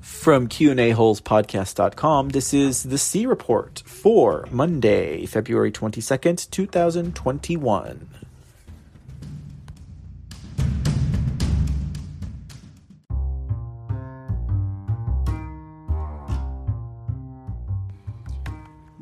From 0.00 0.48
QAHolespodcast.com, 0.48 2.28
this 2.30 2.54
is 2.54 2.84
the 2.84 2.98
C 2.98 3.26
Report 3.26 3.82
for 3.84 4.46
Monday, 4.50 5.26
February 5.26 5.72
22nd, 5.72 6.50
2021. 6.50 8.08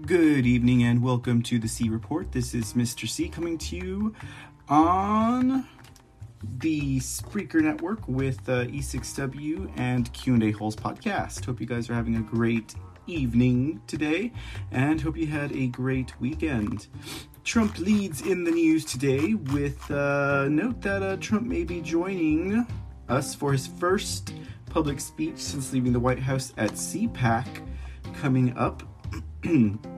Good 0.07 0.47
evening 0.47 0.85
and 0.85 1.03
welcome 1.03 1.43
to 1.43 1.59
the 1.59 1.69
C 1.69 1.89
Report. 1.89 2.33
This 2.33 2.55
is 2.55 2.75
Mr. 2.75 3.09
C 3.09 3.29
coming 3.29 3.59
to 3.59 3.77
you 3.77 4.15
on 4.69 5.67
the 6.59 6.99
Spreaker 7.01 7.61
Network 7.61 8.07
with 8.09 8.49
uh, 8.49 8.65
E6W 8.65 9.73
and 9.77 10.13
Q&A 10.13 10.51
Holes 10.53 10.77
podcast. 10.77 11.45
Hope 11.45 11.61
you 11.61 11.67
guys 11.67 11.91
are 11.91 11.95
having 11.95 12.17
a 12.17 12.23
great 12.23 12.75
evening 13.07 13.81
today 13.87 14.33
and 14.71 15.01
hope 15.01 15.17
you 15.17 15.27
had 15.27 15.53
a 15.53 15.69
great 15.69 16.19
weekend. 16.21 16.89
Trump 17.45 17.79
leads 17.79 18.23
in 18.23 18.45
the 18.45 18.51
news 18.51 18.85
today 18.85 19.35
with 19.35 19.91
a 19.91 20.45
uh, 20.47 20.49
note 20.49 20.81
that 20.83 21.03
uh, 21.03 21.17
Trump 21.19 21.47
may 21.47 21.63
be 21.63 21.81
joining 21.81 22.67
us 23.09 23.35
for 23.35 23.53
his 23.53 23.67
first 23.67 24.33
public 24.69 24.99
speech 25.01 25.39
since 25.39 25.73
leaving 25.73 25.93
the 25.93 26.01
White 26.01 26.19
House 26.19 26.53
at 26.57 26.73
CPAC 26.73 27.47
coming 28.15 28.57
up. 28.57 28.83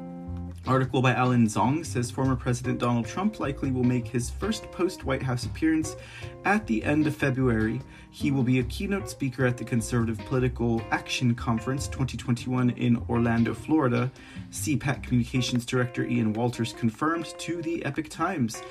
Article 0.66 1.00
by 1.00 1.14
Allen 1.14 1.46
Zhong 1.46 1.84
says 1.84 2.10
former 2.10 2.36
President 2.36 2.78
Donald 2.78 3.06
Trump 3.06 3.40
likely 3.40 3.70
will 3.70 3.84
make 3.84 4.06
his 4.06 4.28
first 4.28 4.70
post 4.70 5.04
White 5.04 5.22
House 5.22 5.46
appearance 5.46 5.96
at 6.44 6.66
the 6.66 6.84
end 6.84 7.06
of 7.06 7.16
February. 7.16 7.80
He 8.10 8.30
will 8.30 8.42
be 8.42 8.58
a 8.58 8.64
keynote 8.64 9.08
speaker 9.08 9.46
at 9.46 9.56
the 9.56 9.64
Conservative 9.64 10.18
Political 10.26 10.82
Action 10.90 11.34
Conference 11.34 11.88
2021 11.88 12.70
in 12.70 13.02
Orlando, 13.08 13.54
Florida. 13.54 14.10
CPAC 14.50 15.02
Communications 15.02 15.64
Director 15.64 16.04
Ian 16.04 16.32
Walters 16.34 16.74
confirmed 16.74 17.34
to 17.38 17.62
the 17.62 17.84
Epoch 17.84 18.08
Times. 18.08 18.62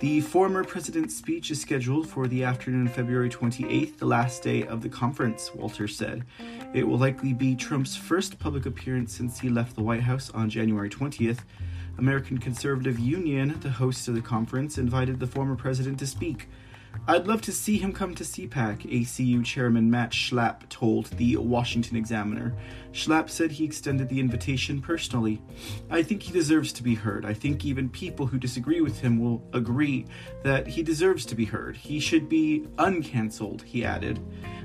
The 0.00 0.22
former 0.22 0.64
president's 0.64 1.14
speech 1.14 1.50
is 1.50 1.60
scheduled 1.60 2.08
for 2.08 2.26
the 2.26 2.42
afternoon 2.42 2.86
of 2.86 2.94
February 2.94 3.28
28th, 3.28 3.98
the 3.98 4.06
last 4.06 4.42
day 4.42 4.66
of 4.66 4.80
the 4.80 4.88
conference, 4.88 5.54
Walters 5.54 5.94
said. 5.94 6.24
It 6.72 6.84
will 6.84 6.96
likely 6.96 7.34
be 7.34 7.54
Trump's 7.54 7.96
first 7.96 8.38
public 8.38 8.64
appearance 8.64 9.14
since 9.14 9.38
he 9.38 9.50
left 9.50 9.74
the 9.76 9.82
White 9.82 10.00
House 10.00 10.30
on 10.30 10.48
January 10.48 10.88
20th. 10.88 11.40
American 11.98 12.38
Conservative 12.38 12.98
Union, 12.98 13.60
the 13.60 13.68
host 13.68 14.08
of 14.08 14.14
the 14.14 14.22
conference, 14.22 14.78
invited 14.78 15.20
the 15.20 15.26
former 15.26 15.54
president 15.54 15.98
to 15.98 16.06
speak. 16.06 16.48
I'd 17.10 17.26
love 17.26 17.42
to 17.42 17.52
see 17.52 17.76
him 17.76 17.92
come 17.92 18.14
to 18.14 18.22
CPAC, 18.22 18.82
ACU 18.88 19.44
Chairman 19.44 19.90
Matt 19.90 20.12
Schlapp 20.12 20.68
told 20.68 21.06
the 21.06 21.38
Washington 21.38 21.96
Examiner. 21.96 22.54
Schlapp 22.92 23.28
said 23.28 23.50
he 23.50 23.64
extended 23.64 24.08
the 24.08 24.20
invitation 24.20 24.80
personally. 24.80 25.42
I 25.90 26.04
think 26.04 26.22
he 26.22 26.32
deserves 26.32 26.72
to 26.74 26.84
be 26.84 26.94
heard. 26.94 27.26
I 27.26 27.34
think 27.34 27.64
even 27.64 27.88
people 27.88 28.26
who 28.26 28.38
disagree 28.38 28.80
with 28.80 29.00
him 29.00 29.18
will 29.18 29.42
agree 29.52 30.06
that 30.44 30.68
he 30.68 30.84
deserves 30.84 31.26
to 31.26 31.34
be 31.34 31.44
heard. 31.44 31.76
He 31.76 31.98
should 31.98 32.28
be 32.28 32.68
uncancelled, 32.78 33.62
he 33.62 33.84
added. 33.84 34.20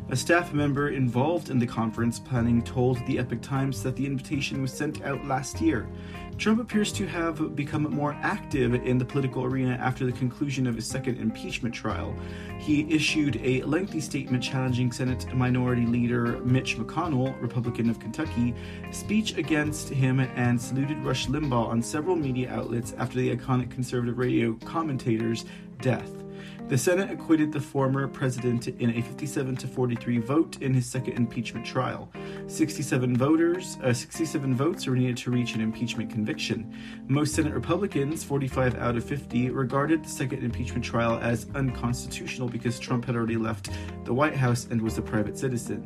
A 0.09 0.15
staff 0.15 0.53
member 0.53 0.89
involved 0.89 1.49
in 1.49 1.57
the 1.57 1.65
conference 1.65 2.19
planning 2.19 2.61
told 2.61 3.03
the 3.07 3.17
Epoch 3.17 3.41
Times 3.41 3.81
that 3.81 3.95
the 3.95 4.05
invitation 4.05 4.61
was 4.61 4.71
sent 4.71 5.01
out 5.01 5.25
last 5.25 5.61
year. 5.61 5.87
Trump 6.37 6.59
appears 6.59 6.91
to 6.91 7.07
have 7.07 7.55
become 7.55 7.83
more 7.83 8.13
active 8.21 8.73
in 8.73 8.97
the 8.97 9.05
political 9.05 9.45
arena 9.45 9.77
after 9.81 10.05
the 10.05 10.11
conclusion 10.11 10.67
of 10.67 10.75
his 10.75 10.85
second 10.85 11.17
impeachment 11.17 11.73
trial. 11.73 12.13
He 12.59 12.93
issued 12.93 13.39
a 13.41 13.61
lengthy 13.63 14.01
statement 14.01 14.43
challenging 14.43 14.91
Senate 14.91 15.33
Minority 15.33 15.85
Leader 15.85 16.39
Mitch 16.43 16.77
McConnell, 16.77 17.41
Republican 17.41 17.89
of 17.89 17.99
Kentucky, 17.99 18.53
speech 18.91 19.37
against 19.37 19.89
him 19.89 20.19
and 20.19 20.61
saluted 20.61 20.97
Rush 21.03 21.27
Limbaugh 21.27 21.69
on 21.69 21.81
several 21.81 22.17
media 22.17 22.51
outlets 22.51 22.93
after 22.97 23.17
the 23.17 23.35
iconic 23.35 23.71
conservative 23.71 24.17
radio 24.17 24.53
commentator's 24.65 25.45
death. 25.81 26.24
The 26.67 26.77
Senate 26.79 27.11
acquitted 27.11 27.51
the 27.51 27.59
former 27.61 28.07
president 28.07 28.67
in 28.67 28.89
a 28.89 29.01
57 29.01 29.55
to 29.57 29.67
43 29.67 30.17
vote 30.17 30.61
in 30.63 30.73
his 30.73 30.87
second 30.87 31.13
impeachment 31.13 31.63
trial. 31.63 32.09
67 32.47 33.15
voters, 33.15 33.77
uh, 33.83 33.93
67 33.93 34.55
votes 34.55 34.87
were 34.87 34.95
needed 34.95 35.15
to 35.17 35.29
reach 35.29 35.53
an 35.53 35.61
impeachment 35.61 36.09
conviction. 36.09 36.75
Most 37.07 37.35
Senate 37.35 37.53
Republicans, 37.53 38.23
45 38.23 38.79
out 38.79 38.95
of 38.95 39.03
50, 39.03 39.51
regarded 39.51 40.03
the 40.03 40.09
second 40.09 40.43
impeachment 40.43 40.83
trial 40.83 41.19
as 41.21 41.45
unconstitutional 41.53 42.49
because 42.49 42.79
Trump 42.79 43.05
had 43.05 43.15
already 43.15 43.37
left 43.37 43.69
the 44.03 44.13
White 44.13 44.35
House 44.35 44.65
and 44.71 44.81
was 44.81 44.97
a 44.97 45.03
private 45.03 45.37
citizen. 45.37 45.85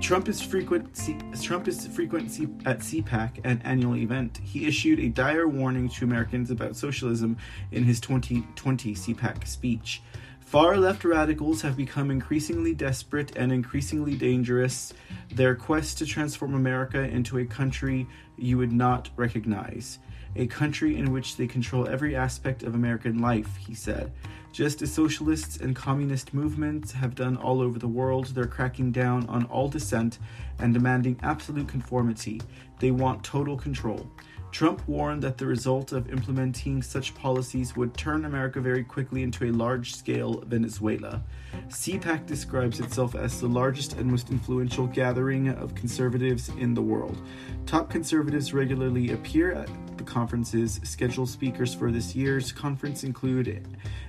Trump 0.00 0.28
is 0.28 0.40
frequent. 0.40 0.98
Trump 1.42 1.68
is 1.68 1.86
frequent 1.86 2.26
at 2.66 2.78
CPAC, 2.78 3.40
an 3.44 3.60
annual 3.64 3.96
event. 3.96 4.40
He 4.42 4.66
issued 4.66 4.98
a 4.98 5.08
dire 5.08 5.46
warning 5.46 5.88
to 5.90 6.04
Americans 6.04 6.50
about 6.50 6.74
socialism 6.74 7.36
in 7.70 7.84
his 7.84 8.00
2020 8.00 8.94
CPAC 8.94 9.46
speech. 9.46 10.02
Far 10.40 10.78
left 10.78 11.04
radicals 11.04 11.62
have 11.62 11.76
become 11.76 12.10
increasingly 12.10 12.74
desperate 12.74 13.36
and 13.36 13.52
increasingly 13.52 14.16
dangerous. 14.16 14.92
Their 15.32 15.54
quest 15.54 15.98
to 15.98 16.06
transform 16.06 16.54
America 16.54 17.02
into 17.02 17.38
a 17.38 17.44
country 17.44 18.08
you 18.36 18.58
would 18.58 18.72
not 18.72 19.10
recognize, 19.16 20.00
a 20.34 20.46
country 20.46 20.96
in 20.96 21.12
which 21.12 21.36
they 21.36 21.46
control 21.46 21.86
every 21.86 22.16
aspect 22.16 22.62
of 22.64 22.74
American 22.74 23.20
life, 23.20 23.54
he 23.58 23.74
said. 23.74 24.10
Just 24.52 24.82
as 24.82 24.92
socialists 24.92 25.58
and 25.58 25.76
communist 25.76 26.34
movements 26.34 26.92
have 26.92 27.14
done 27.14 27.36
all 27.36 27.60
over 27.60 27.78
the 27.78 27.86
world, 27.86 28.26
they're 28.26 28.46
cracking 28.46 28.90
down 28.90 29.26
on 29.28 29.44
all 29.44 29.68
dissent 29.68 30.18
and 30.58 30.74
demanding 30.74 31.18
absolute 31.22 31.68
conformity. 31.68 32.40
They 32.80 32.90
want 32.90 33.22
total 33.22 33.56
control. 33.56 34.10
Trump 34.50 34.86
warned 34.88 35.22
that 35.22 35.38
the 35.38 35.46
result 35.46 35.92
of 35.92 36.10
implementing 36.10 36.82
such 36.82 37.14
policies 37.14 37.76
would 37.76 37.96
turn 37.96 38.24
America 38.24 38.60
very 38.60 38.82
quickly 38.82 39.22
into 39.22 39.44
a 39.44 39.52
large 39.52 39.94
scale 39.94 40.42
Venezuela. 40.46 41.22
CPAC 41.68 42.26
describes 42.26 42.80
itself 42.80 43.14
as 43.14 43.40
the 43.40 43.46
largest 43.46 43.92
and 43.92 44.10
most 44.10 44.30
influential 44.30 44.88
gathering 44.88 45.48
of 45.48 45.76
conservatives 45.76 46.48
in 46.58 46.74
the 46.74 46.82
world. 46.82 47.22
Top 47.64 47.90
conservatives 47.90 48.52
regularly 48.52 49.12
appear 49.12 49.52
at 49.52 49.68
the 50.00 50.10
conference's 50.10 50.80
scheduled 50.82 51.28
speakers 51.28 51.74
for 51.74 51.90
this 51.90 52.16
year's 52.16 52.52
conference 52.52 53.04
include 53.04 53.62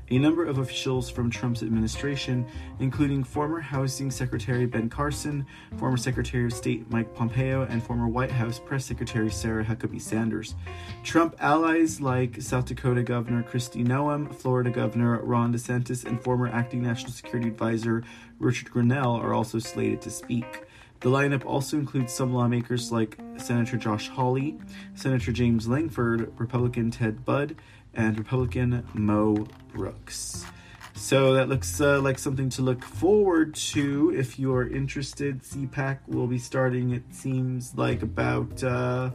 a 0.09 0.18
number 0.18 0.46
of 0.46 0.57
officials 0.57 1.09
from 1.09 1.29
Trump's 1.29 1.63
administration, 1.63 2.46
including 2.79 3.25
former 3.25 3.59
Housing 3.59 4.09
Secretary 4.09 4.66
Ben 4.66 4.90
Carson, 4.90 5.46
former 5.78 5.97
Secretary 5.97 6.46
of 6.46 6.53
State 6.53 6.90
Mike 6.90 7.13
Pompeo, 7.13 7.63
and 7.63 7.84
former 7.84 8.07
White 8.07 8.31
House 8.31 8.57
Press 8.57 8.85
Secretary 8.85 9.30
Sarah 9.30 9.66
Huckabee 9.66 10.01
Sanders. 10.01 10.56
Trump 11.03 11.35
allies 11.40 12.00
like 12.00 12.41
South 12.41 12.66
Dakota 12.66 13.03
Governor 13.03 13.44
Kristi 13.44 13.85
Noem, 13.85 14.34
Florida 14.34 14.69
Governor 14.69 15.22
Ron 15.22 15.53
DeSantis, 15.53 16.06
and 16.06 16.22
former 16.24 16.47
Acting 16.47 16.81
National 16.81 17.12
Security 17.12 17.50
Advisor 17.50 18.03
Richard 18.40 18.69
Grenell 18.69 19.22
are 19.22 19.34
also 19.34 19.59
slated 19.59 20.01
to 20.01 20.09
speak. 20.09 20.63
The 21.01 21.09
lineup 21.09 21.45
also 21.45 21.78
includes 21.78 22.13
some 22.13 22.31
lawmakers 22.31 22.91
like 22.91 23.17
Senator 23.38 23.75
Josh 23.75 24.07
Hawley, 24.07 24.59
Senator 24.94 25.31
James 25.31 25.67
Lankford, 25.67 26.31
Republican 26.39 26.91
Ted 26.91 27.25
Budd, 27.25 27.56
and 27.95 28.19
Republican 28.19 28.88
Mo 28.94 29.47
Brooks. 29.73 30.45
So 30.94 31.34
that 31.34 31.50
looks 31.50 31.81
uh, 31.81 32.00
like 32.01 32.19
something 32.19 32.50
to 32.50 32.62
look 32.62 32.84
forward 32.84 33.56
to 33.56 34.13
if 34.16 34.38
you 34.38 34.53
are 34.53 34.67
interested. 34.67 35.41
CPAC 35.41 35.97
will 36.07 36.28
be 36.28 36.38
starting, 36.38 36.91
it 36.91 37.03
seems 37.09 37.75
like, 37.75 38.03
about 38.03 38.63
uh, 38.63 39.09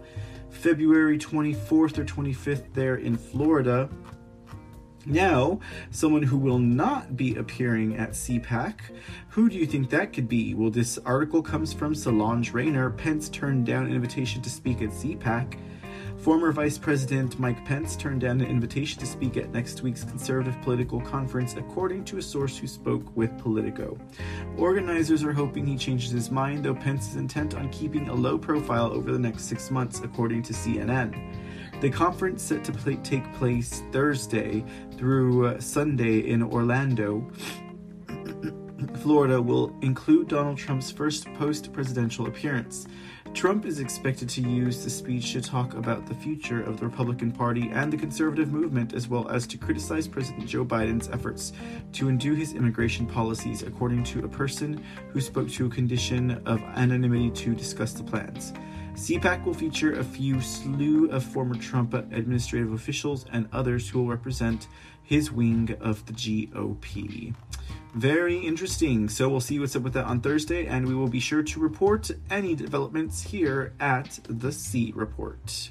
February 0.50 1.18
24th 1.18 1.98
or 1.98 2.04
25th 2.04 2.72
there 2.72 2.96
in 2.96 3.16
Florida. 3.16 3.88
Now, 5.08 5.60
someone 5.92 6.24
who 6.24 6.36
will 6.36 6.58
not 6.58 7.16
be 7.16 7.36
appearing 7.36 7.96
at 7.96 8.10
CPAC, 8.10 8.80
who 9.28 9.48
do 9.48 9.56
you 9.56 9.64
think 9.64 9.88
that 9.90 10.12
could 10.12 10.28
be? 10.28 10.52
Well, 10.52 10.68
this 10.68 10.98
article 10.98 11.42
comes 11.42 11.72
from 11.72 11.94
Solange 11.94 12.52
Reyner. 12.52 12.96
Pence 12.96 13.28
turned 13.28 13.66
down 13.66 13.86
invitation 13.86 14.42
to 14.42 14.50
speak 14.50 14.82
at 14.82 14.90
CPAC. 14.90 15.60
Former 16.18 16.50
Vice 16.50 16.76
President 16.76 17.38
Mike 17.38 17.64
Pence 17.64 17.94
turned 17.94 18.22
down 18.22 18.40
an 18.40 18.48
invitation 18.48 18.98
to 18.98 19.06
speak 19.06 19.36
at 19.36 19.52
next 19.52 19.82
week's 19.82 20.02
conservative 20.02 20.60
political 20.62 21.00
conference, 21.00 21.54
according 21.54 22.04
to 22.06 22.18
a 22.18 22.22
source 22.22 22.58
who 22.58 22.66
spoke 22.66 23.16
with 23.16 23.38
Politico. 23.38 23.96
Organizers 24.58 25.22
are 25.22 25.32
hoping 25.32 25.66
he 25.66 25.76
changes 25.76 26.10
his 26.10 26.32
mind, 26.32 26.64
though 26.64 26.74
Pence 26.74 27.10
is 27.10 27.16
intent 27.16 27.54
on 27.54 27.68
keeping 27.68 28.08
a 28.08 28.14
low 28.14 28.38
profile 28.38 28.90
over 28.92 29.12
the 29.12 29.18
next 29.20 29.44
six 29.44 29.70
months, 29.70 30.00
according 30.00 30.42
to 30.42 30.52
CNN. 30.52 31.14
The 31.80 31.90
conference 31.90 32.42
set 32.42 32.64
to 32.64 32.96
take 33.02 33.32
place 33.34 33.82
Thursday 33.92 34.64
through 34.96 35.46
uh, 35.46 35.60
Sunday 35.60 36.20
in 36.20 36.42
Orlando. 36.42 37.30
Florida 39.02 39.40
will 39.42 39.76
include 39.82 40.28
Donald 40.28 40.56
Trump's 40.56 40.90
first 40.90 41.32
post 41.34 41.74
presidential 41.74 42.28
appearance. 42.28 42.86
Trump 43.34 43.66
is 43.66 43.80
expected 43.80 44.26
to 44.30 44.40
use 44.40 44.82
the 44.82 44.88
speech 44.88 45.34
to 45.34 45.42
talk 45.42 45.74
about 45.74 46.06
the 46.06 46.14
future 46.14 46.62
of 46.62 46.80
the 46.80 46.86
Republican 46.86 47.30
Party 47.30 47.68
and 47.70 47.92
the 47.92 47.96
conservative 47.98 48.50
movement, 48.50 48.94
as 48.94 49.06
well 49.06 49.28
as 49.28 49.46
to 49.46 49.58
criticize 49.58 50.08
President 50.08 50.46
Joe 50.46 50.64
Biden's 50.64 51.10
efforts 51.10 51.52
to 51.92 52.08
undo 52.08 52.32
his 52.32 52.54
immigration 52.54 53.06
policies, 53.06 53.62
according 53.62 54.02
to 54.04 54.24
a 54.24 54.28
person 54.28 54.82
who 55.10 55.20
spoke 55.20 55.50
to 55.50 55.66
a 55.66 55.70
condition 55.70 56.42
of 56.46 56.62
anonymity 56.74 57.30
to 57.32 57.54
discuss 57.54 57.92
the 57.92 58.02
plans. 58.02 58.54
CPAC 58.96 59.44
will 59.44 59.52
feature 59.52 59.92
a 59.98 60.02
few 60.02 60.40
slew 60.40 61.10
of 61.10 61.22
former 61.22 61.54
Trump 61.54 61.92
administrative 61.92 62.72
officials 62.72 63.26
and 63.30 63.46
others 63.52 63.90
who 63.90 64.00
will 64.00 64.08
represent 64.08 64.68
his 65.02 65.30
wing 65.30 65.76
of 65.80 66.04
the 66.06 66.14
GOP. 66.14 67.34
Very 67.94 68.38
interesting. 68.38 69.10
So 69.10 69.28
we'll 69.28 69.40
see 69.40 69.58
what's 69.58 69.76
up 69.76 69.82
with 69.82 69.92
that 69.92 70.06
on 70.06 70.22
Thursday, 70.22 70.66
and 70.66 70.88
we 70.88 70.94
will 70.94 71.08
be 71.08 71.20
sure 71.20 71.42
to 71.42 71.60
report 71.60 72.10
any 72.30 72.54
developments 72.54 73.22
here 73.22 73.74
at 73.80 74.18
the 74.28 74.50
C 74.50 74.92
Report. 74.96 75.70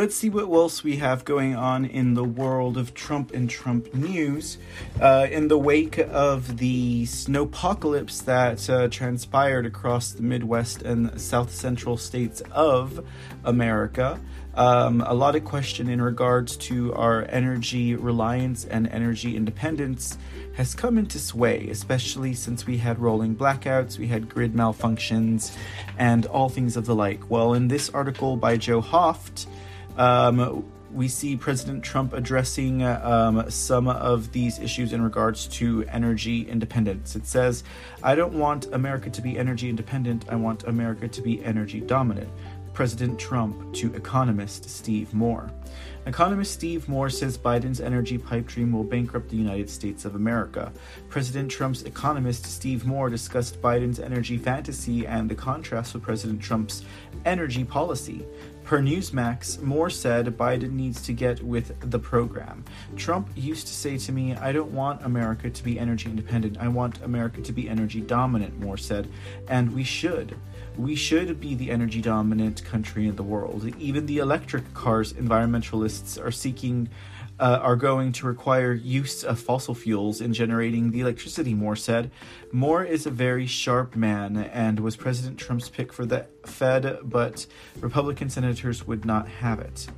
Let's 0.00 0.16
see 0.16 0.30
what 0.30 0.50
else 0.50 0.82
we 0.82 0.96
have 0.96 1.26
going 1.26 1.54
on 1.54 1.84
in 1.84 2.14
the 2.14 2.24
world 2.24 2.78
of 2.78 2.94
Trump 2.94 3.34
and 3.34 3.50
Trump 3.50 3.92
news. 3.92 4.56
Uh, 4.98 5.26
in 5.30 5.48
the 5.48 5.58
wake 5.58 5.98
of 5.98 6.56
the 6.56 7.04
snowpocalypse 7.04 8.24
that 8.24 8.70
uh, 8.70 8.88
transpired 8.88 9.66
across 9.66 10.12
the 10.12 10.22
Midwest 10.22 10.80
and 10.80 11.20
South 11.20 11.52
Central 11.54 11.98
states 11.98 12.40
of 12.50 13.06
America, 13.44 14.18
um, 14.54 15.02
a 15.02 15.12
lot 15.12 15.36
of 15.36 15.44
question 15.44 15.90
in 15.90 16.00
regards 16.00 16.56
to 16.56 16.94
our 16.94 17.26
energy 17.28 17.94
reliance 17.94 18.64
and 18.64 18.88
energy 18.88 19.36
independence 19.36 20.16
has 20.54 20.74
come 20.74 20.96
into 20.96 21.18
sway, 21.18 21.68
especially 21.68 22.32
since 22.32 22.66
we 22.66 22.78
had 22.78 22.98
rolling 22.98 23.36
blackouts, 23.36 23.98
we 23.98 24.06
had 24.06 24.30
grid 24.30 24.54
malfunctions, 24.54 25.54
and 25.98 26.24
all 26.24 26.48
things 26.48 26.78
of 26.78 26.86
the 26.86 26.94
like. 26.94 27.30
Well, 27.30 27.52
in 27.52 27.68
this 27.68 27.90
article 27.90 28.38
by 28.38 28.56
Joe 28.56 28.80
Hoft, 28.80 29.46
um, 30.00 30.64
we 30.92 31.08
see 31.08 31.36
President 31.36 31.84
Trump 31.84 32.14
addressing 32.14 32.82
um, 32.82 33.48
some 33.50 33.86
of 33.86 34.32
these 34.32 34.58
issues 34.58 34.92
in 34.92 35.02
regards 35.02 35.46
to 35.48 35.84
energy 35.88 36.48
independence. 36.48 37.14
It 37.14 37.26
says, 37.26 37.62
I 38.02 38.14
don't 38.14 38.32
want 38.32 38.66
America 38.72 39.10
to 39.10 39.22
be 39.22 39.38
energy 39.38 39.68
independent, 39.68 40.24
I 40.28 40.36
want 40.36 40.64
America 40.64 41.06
to 41.06 41.22
be 41.22 41.44
energy 41.44 41.80
dominant. 41.80 42.30
President 42.72 43.18
Trump 43.18 43.74
to 43.74 43.92
economist 43.94 44.70
Steve 44.70 45.12
Moore. 45.12 45.50
Economist 46.06 46.54
Steve 46.54 46.88
Moore 46.88 47.10
says 47.10 47.36
Biden's 47.36 47.80
energy 47.80 48.16
pipe 48.16 48.46
dream 48.46 48.72
will 48.72 48.84
bankrupt 48.84 49.28
the 49.28 49.36
United 49.36 49.68
States 49.68 50.06
of 50.06 50.14
America. 50.14 50.72
President 51.10 51.50
Trump's 51.50 51.82
economist 51.82 52.46
Steve 52.46 52.86
Moore 52.86 53.10
discussed 53.10 53.60
Biden's 53.60 54.00
energy 54.00 54.38
fantasy 54.38 55.06
and 55.06 55.28
the 55.28 55.34
contrast 55.34 55.92
with 55.92 56.02
President 56.02 56.40
Trump's 56.40 56.84
energy 57.26 57.64
policy. 57.64 58.24
Per 58.70 58.80
Newsmax, 58.80 59.60
Moore 59.60 59.90
said 59.90 60.26
Biden 60.38 60.74
needs 60.74 61.02
to 61.02 61.12
get 61.12 61.42
with 61.42 61.74
the 61.90 61.98
program. 61.98 62.64
Trump 62.94 63.28
used 63.34 63.66
to 63.66 63.74
say 63.74 63.98
to 63.98 64.12
me, 64.12 64.36
I 64.36 64.52
don't 64.52 64.70
want 64.70 65.02
America 65.02 65.50
to 65.50 65.64
be 65.64 65.76
energy 65.76 66.08
independent. 66.08 66.56
I 66.56 66.68
want 66.68 67.02
America 67.02 67.42
to 67.42 67.52
be 67.52 67.68
energy 67.68 68.00
dominant, 68.00 68.60
Moore 68.60 68.76
said. 68.76 69.10
And 69.48 69.74
we 69.74 69.82
should. 69.82 70.36
We 70.76 70.94
should 70.94 71.40
be 71.40 71.56
the 71.56 71.68
energy 71.68 72.00
dominant 72.00 72.64
country 72.64 73.08
in 73.08 73.16
the 73.16 73.24
world. 73.24 73.64
Even 73.80 74.06
the 74.06 74.18
electric 74.18 74.72
cars 74.72 75.14
environmentalists 75.14 76.24
are 76.24 76.30
seeking 76.30 76.88
uh, 77.40 77.58
are 77.62 77.74
going 77.74 78.12
to 78.12 78.26
require 78.26 78.72
use 78.72 79.24
of 79.24 79.40
fossil 79.40 79.74
fuels 79.74 80.20
in 80.20 80.32
generating 80.34 80.90
the 80.90 81.00
electricity, 81.00 81.54
Moore 81.54 81.74
said. 81.74 82.10
Moore 82.52 82.84
is 82.84 83.06
a 83.06 83.10
very 83.10 83.46
sharp 83.46 83.96
man 83.96 84.36
and 84.36 84.78
was 84.78 84.94
President 84.94 85.38
Trump's 85.38 85.70
pick 85.70 85.92
for 85.92 86.04
the 86.04 86.26
Fed, 86.44 86.98
but 87.02 87.46
Republican 87.80 88.28
senators 88.28 88.86
would 88.86 89.04
not 89.04 89.26
have 89.26 89.58
it. 89.58 89.88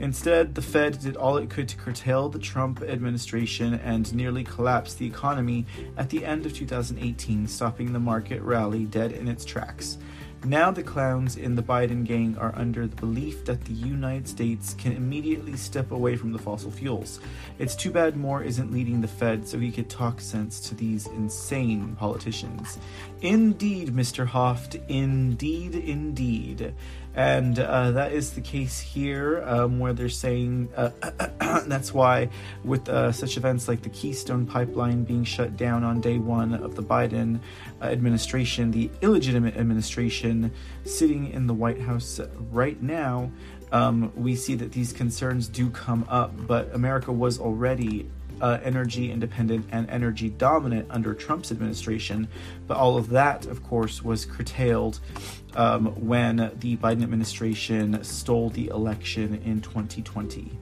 Instead, 0.00 0.54
the 0.54 0.62
Fed 0.62 0.98
did 1.00 1.16
all 1.16 1.36
it 1.36 1.50
could 1.50 1.68
to 1.68 1.76
curtail 1.76 2.28
the 2.28 2.38
Trump 2.38 2.82
administration 2.82 3.74
and 3.74 4.14
nearly 4.14 4.44
collapse 4.44 4.94
the 4.94 5.06
economy 5.06 5.66
at 5.96 6.08
the 6.08 6.24
end 6.24 6.46
of 6.46 6.54
2018, 6.54 7.46
stopping 7.46 7.92
the 7.92 7.98
market 7.98 8.40
rally 8.42 8.84
dead 8.86 9.12
in 9.12 9.28
its 9.28 9.44
tracks. 9.44 9.98
Now 10.44 10.70
the 10.70 10.84
clowns 10.84 11.36
in 11.36 11.56
the 11.56 11.62
Biden 11.62 12.04
gang 12.04 12.36
are 12.38 12.54
under 12.54 12.86
the 12.86 12.94
belief 12.96 13.44
that 13.46 13.64
the 13.64 13.72
United 13.72 14.28
States 14.28 14.74
can 14.74 14.92
immediately 14.92 15.56
step 15.56 15.90
away 15.90 16.14
from 16.14 16.32
the 16.32 16.38
fossil 16.38 16.70
fuels. 16.70 17.18
It's 17.58 17.74
too 17.74 17.90
bad 17.90 18.16
Moore 18.16 18.44
isn't 18.44 18.72
leading 18.72 19.00
the 19.00 19.08
Fed 19.08 19.46
so 19.46 19.58
he 19.58 19.72
could 19.72 19.90
talk 19.90 20.20
sense 20.20 20.60
to 20.60 20.76
these 20.76 21.08
insane 21.08 21.96
politicians. 21.98 22.78
Indeed, 23.20 23.88
Mr. 23.88 24.26
Hoft, 24.26 24.80
indeed, 24.88 25.74
indeed. 25.74 26.72
And 27.14 27.58
uh, 27.58 27.92
that 27.92 28.12
is 28.12 28.32
the 28.32 28.40
case 28.40 28.78
here, 28.78 29.42
um, 29.44 29.78
where 29.78 29.92
they're 29.92 30.08
saying 30.08 30.68
uh, 30.76 30.90
that's 31.66 31.92
why, 31.92 32.28
with 32.64 32.88
uh, 32.88 33.10
such 33.12 33.36
events 33.36 33.66
like 33.66 33.82
the 33.82 33.88
Keystone 33.88 34.46
Pipeline 34.46 35.04
being 35.04 35.24
shut 35.24 35.56
down 35.56 35.82
on 35.82 36.00
day 36.00 36.18
one 36.18 36.54
of 36.54 36.76
the 36.76 36.82
Biden 36.82 37.40
administration, 37.82 38.70
the 38.70 38.90
illegitimate 39.02 39.56
administration 39.56 40.52
sitting 40.84 41.32
in 41.32 41.46
the 41.46 41.54
White 41.54 41.80
House 41.80 42.20
right 42.52 42.80
now, 42.80 43.30
um, 43.72 44.12
we 44.14 44.34
see 44.34 44.54
that 44.54 44.72
these 44.72 44.92
concerns 44.92 45.48
do 45.48 45.70
come 45.70 46.04
up. 46.08 46.32
But 46.46 46.74
America 46.74 47.12
was 47.12 47.38
already 47.38 48.08
uh, 48.40 48.58
energy 48.62 49.10
independent 49.10 49.66
and 49.72 49.88
energy 49.90 50.30
dominant 50.30 50.86
under 50.90 51.14
Trump's 51.14 51.50
administration. 51.50 52.28
But 52.66 52.76
all 52.76 52.96
of 52.96 53.10
that, 53.10 53.46
of 53.46 53.62
course, 53.62 54.02
was 54.02 54.24
curtailed 54.24 55.00
um, 55.54 55.86
when 56.06 56.52
the 56.58 56.76
Biden 56.76 57.02
administration 57.02 58.02
stole 58.04 58.50
the 58.50 58.68
election 58.68 59.40
in 59.44 59.60
2020. 59.60 60.58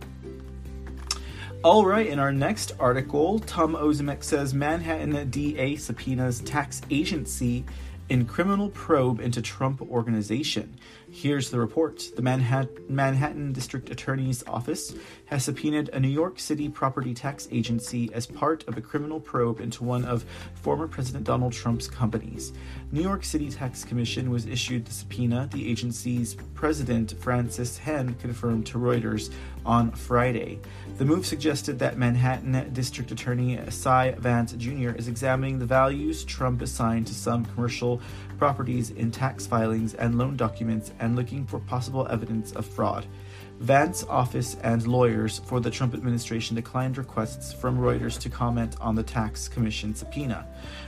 All 1.63 1.85
right, 1.85 2.07
in 2.07 2.19
our 2.19 2.33
next 2.33 2.73
article, 2.79 3.41
Tom 3.41 3.75
Ozimek 3.75 4.23
says 4.23 4.55
Manhattan 4.55 5.31
DA 5.31 5.77
subpoenas 5.77 6.41
tax 6.41 6.81
agency 6.91 7.65
in 8.09 8.25
criminal 8.25 8.69
probe 8.69 9.21
into 9.21 9.43
Trump 9.43 9.83
organization. 9.83 10.79
Here's 11.11 11.51
the 11.51 11.59
report. 11.59 12.05
The 12.15 12.23
Manhattan, 12.23 13.53
District 13.53 13.91
Attorney's 13.91 14.45
Office 14.47 14.95
has 15.27 15.45
subpoenaed 15.45 15.89
a 15.93 15.99
New 15.99 16.09
York 16.09 16.39
City 16.39 16.69
property 16.69 17.15
tax 17.15 17.49
agency 17.51 18.13
as 18.13 18.27
part 18.27 18.67
of 18.69 18.77
a 18.77 18.81
criminal 18.81 19.19
probe 19.19 19.61
into 19.61 19.83
one 19.83 20.05
of 20.05 20.25
former 20.55 20.87
President 20.87 21.25
Donald 21.25 21.53
Trump's 21.53 21.89
companies. 21.89 22.53
New 22.93 23.03
York 23.03 23.25
City 23.25 23.51
Tax 23.51 23.85
Commission 23.85 24.31
was 24.31 24.47
issued 24.47 24.85
the 24.85 24.93
subpoena. 24.93 25.49
The 25.53 25.69
agency's 25.69 26.37
president, 26.55 27.15
Francis 27.19 27.79
Henn, 27.79 28.15
confirmed 28.15 28.67
to 28.67 28.79
Reuters 28.79 29.33
on 29.67 29.91
Friday. 29.91 30.61
The 30.97 31.05
move 31.05 31.27
suggested 31.27 31.79
that 31.81 31.99
Manhattan 31.99 32.73
District 32.73 33.11
Attorney 33.11 33.61
Cy 33.69 34.13
Vance 34.13 34.53
Jr. 34.53 34.91
is 34.91 35.09
examining 35.09 35.59
the 35.59 35.67
values 35.67 36.25
Trump 36.25 36.63
assigned 36.63 37.07
to 37.09 37.15
some 37.15 37.45
commercial 37.45 38.01
properties 38.39 38.91
in 38.91 39.11
tax 39.11 39.47
filings 39.47 39.93
and 39.95 40.17
loan 40.17 40.37
documents 40.37 40.93
and 40.99 41.17
looking 41.17 41.45
for 41.45 41.59
possible 41.59 42.07
evidence 42.09 42.53
of 42.53 42.65
fraud. 42.65 43.07
Vance 43.61 44.05
office 44.05 44.57
and 44.63 44.87
lawyers 44.87 45.41
for 45.47 45.61
the 45.61 45.71
Trump 45.71 45.95
administration 45.95 46.55
declined 46.55 46.99
requests 46.99 47.53
from 47.55 47.79
Reuters 47.79 48.19
to 48.21 48.29
comment 48.29 48.77
on 48.81 48.95
the 48.95 49.03
tax 49.03 49.49
commission 49.49 49.95
subpoena. 49.95 50.47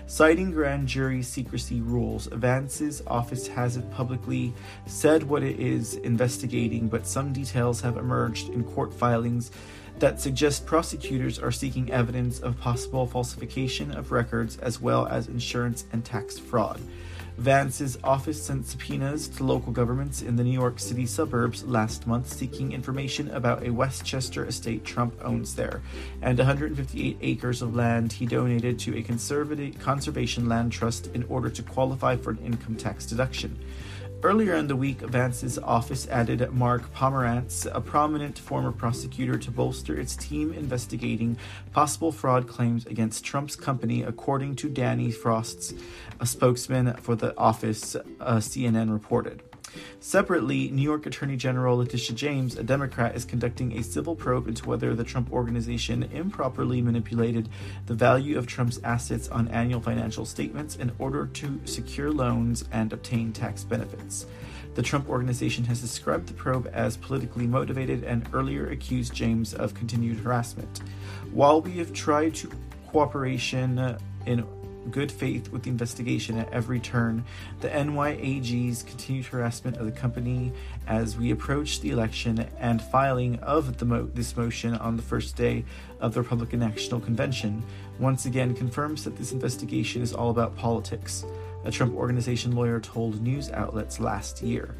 Citing 0.08 0.52
grand 0.52 0.88
jury 0.88 1.22
secrecy 1.22 1.82
rules, 1.82 2.28
Vance's 2.28 3.02
office 3.06 3.46
hasn't 3.46 3.90
publicly 3.90 4.54
said 4.86 5.22
what 5.22 5.42
it 5.42 5.60
is 5.60 5.96
investigating, 5.96 6.88
but 6.88 7.06
some 7.06 7.30
details 7.30 7.82
have 7.82 7.98
emerged 7.98 8.48
in 8.48 8.64
court 8.64 8.94
filings 8.94 9.50
that 9.98 10.18
suggest 10.18 10.64
prosecutors 10.64 11.38
are 11.38 11.52
seeking 11.52 11.92
evidence 11.92 12.40
of 12.40 12.58
possible 12.58 13.06
falsification 13.06 13.90
of 13.90 14.10
records 14.10 14.56
as 14.60 14.80
well 14.80 15.06
as 15.08 15.28
insurance 15.28 15.84
and 15.92 16.06
tax 16.06 16.38
fraud. 16.38 16.80
Vance's 17.38 17.96
office 18.02 18.42
sent 18.42 18.66
subpoenas 18.66 19.28
to 19.28 19.44
local 19.44 19.70
governments 19.70 20.22
in 20.22 20.34
the 20.34 20.42
New 20.42 20.50
York 20.50 20.80
City 20.80 21.06
suburbs 21.06 21.62
last 21.62 22.04
month 22.04 22.32
seeking 22.32 22.72
information 22.72 23.30
about 23.30 23.64
a 23.64 23.70
Westchester 23.70 24.44
estate 24.44 24.84
Trump 24.84 25.14
owns 25.22 25.54
there 25.54 25.80
and 26.20 26.36
158 26.36 27.16
acres 27.20 27.62
of 27.62 27.76
land 27.76 28.12
he 28.12 28.26
donated 28.26 28.76
to 28.80 28.98
a 28.98 29.72
conservation 29.78 30.48
land 30.48 30.72
trust 30.72 31.06
in 31.14 31.22
order 31.28 31.48
to 31.48 31.62
qualify 31.62 32.16
for 32.16 32.30
an 32.30 32.38
income 32.38 32.74
tax 32.74 33.06
deduction. 33.06 33.56
Earlier 34.24 34.56
in 34.56 34.66
the 34.66 34.74
week, 34.74 34.98
Vance's 34.98 35.60
office 35.60 36.08
added 36.08 36.52
Mark 36.52 36.92
Pomerantz, 36.92 37.68
a 37.72 37.80
prominent 37.80 38.36
former 38.36 38.72
prosecutor, 38.72 39.38
to 39.38 39.50
bolster 39.52 39.96
its 39.96 40.16
team 40.16 40.52
investigating 40.52 41.36
possible 41.72 42.10
fraud 42.10 42.48
claims 42.48 42.84
against 42.86 43.24
Trump's 43.24 43.54
company, 43.54 44.02
according 44.02 44.56
to 44.56 44.68
Danny 44.68 45.12
Frost, 45.12 45.72
a 46.18 46.26
spokesman 46.26 46.94
for 46.94 47.14
the 47.14 47.36
office, 47.38 47.94
uh, 47.94 48.38
CNN 48.38 48.92
reported. 48.92 49.47
Separately, 50.00 50.70
New 50.70 50.82
York 50.82 51.06
Attorney 51.06 51.36
General 51.36 51.78
Letitia 51.78 52.14
James, 52.16 52.56
a 52.56 52.62
Democrat, 52.62 53.16
is 53.16 53.24
conducting 53.24 53.78
a 53.78 53.82
civil 53.82 54.14
probe 54.14 54.48
into 54.48 54.68
whether 54.68 54.94
the 54.94 55.04
Trump 55.04 55.32
Organization 55.32 56.04
improperly 56.12 56.80
manipulated 56.80 57.48
the 57.86 57.94
value 57.94 58.38
of 58.38 58.46
Trump's 58.46 58.80
assets 58.84 59.28
on 59.28 59.48
annual 59.48 59.80
financial 59.80 60.24
statements 60.24 60.76
in 60.76 60.92
order 60.98 61.26
to 61.26 61.60
secure 61.64 62.10
loans 62.10 62.64
and 62.72 62.92
obtain 62.92 63.32
tax 63.32 63.64
benefits. 63.64 64.26
The 64.74 64.82
Trump 64.82 65.08
Organization 65.08 65.64
has 65.64 65.80
described 65.80 66.28
the 66.28 66.34
probe 66.34 66.70
as 66.72 66.96
politically 66.96 67.46
motivated 67.46 68.04
and 68.04 68.28
earlier 68.32 68.70
accused 68.70 69.12
James 69.12 69.52
of 69.54 69.74
continued 69.74 70.18
harassment. 70.18 70.82
While 71.32 71.62
we 71.62 71.72
have 71.78 71.92
tried 71.92 72.34
to 72.36 72.50
cooperation 72.86 73.98
in 74.26 74.46
good 74.90 75.12
faith 75.12 75.50
with 75.50 75.62
the 75.62 75.70
investigation 75.70 76.38
at 76.38 76.52
every 76.52 76.80
turn. 76.80 77.24
The 77.60 77.68
NYAG's 77.68 78.82
continued 78.82 79.26
harassment 79.26 79.76
of 79.76 79.86
the 79.86 79.92
company 79.92 80.52
as 80.86 81.16
we 81.16 81.30
approach 81.30 81.80
the 81.80 81.90
election 81.90 82.46
and 82.58 82.80
filing 82.80 83.38
of 83.40 83.82
mo- 83.82 84.10
this 84.14 84.36
motion 84.36 84.74
on 84.74 84.96
the 84.96 85.02
first 85.02 85.36
day 85.36 85.64
of 86.00 86.14
the 86.14 86.22
Republican 86.22 86.60
National 86.60 87.00
Convention 87.00 87.62
once 87.98 88.26
again 88.26 88.54
confirms 88.54 89.04
that 89.04 89.16
this 89.16 89.32
investigation 89.32 90.02
is 90.02 90.12
all 90.12 90.30
about 90.30 90.56
politics, 90.56 91.24
a 91.64 91.70
Trump 91.70 91.94
Organization 91.94 92.52
lawyer 92.52 92.80
told 92.80 93.20
news 93.20 93.50
outlets 93.50 94.00
last 94.00 94.42
year. 94.42 94.74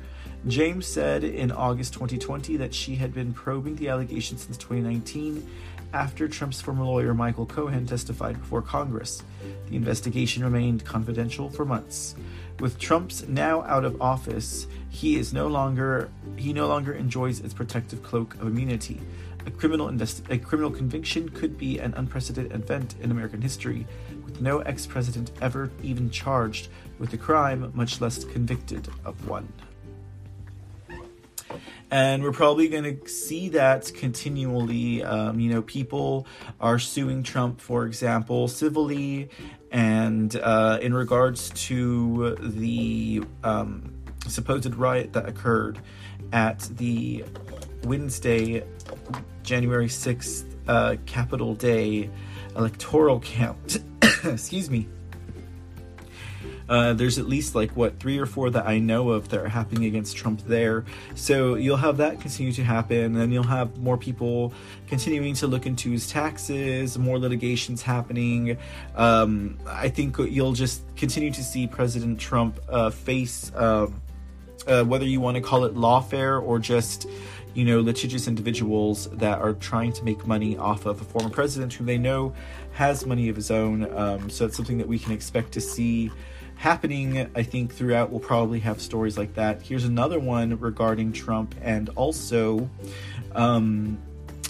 James 0.47 0.87
said 0.87 1.25
in 1.25 1.50
August 1.50 1.92
2020 1.95 2.57
that 2.59 2.73
she 2.73 2.95
had 2.95 3.12
been 3.12 3.33
probing 3.33 3.75
the 3.75 3.88
allegations 3.88 4.42
since 4.42 4.57
2019 4.57 5.45
after 5.92 6.28
Trump's 6.28 6.61
former 6.61 6.85
lawyer 6.85 7.12
Michael 7.12 7.45
Cohen 7.45 7.87
testified 7.87 8.38
before 8.38 8.62
Congress. 8.62 9.23
The 9.68 9.76
investigation 9.76 10.45
remained 10.45 10.85
confidential 10.85 11.50
for 11.50 11.64
months. 11.64 12.14
With 12.61 12.78
Trump's 12.78 13.26
now 13.26 13.62
out 13.62 13.85
of 13.85 14.00
office, 14.00 14.68
he 14.90 15.16
is 15.16 15.33
no 15.33 15.49
longer 15.49 16.09
he 16.37 16.52
no 16.52 16.68
longer 16.68 16.92
enjoys 16.92 17.40
its 17.40 17.52
protective 17.52 18.02
cloak 18.02 18.35
of 18.37 18.42
immunity. 18.42 19.00
A 19.45 19.50
criminal 19.50 19.88
a 19.88 20.38
criminal 20.38 20.71
conviction 20.71 21.28
could 21.30 21.59
be 21.59 21.78
an 21.78 21.95
unprecedented 21.95 22.52
event 22.52 22.95
in 23.00 23.11
American 23.11 23.42
history, 23.42 23.87
with 24.25 24.40
no 24.40 24.61
ex-president 24.61 25.33
ever 25.40 25.71
even 25.83 26.11
charged 26.11 26.68
with 26.99 27.12
a 27.12 27.18
crime, 27.18 27.73
much 27.75 28.00
less 28.00 28.25
convicted 28.25 28.88
of 29.04 29.28
one 29.28 29.49
and 31.90 32.23
we're 32.23 32.33
probably 32.33 32.68
going 32.68 32.85
to 32.85 33.09
see 33.09 33.49
that 33.50 33.92
continually. 33.95 35.02
Um, 35.02 35.40
you 35.40 35.50
know, 35.50 35.62
people 35.62 36.26
are 36.61 36.78
suing 36.78 37.23
Trump, 37.23 37.61
for 37.61 37.87
example, 37.87 38.49
civilly, 38.49 39.30
and 39.71 40.35
uh, 40.37 40.78
in 40.80 40.95
regards 40.95 41.50
to 41.66 42.37
the 42.40 43.23
um, 43.45 43.92
supposed 44.26 44.75
riot 44.75 45.12
that 45.14 45.28
occurred 45.28 45.78
at 46.33 46.61
the 46.76 47.25
Wednesday, 47.85 48.64
January 49.42 49.88
6th, 49.88 50.45
uh, 50.68 50.97
Capitol 51.07 51.54
Day 51.54 52.11
electoral 52.57 53.21
count. 53.21 53.78
Excuse 54.25 54.68
me. 54.68 54.88
Uh, 56.68 56.92
there's 56.92 57.18
at 57.18 57.26
least 57.26 57.54
like 57.54 57.70
what 57.76 57.98
three 57.98 58.18
or 58.18 58.26
four 58.26 58.50
that 58.50 58.66
I 58.66 58.78
know 58.78 59.10
of 59.10 59.28
that 59.30 59.40
are 59.40 59.48
happening 59.48 59.84
against 59.84 60.16
Trump 60.16 60.42
there. 60.46 60.84
So 61.14 61.54
you'll 61.54 61.76
have 61.76 61.96
that 61.98 62.20
continue 62.20 62.52
to 62.52 62.64
happen, 62.64 63.16
and 63.16 63.32
you'll 63.32 63.42
have 63.44 63.78
more 63.78 63.96
people 63.96 64.52
continuing 64.87 65.34
to 65.34 65.46
look 65.46 65.66
into 65.66 65.90
his 65.90 66.08
taxes, 66.08 66.98
more 66.98 67.18
litigations 67.18 67.82
happening. 67.82 68.58
Um, 68.96 69.58
I 69.66 69.88
think 69.88 70.18
you'll 70.18 70.52
just 70.52 70.82
continue 70.96 71.30
to 71.30 71.44
see 71.44 71.66
President 71.66 72.18
Trump 72.18 72.60
uh, 72.68 72.90
face 72.90 73.52
uh, 73.54 73.88
uh 74.66 74.84
whether 74.84 75.04
you 75.04 75.20
want 75.20 75.37
to 75.37 75.40
call 75.40 75.64
it 75.64 75.75
lawfare 75.75 76.42
or 76.42 76.58
just 76.58 77.06
you 77.58 77.64
know, 77.64 77.80
litigious 77.80 78.28
individuals 78.28 79.08
that 79.10 79.40
are 79.40 79.54
trying 79.54 79.92
to 79.92 80.04
make 80.04 80.25
money 80.28 80.56
off 80.56 80.87
of 80.87 81.00
a 81.00 81.04
former 81.04 81.28
president 81.28 81.72
who 81.72 81.84
they 81.84 81.98
know 81.98 82.32
has 82.72 83.04
money 83.04 83.28
of 83.28 83.34
his 83.34 83.50
own. 83.50 83.90
Um, 83.96 84.30
so 84.30 84.46
it's 84.46 84.56
something 84.56 84.78
that 84.78 84.87
we 84.87 84.96
can 84.96 85.10
expect 85.10 85.50
to 85.52 85.60
see 85.60 86.12
happening, 86.58 87.30
I 87.36 87.44
think, 87.44 87.72
throughout. 87.72 88.10
We'll 88.10 88.20
probably 88.20 88.58
have 88.60 88.82
stories 88.82 89.16
like 89.16 89.34
that. 89.34 89.62
Here's 89.62 89.84
another 89.84 90.18
one 90.18 90.58
regarding 90.58 91.12
Trump 91.12 91.54
and 91.62 91.88
also, 91.90 92.68
um, 93.32 93.96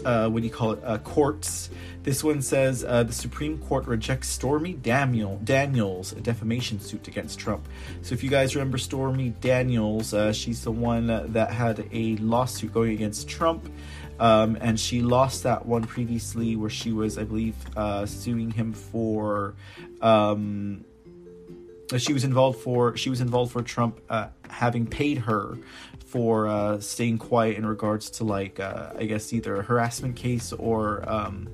uh, 0.07 0.29
what 0.31 0.41
do 0.41 0.47
you 0.47 0.53
call 0.53 0.73
it? 0.73 0.81
Uh, 0.83 0.99
courts. 0.99 1.69
This 2.05 2.25
one 2.25 2.41
says 2.41 2.83
uh, 2.83 3.03
the 3.03 3.13
Supreme 3.13 3.59
Court 3.59 3.87
rejects 3.87 4.29
Stormy 4.29 4.73
Daniel 4.73 5.39
Daniels 5.45 6.13
a 6.13 6.21
defamation 6.23 6.81
suit 6.81 7.07
against 7.09 7.39
Trump. 7.39 7.69
So 8.01 8.15
if 8.15 8.25
you 8.25 8.31
guys 8.31 8.57
remember 8.57 8.79
Stormy 8.79 9.31
Daniels, 9.43 10.15
uh, 10.15 10.33
she's 10.33 10.65
the 10.65 10.73
one 10.73 11.33
that 11.33 11.51
had 11.51 11.87
a 11.93 12.17
lawsuit 12.17 12.73
going 12.73 12.93
against 12.93 13.29
Trump. 13.29 13.71
Um, 14.19 14.57
and 14.61 14.81
she 14.81 15.03
lost 15.03 15.43
that 15.43 15.67
one 15.67 15.85
previously, 15.85 16.57
where 16.57 16.71
she 16.71 16.91
was, 16.91 17.19
I 17.19 17.25
believe, 17.25 17.55
uh, 17.77 18.07
suing 18.07 18.51
him 18.51 18.73
for 18.73 19.55
um, 20.01 20.85
she 21.97 22.13
was 22.13 22.25
involved 22.25 22.59
for 22.61 22.97
she 22.97 23.09
was 23.09 23.21
involved 23.21 23.53
for 23.53 23.63
Trump 23.63 24.01
uh, 24.11 24.29
having 24.51 24.87
paid 24.87 25.19
her 25.19 25.57
for 26.05 26.49
uh, 26.49 26.81
staying 26.81 27.19
quiet 27.19 27.57
in 27.57 27.65
regards 27.65 28.11
to 28.11 28.25
like 28.25 28.61
uh, 28.61 28.91
I 28.99 29.05
guess 29.05 29.33
either 29.33 29.57
a 29.57 29.63
harassment 29.63 30.17
case 30.17 30.53
or 30.53 31.09
um, 31.09 31.49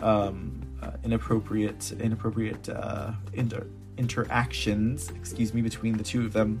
um, 0.00 0.62
uh, 0.82 0.92
inappropriate 1.04 1.92
inappropriate 1.92 2.68
uh, 2.68 3.12
inter- 3.34 3.66
interactions 3.98 5.10
excuse 5.10 5.52
me 5.52 5.62
between 5.62 5.96
the 5.96 6.04
two 6.04 6.24
of 6.24 6.32
them 6.32 6.60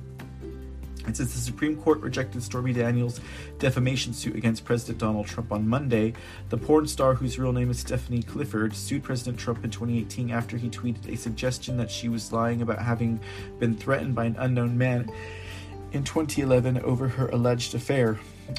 and 1.06 1.16
since 1.16 1.32
the 1.32 1.40
Supreme 1.40 1.76
Court 1.76 2.00
rejected 2.00 2.42
Stormy 2.42 2.72
Daniels' 2.72 3.20
defamation 3.58 4.12
suit 4.12 4.36
against 4.36 4.64
President 4.64 4.98
Donald 4.98 5.26
Trump 5.26 5.52
on 5.52 5.68
Monday, 5.68 6.12
the 6.48 6.56
porn 6.56 6.86
star, 6.86 7.14
whose 7.14 7.38
real 7.38 7.52
name 7.52 7.70
is 7.70 7.78
Stephanie 7.78 8.22
Clifford, 8.22 8.74
sued 8.74 9.02
President 9.02 9.38
Trump 9.38 9.64
in 9.64 9.70
2018 9.70 10.30
after 10.30 10.56
he 10.56 10.68
tweeted 10.68 11.12
a 11.12 11.16
suggestion 11.16 11.76
that 11.76 11.90
she 11.90 12.08
was 12.08 12.32
lying 12.32 12.60
about 12.60 12.80
having 12.80 13.20
been 13.58 13.76
threatened 13.76 14.14
by 14.14 14.24
an 14.24 14.36
unknown 14.38 14.76
man 14.76 15.10
in 15.92 16.04
2011 16.04 16.78
over 16.80 17.08
her 17.08 17.28
alleged 17.28 17.74
affair. 17.74 18.18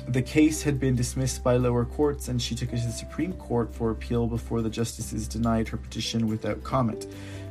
The 0.10 0.22
case 0.22 0.62
had 0.64 0.80
been 0.80 0.96
dismissed 0.96 1.44
by 1.44 1.56
lower 1.56 1.86
courts, 1.86 2.28
and 2.28 2.42
she 2.42 2.56
took 2.56 2.74
it 2.74 2.78
to 2.78 2.88
the 2.88 2.92
Supreme 2.92 3.34
Court 3.34 3.74
for 3.74 3.92
appeal 3.92 4.28
before 4.28 4.62
the 4.62 4.70
justices 4.70 5.28
denied 5.28 5.68
her 5.70 5.78
petition 5.78 6.28
without 6.28 6.64
comment. 6.64 7.08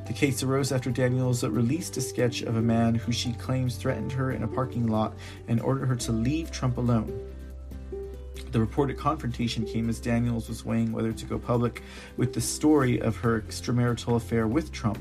The 0.06 0.12
case 0.12 0.42
arose 0.44 0.70
after 0.70 0.92
Daniels 0.92 1.42
released 1.42 1.96
a 1.96 2.00
sketch 2.00 2.42
of 2.42 2.56
a 2.56 2.62
man 2.62 2.94
who 2.94 3.10
she 3.10 3.32
claims 3.32 3.74
threatened 3.74 4.12
her 4.12 4.30
in 4.30 4.44
a 4.44 4.48
parking 4.48 4.86
lot 4.86 5.14
and 5.48 5.60
ordered 5.60 5.86
her 5.86 5.96
to 5.96 6.12
leave 6.12 6.52
Trump 6.52 6.76
alone. 6.76 7.32
The 8.52 8.60
reported 8.60 8.96
confrontation 8.96 9.66
came 9.66 9.88
as 9.88 9.98
Daniels 9.98 10.48
was 10.48 10.64
weighing 10.64 10.92
whether 10.92 11.12
to 11.12 11.26
go 11.26 11.38
public 11.40 11.82
with 12.16 12.32
the 12.32 12.40
story 12.40 13.00
of 13.00 13.16
her 13.16 13.40
extramarital 13.40 14.14
affair 14.16 14.46
with 14.46 14.70
Trump. 14.70 15.00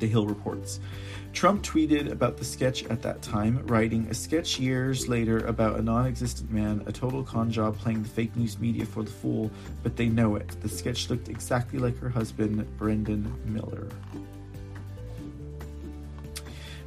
The 0.00 0.08
Hill 0.08 0.26
reports. 0.26 0.80
Trump 1.32 1.62
tweeted 1.62 2.10
about 2.10 2.36
the 2.36 2.44
sketch 2.44 2.84
at 2.86 3.02
that 3.02 3.22
time, 3.22 3.64
writing, 3.66 4.06
A 4.10 4.14
sketch 4.14 4.58
years 4.58 5.08
later 5.08 5.38
about 5.46 5.78
a 5.78 5.82
non 5.82 6.06
existent 6.06 6.50
man, 6.50 6.82
a 6.86 6.92
total 6.92 7.22
con 7.22 7.50
job 7.50 7.78
playing 7.78 8.02
the 8.02 8.08
fake 8.08 8.34
news 8.36 8.58
media 8.58 8.84
for 8.84 9.02
the 9.02 9.10
fool, 9.10 9.50
but 9.82 9.96
they 9.96 10.08
know 10.08 10.36
it. 10.36 10.48
The 10.60 10.68
sketch 10.68 11.08
looked 11.08 11.28
exactly 11.28 11.78
like 11.78 11.98
her 11.98 12.08
husband, 12.08 12.66
Brendan 12.76 13.32
Miller. 13.44 13.88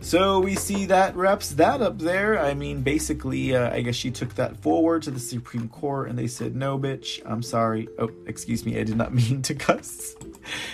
So 0.04 0.42
we 0.42 0.56
see 0.56 0.86
that 0.88 1.16
wraps 1.16 1.52
that 1.52 1.82
up 1.82 1.98
there. 1.98 2.38
I 2.38 2.54
mean, 2.54 2.82
basically, 2.82 3.56
uh, 3.56 3.74
I 3.74 3.82
guess 3.82 3.96
she 3.96 4.12
took 4.12 4.36
that 4.36 4.58
forward 4.58 5.04
to 5.04 5.12
the 5.12 5.20
Supreme 5.20 5.70
Court 5.70 6.10
and 6.10 6.20
they 6.20 6.28
said, 6.28 6.58
no, 6.58 6.78
bitch, 6.78 7.22
I'm 7.26 7.42
sorry. 7.42 7.88
Oh, 7.98 8.12
excuse 8.28 8.66
me, 8.66 8.78
I 8.78 8.84
did 8.84 8.98
not 8.98 9.14
mean 9.16 9.42
to 9.44 9.56
cuss. 9.56 10.14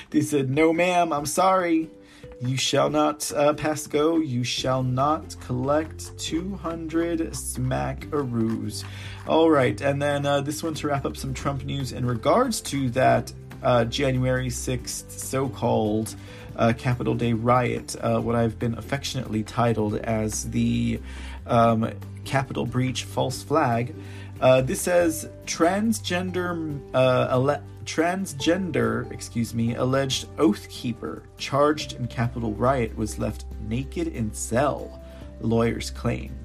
they 0.10 0.22
said, 0.22 0.50
no, 0.50 0.74
ma'am, 0.74 1.14
I'm 1.14 1.28
sorry. 1.28 1.92
You 2.42 2.56
shall 2.56 2.90
not 2.90 3.30
uh, 3.34 3.54
pass 3.54 3.86
go. 3.86 4.18
You 4.18 4.46
shall 4.46 4.82
not 4.82 5.36
collect 5.42 6.18
200 6.20 7.20
smackaroos. 7.32 8.86
All 9.28 9.50
right, 9.50 9.80
and 9.82 10.02
then 10.02 10.26
uh, 10.26 10.40
this 10.40 10.64
one 10.64 10.74
to 10.76 10.88
wrap 10.88 11.06
up 11.06 11.18
some 11.18 11.34
Trump 11.34 11.66
news 11.66 11.92
in 11.92 12.06
regards 12.06 12.62
to 12.62 12.90
that 12.92 13.34
uh, 13.62 13.84
January 13.86 14.48
6th 14.48 15.12
so 15.12 15.50
called 15.50 16.16
uh, 16.56 16.72
Capitol 16.78 17.14
Day 17.14 17.34
riot, 17.34 17.98
uh, 18.00 18.20
what 18.22 18.36
I've 18.36 18.58
been 18.58 18.78
affectionately 18.78 19.44
titled 19.44 19.96
as 19.96 20.50
the 20.50 21.02
um, 21.46 21.92
Capitol 22.24 22.66
Breach 22.66 23.04
False 23.04 23.44
Flag. 23.44 23.94
Uh, 24.40 24.62
this 24.62 24.80
says 24.80 25.30
transgender 25.46 26.80
uh, 26.94 27.28
ele- 27.32 27.62
transgender, 27.90 29.12
excuse 29.12 29.56
me, 29.56 29.74
alleged 29.74 30.28
oath 30.38 30.70
keeper 30.70 31.24
charged 31.38 31.94
in 31.94 32.06
Capitol 32.08 32.54
riot 32.54 32.96
was 32.96 33.18
left 33.18 33.46
naked 33.68 34.08
in 34.10 34.32
cell. 34.32 35.02
lawyers 35.42 35.90
claim. 35.90 36.38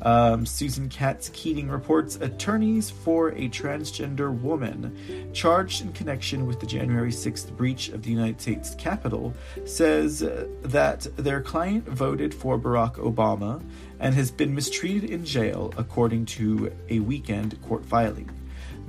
Um, 0.00 0.46
Susan 0.46 0.88
Katz 0.88 1.30
Keating 1.30 1.68
reports 1.68 2.16
attorneys 2.16 2.88
for 2.88 3.30
a 3.30 3.48
transgender 3.48 4.32
woman 4.40 4.96
charged 5.34 5.82
in 5.82 5.92
connection 5.92 6.46
with 6.46 6.60
the 6.60 6.66
January 6.66 7.10
6th 7.10 7.54
breach 7.56 7.88
of 7.90 8.02
the 8.02 8.10
United 8.10 8.40
States 8.40 8.74
Capitol 8.76 9.34
says 9.64 10.20
that 10.62 11.06
their 11.16 11.42
client 11.42 11.86
voted 11.88 12.32
for 12.32 12.58
Barack 12.58 12.94
Obama 12.94 13.62
and 14.00 14.14
has 14.14 14.30
been 14.30 14.54
mistreated 14.54 15.10
in 15.10 15.24
jail, 15.24 15.74
according 15.76 16.24
to 16.26 16.72
a 16.88 17.00
weekend 17.00 17.60
court 17.62 17.84
filing. 17.84 18.30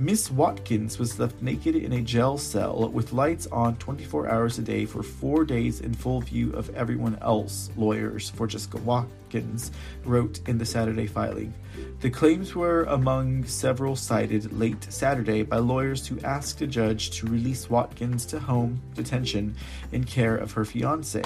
Miss 0.00 0.30
Watkins 0.30 0.96
was 0.96 1.18
left 1.18 1.42
naked 1.42 1.74
in 1.74 1.92
a 1.92 2.00
jail 2.00 2.38
cell 2.38 2.88
with 2.88 3.12
lights 3.12 3.48
on 3.48 3.74
24 3.78 4.28
hours 4.28 4.56
a 4.56 4.62
day 4.62 4.84
for 4.84 5.02
four 5.02 5.44
days 5.44 5.80
in 5.80 5.92
full 5.92 6.20
view 6.20 6.52
of 6.52 6.72
everyone 6.76 7.18
else, 7.20 7.68
lawyers 7.76 8.30
for 8.30 8.46
Jessica 8.46 8.76
Watkins 8.76 9.72
wrote 10.04 10.38
in 10.46 10.56
the 10.56 10.64
Saturday 10.64 11.08
filing. 11.08 11.52
The 11.98 12.10
claims 12.10 12.54
were 12.54 12.84
among 12.84 13.46
several 13.46 13.96
cited 13.96 14.52
late 14.52 14.86
Saturday 14.88 15.42
by 15.42 15.58
lawyers 15.58 16.06
who 16.06 16.20
asked 16.20 16.60
a 16.60 16.68
judge 16.68 17.10
to 17.18 17.26
release 17.26 17.68
Watkins 17.68 18.24
to 18.26 18.38
home 18.38 18.80
detention 18.94 19.56
in 19.90 20.04
care 20.04 20.36
of 20.36 20.52
her 20.52 20.64
fiance. 20.64 21.24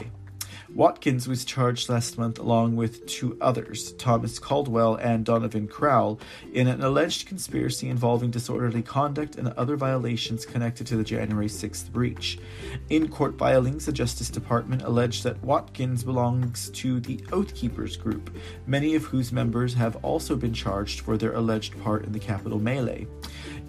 Watkins 0.75 1.29
was 1.29 1.45
charged 1.45 1.91
last 1.91 2.17
month 2.17 2.39
along 2.39 2.77
with 2.77 3.05
two 3.05 3.37
others, 3.43 3.93
Thomas 3.95 4.39
Caldwell 4.39 4.95
and 4.95 5.23
Donovan 5.23 5.69
Crowell, 5.69 6.19
in 6.55 6.67
an 6.67 6.83
alleged 6.83 7.29
conspiracy 7.29 7.91
involving 7.91 8.31
disorderly 8.31 8.81
conduct 8.81 9.37
and 9.37 9.49
other 9.49 9.77
violations 9.77 10.47
connected 10.47 10.87
to 10.87 10.97
the 10.97 11.05
January 11.05 11.49
6th 11.49 11.93
breach. 11.93 12.39
In 12.89 13.09
court 13.09 13.37
filings, 13.37 13.85
the 13.85 13.93
Justice 13.93 14.31
Department 14.31 14.81
alleged 14.81 15.25
that 15.25 15.43
Watkins 15.45 16.05
belongs 16.05 16.71
to 16.71 17.01
the 17.01 17.23
Oath 17.33 17.55
Keepers 17.55 17.99
group, 17.99 18.35
many 18.67 18.95
of 18.95 19.05
whose 19.05 19.31
members 19.31 19.75
have 19.75 19.97
also 20.03 20.37
been 20.37 20.55
charged 20.55 21.01
for 21.01 21.19
their 21.19 21.35
alleged 21.35 21.79
part 21.83 22.07
in 22.07 22.13
the 22.13 22.19
Capitol 22.19 22.59
melee. 22.59 23.07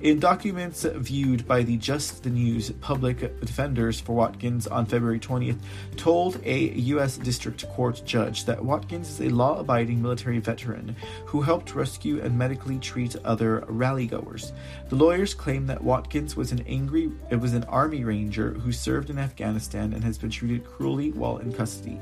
In 0.01 0.20
documents 0.20 0.84
viewed 0.84 1.48
by 1.48 1.63
the 1.63 1.77
Just 1.77 2.24
the 2.24 2.30
News 2.30 2.72
public 2.82 3.39
defenders 3.39 4.00
for 4.00 4.13
Watkins 4.13 4.68
on 4.68 4.86
February 4.86 5.20
20th, 5.20 5.60
told 5.96 6.39
a 6.44 6.72
U.S. 6.94 7.18
District 7.18 7.68
Court 7.70 8.01
judge 8.06 8.46
that 8.46 8.63
Watkins 8.63 9.10
is 9.10 9.22
a 9.22 9.30
law 9.34 9.60
abiding 9.60 10.01
military 10.01 10.39
veteran 10.39 10.96
who 11.25 11.42
helped 11.42 11.75
rescue 11.75 12.22
and 12.22 12.38
medically 12.38 12.80
treat 12.80 13.15
other 13.24 13.62
rallygoers. 13.68 14.51
The 14.89 14.96
lawyers 14.96 15.34
claim 15.34 15.68
that 15.68 15.84
Watkins 15.84 16.36
was 16.36 16.51
an 16.51 16.63
angry 16.68 17.12
it 17.30 17.39
was 17.39 17.53
an 17.53 17.63
army 17.65 18.03
ranger 18.03 18.51
who 18.51 18.72
served 18.72 19.10
in 19.10 19.18
Afghanistan 19.18 19.94
and 19.94 20.03
has 20.03 20.18
been 20.18 20.30
treated 20.30 20.65
cruelly 20.65 21.12
while 21.12 21.38
in 21.38 21.51
custody. 21.51 22.00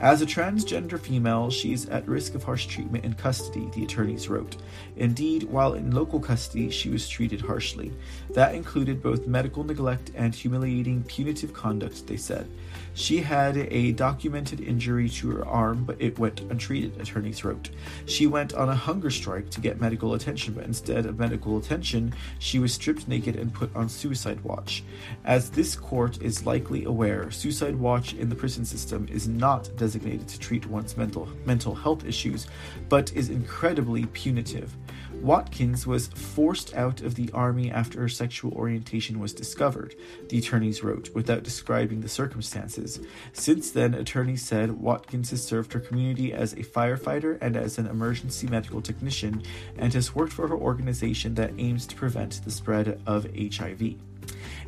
As 0.00 0.22
a 0.22 0.26
transgender 0.26 0.98
female, 0.98 1.50
she 1.50 1.74
is 1.74 1.84
at 1.90 2.08
risk 2.08 2.34
of 2.34 2.42
harsh 2.42 2.64
treatment 2.64 3.04
in 3.04 3.12
custody, 3.12 3.68
the 3.74 3.84
attorneys 3.84 4.30
wrote. 4.30 4.56
Indeed, 4.96 5.42
while 5.42 5.74
in 5.74 5.90
local 5.90 6.18
custody, 6.18 6.70
she 6.70 6.88
was 6.88 7.06
treated 7.06 7.42
harshly. 7.42 7.92
That 8.30 8.54
included 8.54 9.02
both 9.02 9.26
medical 9.26 9.62
neglect 9.62 10.10
and 10.14 10.34
humiliating 10.34 11.02
punitive 11.02 11.52
conduct, 11.52 12.06
they 12.06 12.16
said. 12.16 12.48
She 12.94 13.18
had 13.18 13.56
a 13.56 13.92
documented 13.92 14.60
injury 14.60 15.08
to 15.08 15.30
her 15.30 15.46
arm, 15.46 15.84
but 15.84 16.00
it 16.00 16.18
went 16.18 16.40
untreated, 16.40 17.00
attorneys 17.00 17.44
wrote. 17.44 17.70
She 18.06 18.26
went 18.26 18.52
on 18.54 18.68
a 18.68 18.74
hunger 18.74 19.10
strike 19.10 19.50
to 19.50 19.60
get 19.60 19.80
medical 19.80 20.14
attention, 20.14 20.54
but 20.54 20.64
instead 20.64 21.06
of 21.06 21.18
medical 21.18 21.56
attention, 21.56 22.14
she 22.38 22.58
was 22.58 22.74
stripped 22.74 23.08
naked 23.08 23.36
and 23.36 23.54
put 23.54 23.74
on 23.74 23.88
suicide 23.88 24.40
watch. 24.42 24.82
As 25.24 25.50
this 25.50 25.76
court 25.76 26.20
is 26.20 26.46
likely 26.46 26.84
aware, 26.84 27.30
suicide 27.30 27.76
watch 27.76 28.14
in 28.14 28.28
the 28.28 28.34
prison 28.34 28.64
system 28.64 29.06
is 29.10 29.28
not 29.28 29.70
designated 29.76 30.28
to 30.28 30.38
treat 30.38 30.66
one's 30.66 30.96
mental, 30.96 31.28
mental 31.44 31.74
health 31.74 32.04
issues, 32.04 32.46
but 32.88 33.12
is 33.12 33.30
incredibly 33.30 34.06
punitive. 34.06 34.76
Watkins 35.20 35.86
was 35.86 36.08
forced 36.08 36.74
out 36.74 37.02
of 37.02 37.14
the 37.14 37.30
army 37.34 37.70
after 37.70 38.00
her 38.00 38.08
sexual 38.08 38.52
orientation 38.52 39.18
was 39.20 39.34
discovered, 39.34 39.94
the 40.30 40.38
attorneys 40.38 40.82
wrote, 40.82 41.10
without 41.14 41.42
describing 41.42 42.00
the 42.00 42.08
circumstances. 42.08 43.00
Since 43.34 43.70
then, 43.72 43.92
attorneys 43.92 44.42
said 44.42 44.80
Watkins 44.80 45.30
has 45.30 45.44
served 45.44 45.74
her 45.74 45.80
community 45.80 46.32
as 46.32 46.54
a 46.54 46.64
firefighter 46.64 47.36
and 47.42 47.54
as 47.54 47.76
an 47.76 47.86
emergency 47.86 48.46
medical 48.46 48.80
technician, 48.80 49.42
and 49.76 49.92
has 49.92 50.14
worked 50.14 50.32
for 50.32 50.48
her 50.48 50.56
organization 50.56 51.34
that 51.34 51.52
aims 51.58 51.86
to 51.88 51.96
prevent 51.96 52.42
the 52.44 52.50
spread 52.50 52.98
of 53.06 53.26
HIV. 53.36 53.96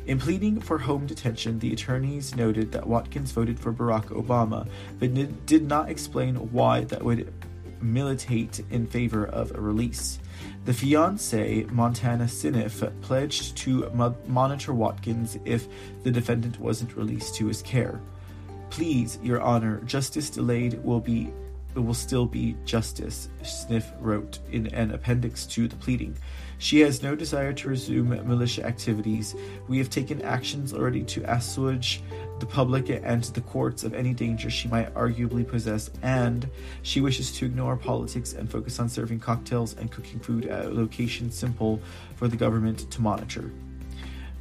In 0.05 0.19
pleading 0.19 0.59
for 0.59 0.77
home 0.77 1.07
detention, 1.07 1.57
the 1.57 1.73
attorneys 1.73 2.35
noted 2.35 2.71
that 2.73 2.85
Watkins 2.85 3.31
voted 3.31 3.59
for 3.59 3.73
Barack 3.73 4.05
Obama, 4.07 4.67
but 4.99 5.45
did 5.47 5.67
not 5.67 5.89
explain 5.89 6.35
why 6.51 6.81
that 6.85 7.03
would 7.03 7.33
militate 7.81 8.61
in 8.69 8.85
favor 8.85 9.25
of 9.25 9.51
a 9.51 9.59
release. 9.59 10.19
The 10.65 10.73
fiance, 10.73 11.63
Montana 11.71 12.25
Siniff, 12.25 13.01
pledged 13.01 13.57
to 13.57 13.89
mo- 13.93 14.15
monitor 14.27 14.73
Watkins 14.73 15.37
if 15.45 15.67
the 16.03 16.11
defendant 16.11 16.59
wasn't 16.59 16.95
released 16.95 17.35
to 17.35 17.47
his 17.47 17.61
care. 17.61 17.99
Please, 18.69 19.19
Your 19.21 19.41
Honor, 19.41 19.81
justice 19.81 20.29
delayed 20.29 20.83
will 20.83 20.99
be 20.99 21.31
it 21.75 21.79
will 21.79 21.95
still 21.95 22.27
be 22.27 22.55
justice, 22.65 23.29
Sniff 23.41 23.91
wrote 23.99 24.37
in 24.51 24.67
an 24.67 24.91
appendix 24.91 25.47
to 25.47 25.67
the 25.67 25.75
pleading. 25.75 26.15
She 26.59 26.81
has 26.81 27.01
no 27.01 27.15
desire 27.15 27.51
to 27.53 27.69
resume 27.69 28.09
militia 28.27 28.63
activities. 28.63 29.35
We 29.67 29.79
have 29.79 29.89
taken 29.89 30.21
actions 30.21 30.71
already 30.71 31.03
to 31.05 31.23
assuage 31.23 32.03
the 32.39 32.45
public 32.45 32.89
and 32.89 33.23
the 33.23 33.41
courts 33.41 33.83
of 33.83 33.93
any 33.93 34.13
danger 34.13 34.49
she 34.49 34.67
might 34.67 34.93
arguably 34.93 35.47
possess, 35.47 35.89
and 36.01 36.49
she 36.81 37.01
wishes 37.01 37.31
to 37.33 37.45
ignore 37.45 37.77
politics 37.77 38.33
and 38.33 38.49
focus 38.49 38.79
on 38.79 38.89
serving 38.89 39.19
cocktails 39.19 39.75
and 39.77 39.91
cooking 39.91 40.19
food 40.19 40.45
at 40.45 40.65
a 40.65 40.69
location 40.69 41.31
simple 41.31 41.79
for 42.15 42.27
the 42.27 42.37
government 42.37 42.89
to 42.91 43.01
monitor. 43.01 43.51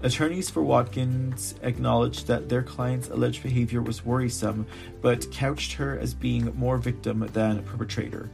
Attorneys 0.03 0.51
for 0.51 0.63
Watkins 0.63 1.55
acknowledged 1.63 2.27
that 2.27 2.49
their 2.49 2.65
client's 2.65 3.09
alleged 3.09 3.41
behavior 3.41 3.81
was 3.81 4.05
worrisome, 4.05 4.67
but 5.01 5.31
couched 5.31 5.75
her 5.75 5.97
as 5.97 6.13
being 6.13 6.53
more 6.57 6.77
victim 6.77 7.21
than 7.33 7.63
perpetrator. 7.63 8.29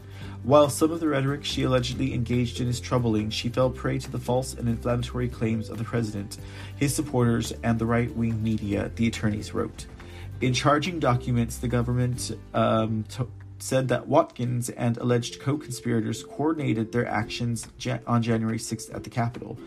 While 0.44 0.70
some 0.70 0.92
of 0.92 1.00
the 1.00 1.08
rhetoric 1.08 1.44
she 1.44 1.64
allegedly 1.64 2.14
engaged 2.14 2.60
in 2.60 2.68
is 2.68 2.80
troubling, 2.80 3.30
she 3.30 3.48
fell 3.48 3.70
prey 3.70 3.98
to 3.98 4.10
the 4.10 4.18
false 4.18 4.54
and 4.54 4.68
inflammatory 4.68 5.28
claims 5.28 5.68
of 5.68 5.78
the 5.78 5.84
president, 5.84 6.38
his 6.76 6.94
supporters, 6.94 7.52
and 7.62 7.78
the 7.78 7.86
right 7.86 8.14
wing 8.16 8.42
media, 8.42 8.90
the 8.96 9.08
attorneys 9.08 9.52
wrote. 9.52 9.86
In 10.40 10.54
charging 10.54 11.00
documents, 11.00 11.58
the 11.58 11.68
government 11.68 12.30
um, 12.54 13.04
t- 13.08 13.24
said 13.58 13.88
that 13.88 14.06
Watkins 14.06 14.70
and 14.70 14.96
alleged 14.98 15.40
co 15.40 15.58
conspirators 15.58 16.22
coordinated 16.22 16.92
their 16.92 17.06
actions 17.06 17.66
on 18.06 18.22
January 18.22 18.58
6th 18.58 18.94
at 18.94 19.04
the 19.04 19.10
Capitol. 19.10 19.58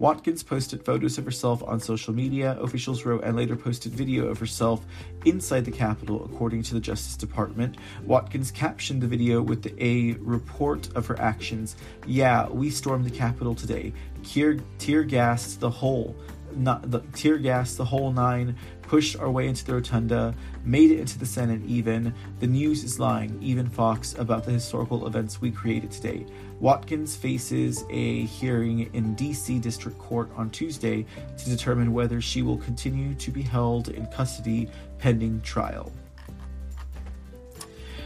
Watkins 0.00 0.42
posted 0.42 0.82
photos 0.82 1.18
of 1.18 1.26
herself 1.26 1.62
on 1.62 1.78
social 1.78 2.14
media, 2.14 2.58
officials 2.58 3.04
wrote, 3.04 3.22
and 3.22 3.36
later 3.36 3.54
posted 3.54 3.92
video 3.92 4.28
of 4.28 4.38
herself 4.38 4.86
inside 5.26 5.66
the 5.66 5.70
Capitol, 5.70 6.24
according 6.24 6.62
to 6.62 6.74
the 6.74 6.80
Justice 6.80 7.18
Department. 7.18 7.76
Watkins 8.06 8.50
captioned 8.50 9.02
the 9.02 9.06
video 9.06 9.42
with 9.42 9.66
a 9.78 10.14
report 10.14 10.88
of 10.96 11.06
her 11.06 11.20
actions. 11.20 11.76
Yeah, 12.06 12.48
we 12.48 12.70
stormed 12.70 13.04
the 13.04 13.10
Capitol 13.10 13.54
today. 13.54 13.92
Tear, 14.24 14.56
tear 14.78 15.04
gassed 15.04 15.60
the 15.60 15.68
whole. 15.68 16.16
Not 16.56 16.90
the 16.90 17.00
tear 17.12 17.36
gas 17.36 17.74
the 17.74 17.84
whole 17.84 18.10
nine 18.10 18.56
pushed 18.90 19.20
our 19.20 19.30
way 19.30 19.46
into 19.46 19.64
the 19.64 19.72
rotunda, 19.72 20.34
made 20.64 20.90
it 20.90 20.98
into 20.98 21.16
the 21.16 21.24
Senate 21.24 21.60
even. 21.64 22.12
The 22.40 22.48
news 22.48 22.82
is 22.82 22.98
lying, 22.98 23.40
even 23.40 23.70
Fox, 23.70 24.16
about 24.18 24.42
the 24.44 24.50
historical 24.50 25.06
events 25.06 25.40
we 25.40 25.52
created 25.52 25.92
today. 25.92 26.26
Watkins 26.58 27.14
faces 27.14 27.84
a 27.88 28.24
hearing 28.24 28.92
in 28.92 29.14
D.C. 29.14 29.60
District 29.60 29.96
Court 29.96 30.28
on 30.34 30.50
Tuesday 30.50 31.06
to 31.38 31.44
determine 31.48 31.92
whether 31.92 32.20
she 32.20 32.42
will 32.42 32.58
continue 32.58 33.14
to 33.14 33.30
be 33.30 33.42
held 33.42 33.90
in 33.90 34.06
custody 34.06 34.68
pending 34.98 35.40
trial. 35.42 35.92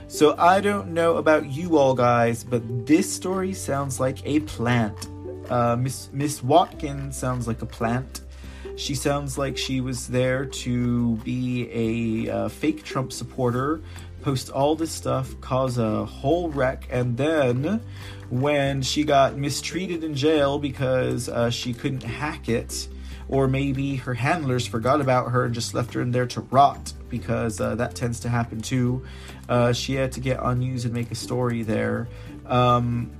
So 0.07 0.35
I 0.37 0.61
don't 0.61 0.88
know 0.88 1.16
about 1.16 1.47
you 1.47 1.79
all 1.79 1.94
guys, 1.94 2.44
but 2.44 2.87
this 2.87 3.11
story 3.11 3.55
sounds 3.55 4.01
like 4.01 4.18
a 4.27 4.40
plant. 4.40 5.09
Uh, 5.49 5.77
Miss 5.77 6.11
Miss 6.12 6.42
Watkins 6.42 7.16
sounds 7.16 7.49
like 7.49 7.62
a 7.62 7.66
plant. 7.66 8.20
She 8.76 8.94
sounds 8.94 9.38
like 9.38 9.56
she 9.56 9.80
was 9.80 10.08
there 10.08 10.46
to 10.46 11.16
be 11.18 12.26
a 12.26 12.32
uh, 12.32 12.48
fake 12.48 12.82
Trump 12.82 13.12
supporter, 13.12 13.80
post 14.22 14.50
all 14.50 14.74
this 14.74 14.90
stuff, 14.90 15.40
cause 15.40 15.78
a 15.78 16.04
whole 16.04 16.48
wreck, 16.50 16.88
and 16.90 17.16
then 17.16 17.80
when 18.30 18.82
she 18.82 19.04
got 19.04 19.37
mistreated 19.37 20.02
in 20.02 20.14
jail 20.14 20.58
because 20.58 21.28
uh, 21.28 21.50
she 21.50 21.72
couldn't 21.72 22.02
hack 22.02 22.48
it, 22.48 22.88
or 23.28 23.46
maybe 23.46 23.96
her 23.96 24.14
handlers 24.14 24.66
forgot 24.66 25.00
about 25.00 25.30
her 25.30 25.44
and 25.44 25.54
just 25.54 25.72
left 25.72 25.94
her 25.94 26.00
in 26.00 26.10
there 26.10 26.26
to 26.26 26.40
rot 26.40 26.92
because 27.08 27.60
uh, 27.60 27.76
that 27.76 27.94
tends 27.94 28.20
to 28.20 28.28
happen 28.28 28.60
too. 28.60 29.04
Uh, 29.48 29.72
she 29.72 29.94
had 29.94 30.10
to 30.12 30.20
get 30.20 30.40
on 30.40 30.58
news 30.58 30.84
and 30.84 30.92
make 30.92 31.10
a 31.12 31.14
story 31.14 31.62
there. 31.62 32.08
Um, 32.46 33.12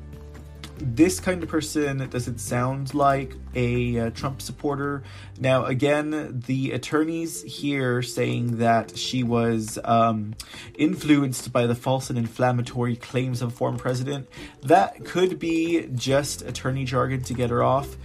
this 0.79 1.21
kind 1.21 1.43
of 1.43 1.49
person 1.49 1.99
doesn't 2.09 2.39
sound 2.39 2.95
like 2.95 3.35
a 3.55 3.99
uh, 3.99 4.11
Trump 4.11 4.43
supporter. 4.43 5.03
Now, 5.39 5.65
again, 5.65 6.43
the 6.47 6.73
attorneys 6.73 7.43
here 7.43 8.03
saying 8.03 8.59
that 8.59 8.97
she 8.97 9.23
was 9.23 9.79
um, 9.85 10.35
influenced 10.77 11.53
by 11.53 11.67
the 11.67 11.75
false 11.75 12.11
and 12.11 12.19
inflammatory 12.19 12.97
claims 12.97 13.43
of 13.43 13.49
a 13.49 13.53
former 13.53 13.79
president, 13.79 14.29
that 14.63 15.05
could 15.05 15.39
be 15.39 15.89
just 15.95 16.43
attorney 16.43 16.85
jargon 16.85 17.23
to 17.23 17.35
get 17.35 17.51
her 17.51 17.63
off, 17.63 17.97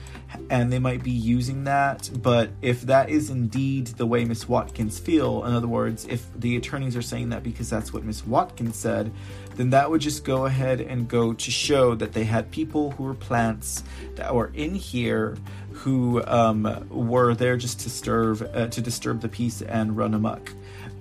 and 0.49 0.71
they 0.71 0.79
might 0.79 1.03
be 1.03 1.11
using 1.11 1.63
that. 1.65 2.09
But 2.21 2.51
if 2.61 2.81
that 2.83 3.09
is 3.09 3.29
indeed 3.29 3.87
the 3.87 4.05
way 4.05 4.25
Miss 4.25 4.47
Watkins 4.47 4.99
feel, 4.99 5.43
in 5.45 5.53
other 5.53 5.67
words, 5.67 6.05
if 6.09 6.27
the 6.35 6.55
attorneys 6.55 6.95
are 6.95 7.01
saying 7.01 7.29
that 7.29 7.43
because 7.43 7.69
that's 7.69 7.93
what 7.93 8.03
Miss 8.03 8.25
Watkins 8.25 8.75
said, 8.75 9.11
then 9.55 9.71
that 9.71 9.89
would 9.89 10.01
just 10.01 10.23
go 10.23 10.45
ahead 10.45 10.79
and 10.79 11.07
go 11.07 11.33
to 11.33 11.51
show 11.51 11.95
that 11.95 12.13
they 12.13 12.23
had 12.23 12.49
people 12.51 12.91
who 12.91 13.03
were 13.03 13.13
plants 13.13 13.83
that 14.15 14.33
were 14.33 14.51
in 14.53 14.75
here 14.75 15.37
who 15.71 16.23
um, 16.25 16.87
were 16.89 17.35
there 17.35 17.57
just 17.57 17.79
to 17.79 17.85
disturb 17.85 18.49
uh, 18.53 18.67
to 18.67 18.81
disturb 18.81 19.21
the 19.21 19.29
peace 19.29 19.61
and 19.61 19.97
run 19.97 20.13
amok. 20.13 20.53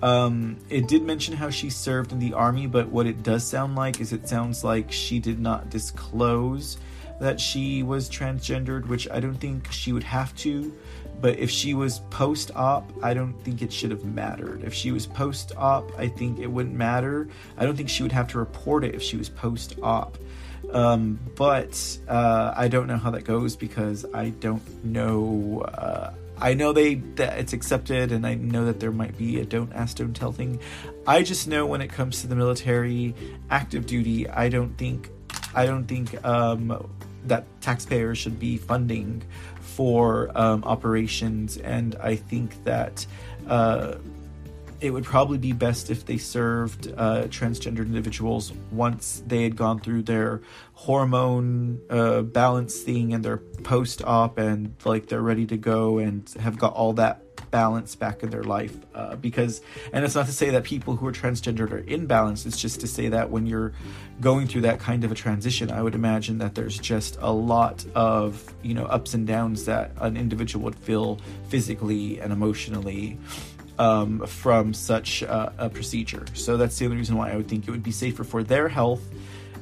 Um, 0.03 0.59
it 0.69 0.87
did 0.87 1.03
mention 1.03 1.35
how 1.35 1.51
she 1.51 1.71
served 1.71 2.12
in 2.12 2.21
the 2.21 2.33
army, 2.33 2.67
but 2.67 2.88
what 2.88 3.07
it 3.07 3.23
does 3.23 3.45
sound 3.45 3.75
like 3.75 4.01
is 4.01 4.12
it 4.12 4.29
sounds 4.29 4.62
like 4.62 4.93
she 4.93 5.19
did 5.19 5.41
not 5.41 5.71
disclose 5.71 6.79
that 7.20 7.40
she 7.40 7.83
was 7.83 8.09
transgendered, 8.09 8.87
which 8.87 9.09
I 9.11 9.20
don't 9.20 9.37
think 9.37 9.70
she 9.72 9.92
would 9.92 10.04
have 10.04 10.35
to. 10.37 10.72
But 11.20 11.38
if 11.38 11.50
she 11.50 11.74
was 11.74 12.00
post 12.11 12.52
op, 12.54 12.90
I 13.02 13.12
don't 13.12 13.35
think 13.42 13.61
it 13.61 13.72
should 13.72 13.90
have 13.90 14.04
mattered. 14.04 14.62
If 14.62 14.72
she 14.72 14.92
was 14.92 15.07
post 15.07 15.52
op, 15.57 15.90
I 15.98 16.07
think 16.07 16.38
it 16.38 16.46
wouldn't 16.46 16.76
matter. 16.76 17.28
I 17.57 17.64
don't 17.64 17.76
think 17.76 17.88
she 17.88 18.04
would 18.04 18.12
have 18.12 18.28
to 18.28 18.38
report 18.38 18.85
it 18.85 18.94
if 18.94 19.02
she 19.02 19.16
was 19.16 19.28
post 19.28 19.74
op. 19.83 20.16
Um, 20.72 21.18
but 21.35 21.98
uh, 22.09 22.52
I 22.57 22.68
don't 22.68 22.87
know 22.87 22.98
how 22.98 23.11
that 23.11 23.24
goes 23.24 23.57
because 23.57 24.04
I 24.14 24.31
don't 24.31 24.85
know. 24.85 25.62
Uh, 25.62 26.12
I 26.40 26.54
know 26.54 26.72
they 26.72 26.96
that 27.16 27.38
it's 27.38 27.52
accepted, 27.52 28.12
and 28.12 28.26
I 28.26 28.35
know 28.35 28.66
that 28.66 28.78
there 28.78 28.92
might 28.92 29.16
be 29.16 29.40
a 29.40 29.44
don't 29.44 29.72
ask, 29.72 29.96
don't 29.96 30.14
tell 30.14 30.31
thing. 30.31 30.61
I 31.07 31.22
just 31.22 31.48
know 31.48 31.66
when 31.66 31.81
it 31.81 31.88
comes 31.88 32.20
to 32.20 32.28
the 32.28 32.37
military, 32.37 33.14
active 33.50 33.87
duty, 33.87 34.28
I 34.28 34.48
don't 34.48 34.76
think, 34.76 35.11
I 35.54 35.66
don't 35.66 35.87
think 35.87 36.22
um, 36.24 36.88
that 37.26 37.44
taxpayers 37.61 38.18
should 38.18 38.38
be 38.38 38.57
funding 38.57 39.22
for 39.61 40.31
um, 40.35 40.64
operations, 40.64 41.57
and 41.59 41.94
I 42.00 42.16
think 42.16 42.64
that 42.64 43.07
uh, 43.48 43.96
it 44.81 44.90
would 44.90 45.04
probably 45.04 45.38
be 45.38 45.52
best 45.52 45.90
if 45.90 46.07
they 46.07 46.18
served 46.18 46.92
uh, 46.96 47.24
transgender 47.24 47.78
individuals 47.78 48.52
once 48.70 49.22
they 49.26 49.42
had 49.42 49.57
gone 49.57 49.81
through 49.81 50.02
their 50.02 50.40
hormone 50.74 51.81
uh, 51.90 52.22
balance 52.22 52.81
thing 52.81 53.12
and 53.12 53.24
their 53.24 53.38
post 53.38 54.02
op, 54.04 54.38
and 54.38 54.74
like 54.85 55.07
they're 55.07 55.22
ready 55.22 55.46
to 55.46 55.57
go 55.57 55.98
and 55.98 56.28
have 56.40 56.59
got 56.59 56.72
all 56.74 56.92
that 56.92 57.22
balance 57.50 57.94
back 57.94 58.22
in 58.22 58.30
their 58.30 58.44
life 58.44 58.76
uh, 58.94 59.16
because 59.16 59.61
and 59.92 60.04
it's 60.04 60.14
not 60.14 60.26
to 60.26 60.32
say 60.32 60.50
that 60.50 60.64
people 60.64 60.96
who 60.96 61.06
are 61.06 61.12
transgendered 61.12 61.70
are 61.70 61.82
imbalanced 61.82 62.46
it's 62.46 62.61
just 62.61 62.80
to 62.80 62.87
say 62.87 63.08
that 63.08 63.30
when 63.30 63.46
you're 63.46 63.72
going 64.20 64.46
through 64.46 64.62
that 64.62 64.78
kind 64.78 65.04
of 65.04 65.12
a 65.12 65.14
transition 65.14 65.70
i 65.70 65.82
would 65.82 65.94
imagine 65.94 66.38
that 66.38 66.54
there's 66.54 66.78
just 66.78 67.16
a 67.20 67.32
lot 67.32 67.84
of 67.94 68.52
you 68.62 68.74
know 68.74 68.84
ups 68.87 69.14
and 69.14 69.26
downs 69.26 69.64
that 69.64 69.92
an 69.98 70.16
individual 70.16 70.64
would 70.64 70.76
feel 70.76 71.18
physically 71.48 72.20
and 72.20 72.32
emotionally 72.32 73.18
um, 73.78 74.26
from 74.26 74.74
such 74.74 75.22
uh, 75.22 75.50
a 75.56 75.70
procedure. 75.70 76.24
So 76.34 76.56
that's 76.56 76.76
the 76.78 76.84
only 76.87 76.96
reason 76.96 77.16
why 77.16 77.30
i 77.30 77.37
would 77.37 77.48
think 77.48 77.66
it 77.66 77.70
would 77.70 77.82
be 77.82 77.92
safer 77.92 78.24
for 78.24 78.42
their 78.42 78.68
health 78.68 79.08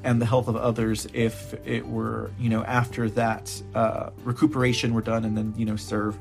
and 0.05 0.20
the 0.20 0.27
health 0.27 0.49
of 0.49 0.57
others 0.57 1.07
if 1.12 1.55
it 1.66 1.87
were 1.87 2.31
you 2.38 2.49
know 2.49 2.62
after 2.64 3.11
that 3.11 3.62
uh, 3.75 4.11
recuperation 4.25 4.94
were 4.94 5.03
done 5.03 5.25
and 5.25 5.37
then 5.37 5.53
you 5.57 5.66
know 5.66 5.77
serve 5.77 6.18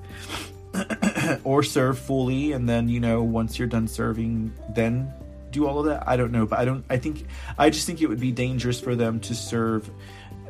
or 1.44 1.64
serve 1.64 1.98
fully 1.98 2.52
and 2.52 2.68
then 2.68 2.90
you 2.90 3.00
know 3.00 3.24
once 3.24 3.58
you're 3.58 3.68
done 3.68 3.88
serving 3.88 4.52
then 4.70 5.12
do 5.52 5.68
all 5.68 5.80
of 5.80 5.86
that 5.86 6.08
i 6.08 6.16
don't 6.16 6.32
know 6.32 6.46
but 6.46 6.60
i 6.60 6.66
don't 6.66 6.84
i 6.90 6.98
think 6.98 7.26
i 7.58 7.70
just 7.70 7.86
think 7.86 8.02
it 8.02 8.08
would 8.08 8.20
be 8.20 8.32
dangerous 8.32 8.80
for 8.80 8.96
them 8.96 9.20
to 9.20 9.34
serve 9.34 9.90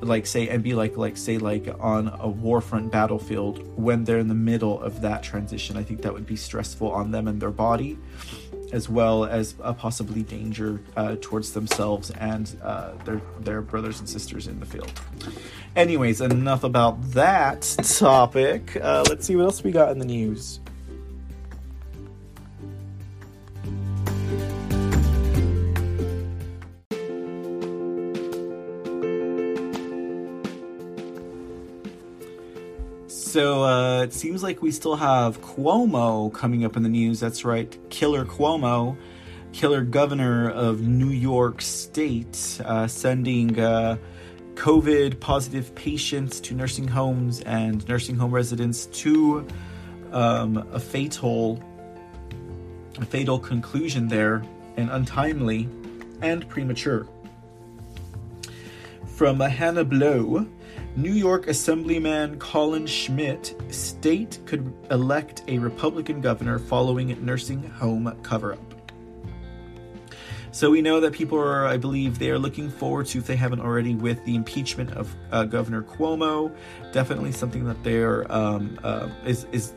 like 0.01 0.25
say 0.25 0.49
and 0.49 0.63
be 0.63 0.73
like 0.73 0.97
like 0.97 1.15
say 1.15 1.37
like 1.37 1.67
on 1.79 2.07
a 2.07 2.27
warfront 2.27 2.91
battlefield 2.91 3.65
when 3.77 4.03
they're 4.03 4.19
in 4.19 4.27
the 4.27 4.33
middle 4.33 4.81
of 4.81 5.01
that 5.01 5.23
transition 5.23 5.77
i 5.77 5.83
think 5.83 6.01
that 6.01 6.13
would 6.13 6.25
be 6.25 6.35
stressful 6.35 6.91
on 6.91 7.11
them 7.11 7.27
and 7.27 7.41
their 7.41 7.51
body 7.51 7.97
as 8.71 8.89
well 8.89 9.25
as 9.25 9.55
a 9.61 9.73
possibly 9.73 10.23
danger 10.23 10.81
uh, 10.97 11.15
towards 11.21 11.51
themselves 11.53 12.11
and 12.11 12.57
uh, 12.63 12.91
their 13.05 13.21
their 13.39 13.61
brothers 13.61 13.99
and 13.99 14.09
sisters 14.09 14.47
in 14.47 14.59
the 14.59 14.65
field. 14.65 14.91
Anyways, 15.75 16.21
enough 16.21 16.63
about 16.63 17.01
that 17.11 17.61
topic. 17.97 18.75
Uh, 18.75 19.05
let's 19.07 19.25
see 19.25 19.35
what 19.35 19.45
else 19.45 19.63
we 19.63 19.71
got 19.71 19.91
in 19.91 19.99
the 19.99 20.05
news. 20.05 20.59
So 33.35 33.65
uh, 33.65 34.03
it 34.03 34.13
seems 34.13 34.43
like 34.43 34.61
we 34.61 34.71
still 34.71 34.95
have 34.95 35.41
Cuomo 35.41 36.31
coming 36.31 36.63
up 36.63 36.77
in 36.77 36.83
the 36.83 36.87
news. 36.87 37.19
That's 37.19 37.43
right, 37.43 37.77
Killer 37.89 38.23
Cuomo, 38.23 38.95
killer 39.51 39.81
governor 39.81 40.49
of 40.49 40.79
New 40.79 41.09
York 41.09 41.61
State, 41.61 42.61
uh, 42.63 42.87
sending 42.87 43.59
uh, 43.59 43.97
COVID 44.53 45.19
positive 45.19 45.75
patients 45.75 46.39
to 46.39 46.53
nursing 46.53 46.87
homes 46.87 47.41
and 47.41 47.85
nursing 47.89 48.15
home 48.15 48.31
residents 48.31 48.85
to 49.03 49.45
um, 50.13 50.65
a 50.71 50.79
fatal, 50.79 51.61
a 52.99 53.05
fatal 53.05 53.37
conclusion 53.37 54.07
there, 54.07 54.43
and 54.77 54.89
untimely 54.89 55.67
and 56.21 56.47
premature. 56.47 57.05
From 59.07 59.41
Hannah 59.41 59.83
Bleau. 59.83 60.47
New 60.95 61.11
York 61.11 61.47
Assemblyman 61.47 62.39
Colin 62.39 62.87
Schmitt, 62.87 63.53
state 63.69 64.39
could 64.45 64.73
elect 64.91 65.43
a 65.49 65.59
Republican 65.59 66.21
governor 66.21 66.57
following 66.57 67.23
nursing 67.25 67.61
home 67.71 68.17
cover 68.23 68.53
up. 68.53 68.75
So 70.51 70.71
we 70.71 70.81
know 70.81 71.01
that 71.01 71.11
people 71.11 71.37
are, 71.37 71.65
I 71.65 71.75
believe, 71.75 72.17
they 72.17 72.29
are 72.29 72.39
looking 72.39 72.69
forward 72.69 73.07
to, 73.07 73.17
if 73.17 73.27
they 73.27 73.35
haven't 73.35 73.59
already, 73.59 73.93
with 73.93 74.23
the 74.23 74.35
impeachment 74.35 74.91
of 74.91 75.13
uh, 75.33 75.43
Governor 75.43 75.83
Cuomo. 75.83 76.55
Definitely 76.93 77.33
something 77.33 77.65
that 77.65 77.83
they're 77.83 78.31
um, 78.31 78.79
uh, 78.81 79.09
is 79.25 79.47
is 79.51 79.73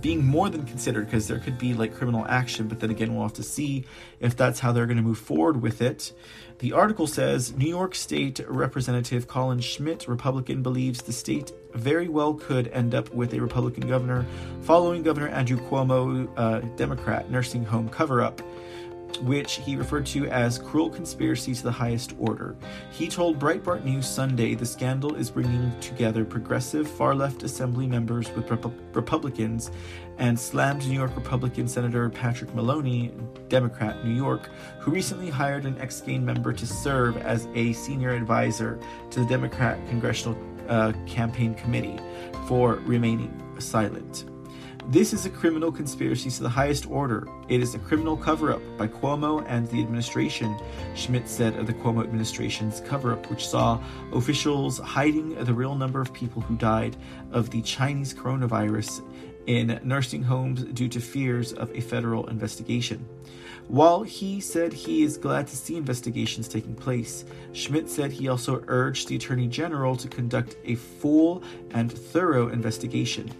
being 0.00 0.24
more 0.24 0.48
than 0.48 0.64
considered 0.64 1.06
because 1.06 1.28
there 1.28 1.38
could 1.38 1.58
be 1.58 1.74
like 1.74 1.94
criminal 1.94 2.26
action, 2.28 2.68
but 2.68 2.80
then 2.80 2.90
again, 2.90 3.14
we'll 3.14 3.22
have 3.22 3.32
to 3.34 3.42
see 3.42 3.84
if 4.20 4.36
that's 4.36 4.60
how 4.60 4.72
they're 4.72 4.86
going 4.86 4.96
to 4.96 5.02
move 5.02 5.18
forward 5.18 5.60
with 5.60 5.82
it. 5.82 6.12
The 6.58 6.72
article 6.72 7.06
says 7.06 7.54
New 7.54 7.68
York 7.68 7.94
State 7.94 8.40
Representative 8.46 9.26
Colin 9.26 9.60
Schmitt, 9.60 10.06
Republican, 10.06 10.62
believes 10.62 11.02
the 11.02 11.12
state 11.12 11.52
very 11.74 12.08
well 12.08 12.34
could 12.34 12.68
end 12.68 12.94
up 12.94 13.12
with 13.14 13.32
a 13.32 13.40
Republican 13.40 13.88
governor 13.88 14.26
following 14.62 15.02
Governor 15.02 15.28
Andrew 15.28 15.58
Cuomo, 15.68 16.28
uh, 16.36 16.60
Democrat, 16.76 17.30
nursing 17.30 17.64
home 17.64 17.88
cover 17.88 18.20
up 18.20 18.42
which 19.18 19.56
he 19.56 19.76
referred 19.76 20.06
to 20.06 20.26
as 20.28 20.58
cruel 20.58 20.90
conspiracy 20.90 21.54
to 21.54 21.62
the 21.62 21.70
highest 21.70 22.14
order. 22.18 22.56
He 22.90 23.08
told 23.08 23.38
Breitbart 23.38 23.84
News 23.84 24.06
Sunday 24.06 24.54
the 24.54 24.66
scandal 24.66 25.14
is 25.14 25.30
bringing 25.30 25.72
together 25.80 26.24
progressive 26.24 26.88
far 26.88 27.14
left 27.14 27.42
assembly 27.42 27.86
members 27.86 28.30
with 28.32 28.50
Rep- 28.50 28.72
Republicans 28.94 29.70
and 30.18 30.38
slammed 30.38 30.86
New 30.86 30.94
York 30.94 31.14
Republican 31.16 31.66
Senator 31.66 32.08
Patrick 32.10 32.54
Maloney, 32.54 33.12
Democrat, 33.48 34.04
New 34.04 34.14
York, 34.14 34.48
who 34.78 34.90
recently 34.90 35.30
hired 35.30 35.64
an 35.64 35.78
ex 35.78 36.00
Gain 36.00 36.24
member 36.24 36.52
to 36.52 36.66
serve 36.66 37.16
as 37.18 37.48
a 37.54 37.72
senior 37.72 38.10
advisor 38.10 38.78
to 39.10 39.20
the 39.20 39.26
Democrat 39.26 39.78
Congressional 39.88 40.36
uh, 40.68 40.92
Campaign 41.06 41.54
Committee 41.54 41.98
for 42.46 42.76
remaining 42.86 43.34
silent. 43.58 44.29
This 44.90 45.12
is 45.12 45.24
a 45.24 45.30
criminal 45.30 45.70
conspiracy 45.70 46.30
to 46.30 46.42
the 46.42 46.48
highest 46.48 46.90
order. 46.90 47.28
It 47.48 47.60
is 47.60 47.76
a 47.76 47.78
criminal 47.78 48.16
cover 48.16 48.52
up 48.52 48.60
by 48.76 48.88
Cuomo 48.88 49.44
and 49.46 49.68
the 49.68 49.80
administration, 49.80 50.58
Schmitt 50.96 51.28
said 51.28 51.54
of 51.54 51.68
the 51.68 51.74
Cuomo 51.74 52.02
administration's 52.02 52.80
cover 52.80 53.12
up, 53.12 53.30
which 53.30 53.46
saw 53.46 53.80
officials 54.12 54.80
hiding 54.80 55.36
the 55.44 55.54
real 55.54 55.76
number 55.76 56.00
of 56.00 56.12
people 56.12 56.42
who 56.42 56.56
died 56.56 56.96
of 57.30 57.50
the 57.50 57.62
Chinese 57.62 58.12
coronavirus 58.12 59.00
in 59.46 59.78
nursing 59.84 60.24
homes 60.24 60.64
due 60.64 60.88
to 60.88 60.98
fears 60.98 61.52
of 61.52 61.70
a 61.70 61.80
federal 61.80 62.26
investigation. 62.26 63.08
While 63.68 64.02
he 64.02 64.40
said 64.40 64.72
he 64.72 65.04
is 65.04 65.16
glad 65.16 65.46
to 65.46 65.56
see 65.56 65.76
investigations 65.76 66.48
taking 66.48 66.74
place, 66.74 67.24
Schmitt 67.52 67.88
said 67.88 68.10
he 68.10 68.26
also 68.26 68.64
urged 68.66 69.06
the 69.06 69.14
Attorney 69.14 69.46
General 69.46 69.94
to 69.94 70.08
conduct 70.08 70.56
a 70.64 70.74
full 70.74 71.44
and 71.70 71.92
thorough 71.92 72.48
investigation. 72.48 73.30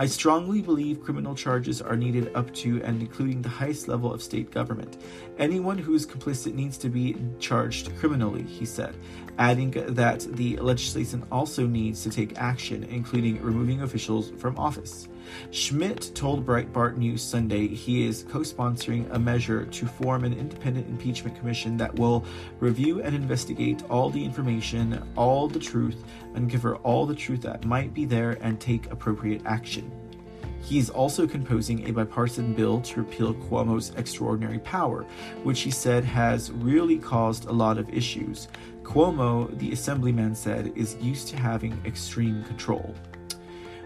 I 0.00 0.06
strongly 0.06 0.62
believe 0.62 1.02
criminal 1.04 1.34
charges 1.34 1.82
are 1.82 1.94
needed 1.94 2.34
up 2.34 2.54
to 2.54 2.82
and 2.84 3.02
including 3.02 3.42
the 3.42 3.50
highest 3.50 3.86
level 3.86 4.10
of 4.10 4.22
state 4.22 4.50
government. 4.50 4.96
Anyone 5.38 5.76
who 5.76 5.94
is 5.94 6.06
complicit 6.06 6.54
needs 6.54 6.78
to 6.78 6.88
be 6.88 7.18
charged 7.38 7.94
criminally, 7.98 8.42
he 8.44 8.64
said, 8.64 8.96
adding 9.40 9.70
that 9.70 10.20
the 10.36 10.56
legislation 10.58 11.24
also 11.32 11.66
needs 11.66 12.02
to 12.02 12.10
take 12.10 12.38
action, 12.38 12.84
including 12.84 13.42
removing 13.42 13.80
officials 13.80 14.30
from 14.38 14.56
office. 14.58 15.08
Schmitt 15.50 16.12
told 16.14 16.44
Breitbart 16.44 16.98
News 16.98 17.22
Sunday 17.22 17.66
he 17.66 18.06
is 18.06 18.24
co 18.28 18.40
sponsoring 18.40 19.10
a 19.12 19.18
measure 19.18 19.64
to 19.64 19.86
form 19.86 20.24
an 20.24 20.34
independent 20.34 20.88
impeachment 20.88 21.38
commission 21.38 21.78
that 21.78 21.94
will 21.98 22.24
review 22.60 23.00
and 23.02 23.14
investigate 23.14 23.82
all 23.88 24.10
the 24.10 24.22
information, 24.22 25.02
all 25.16 25.48
the 25.48 25.58
truth, 25.58 26.04
uncover 26.34 26.76
all 26.76 27.06
the 27.06 27.14
truth 27.14 27.40
that 27.42 27.64
might 27.64 27.94
be 27.94 28.04
there, 28.04 28.36
and 28.42 28.60
take 28.60 28.90
appropriate 28.92 29.42
action. 29.46 29.90
He 30.60 30.78
is 30.78 30.90
also 30.90 31.26
composing 31.26 31.88
a 31.88 31.92
bipartisan 31.92 32.54
bill 32.54 32.80
to 32.82 33.00
repeal 33.00 33.34
Cuomo's 33.34 33.92
extraordinary 33.96 34.58
power, 34.60 35.04
which 35.42 35.60
he 35.60 35.70
said 35.70 36.04
has 36.04 36.52
really 36.52 36.98
caused 36.98 37.46
a 37.46 37.52
lot 37.52 37.78
of 37.78 37.88
issues. 37.88 38.48
Cuomo, 38.82 39.56
the 39.58 39.72
assemblyman 39.72 40.34
said, 40.34 40.72
is 40.76 40.96
used 41.00 41.28
to 41.28 41.36
having 41.36 41.80
extreme 41.84 42.44
control. 42.44 42.94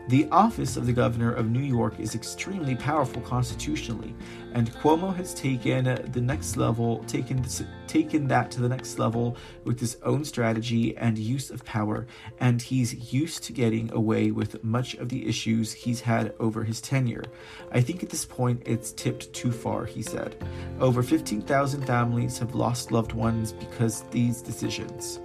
The 0.06 0.28
office 0.30 0.76
of 0.76 0.84
the 0.84 0.92
governor 0.92 1.32
of 1.32 1.50
New 1.50 1.62
York 1.62 1.98
is 1.98 2.14
extremely 2.14 2.74
powerful 2.74 3.22
constitutionally, 3.22 4.14
and 4.52 4.70
Cuomo 4.74 5.16
has 5.16 5.32
taken 5.32 5.84
the 6.12 6.20
next 6.20 6.58
level, 6.58 7.02
taken 7.04 7.42
taken 7.86 8.28
that 8.28 8.50
to 8.50 8.60
the 8.60 8.68
next 8.68 8.98
level 8.98 9.34
with 9.64 9.80
his 9.80 9.96
own 10.02 10.22
strategy 10.22 10.94
and 10.98 11.16
use 11.16 11.50
of 11.50 11.64
power, 11.64 12.06
and 12.38 12.60
he's 12.60 13.14
used 13.14 13.44
to 13.44 13.52
getting 13.54 13.90
away 13.92 14.30
with 14.30 14.62
much 14.62 14.94
of 14.96 15.08
the 15.08 15.26
issues 15.26 15.72
he's 15.72 16.02
had 16.02 16.34
over 16.38 16.64
his 16.64 16.82
tenure. 16.82 17.24
I 17.72 17.80
think 17.80 18.02
at 18.02 18.10
this 18.10 18.26
point 18.26 18.62
it's 18.66 18.92
tipped 18.92 19.32
too 19.32 19.52
far, 19.52 19.86
he 19.86 20.02
said. 20.02 20.36
Over 20.80 21.02
15,000 21.02 21.86
families 21.86 22.38
have 22.38 22.54
lost 22.54 22.92
loved 22.92 23.12
ones 23.12 23.52
because 23.52 24.02
these 24.10 24.42
decisions. 24.42 25.20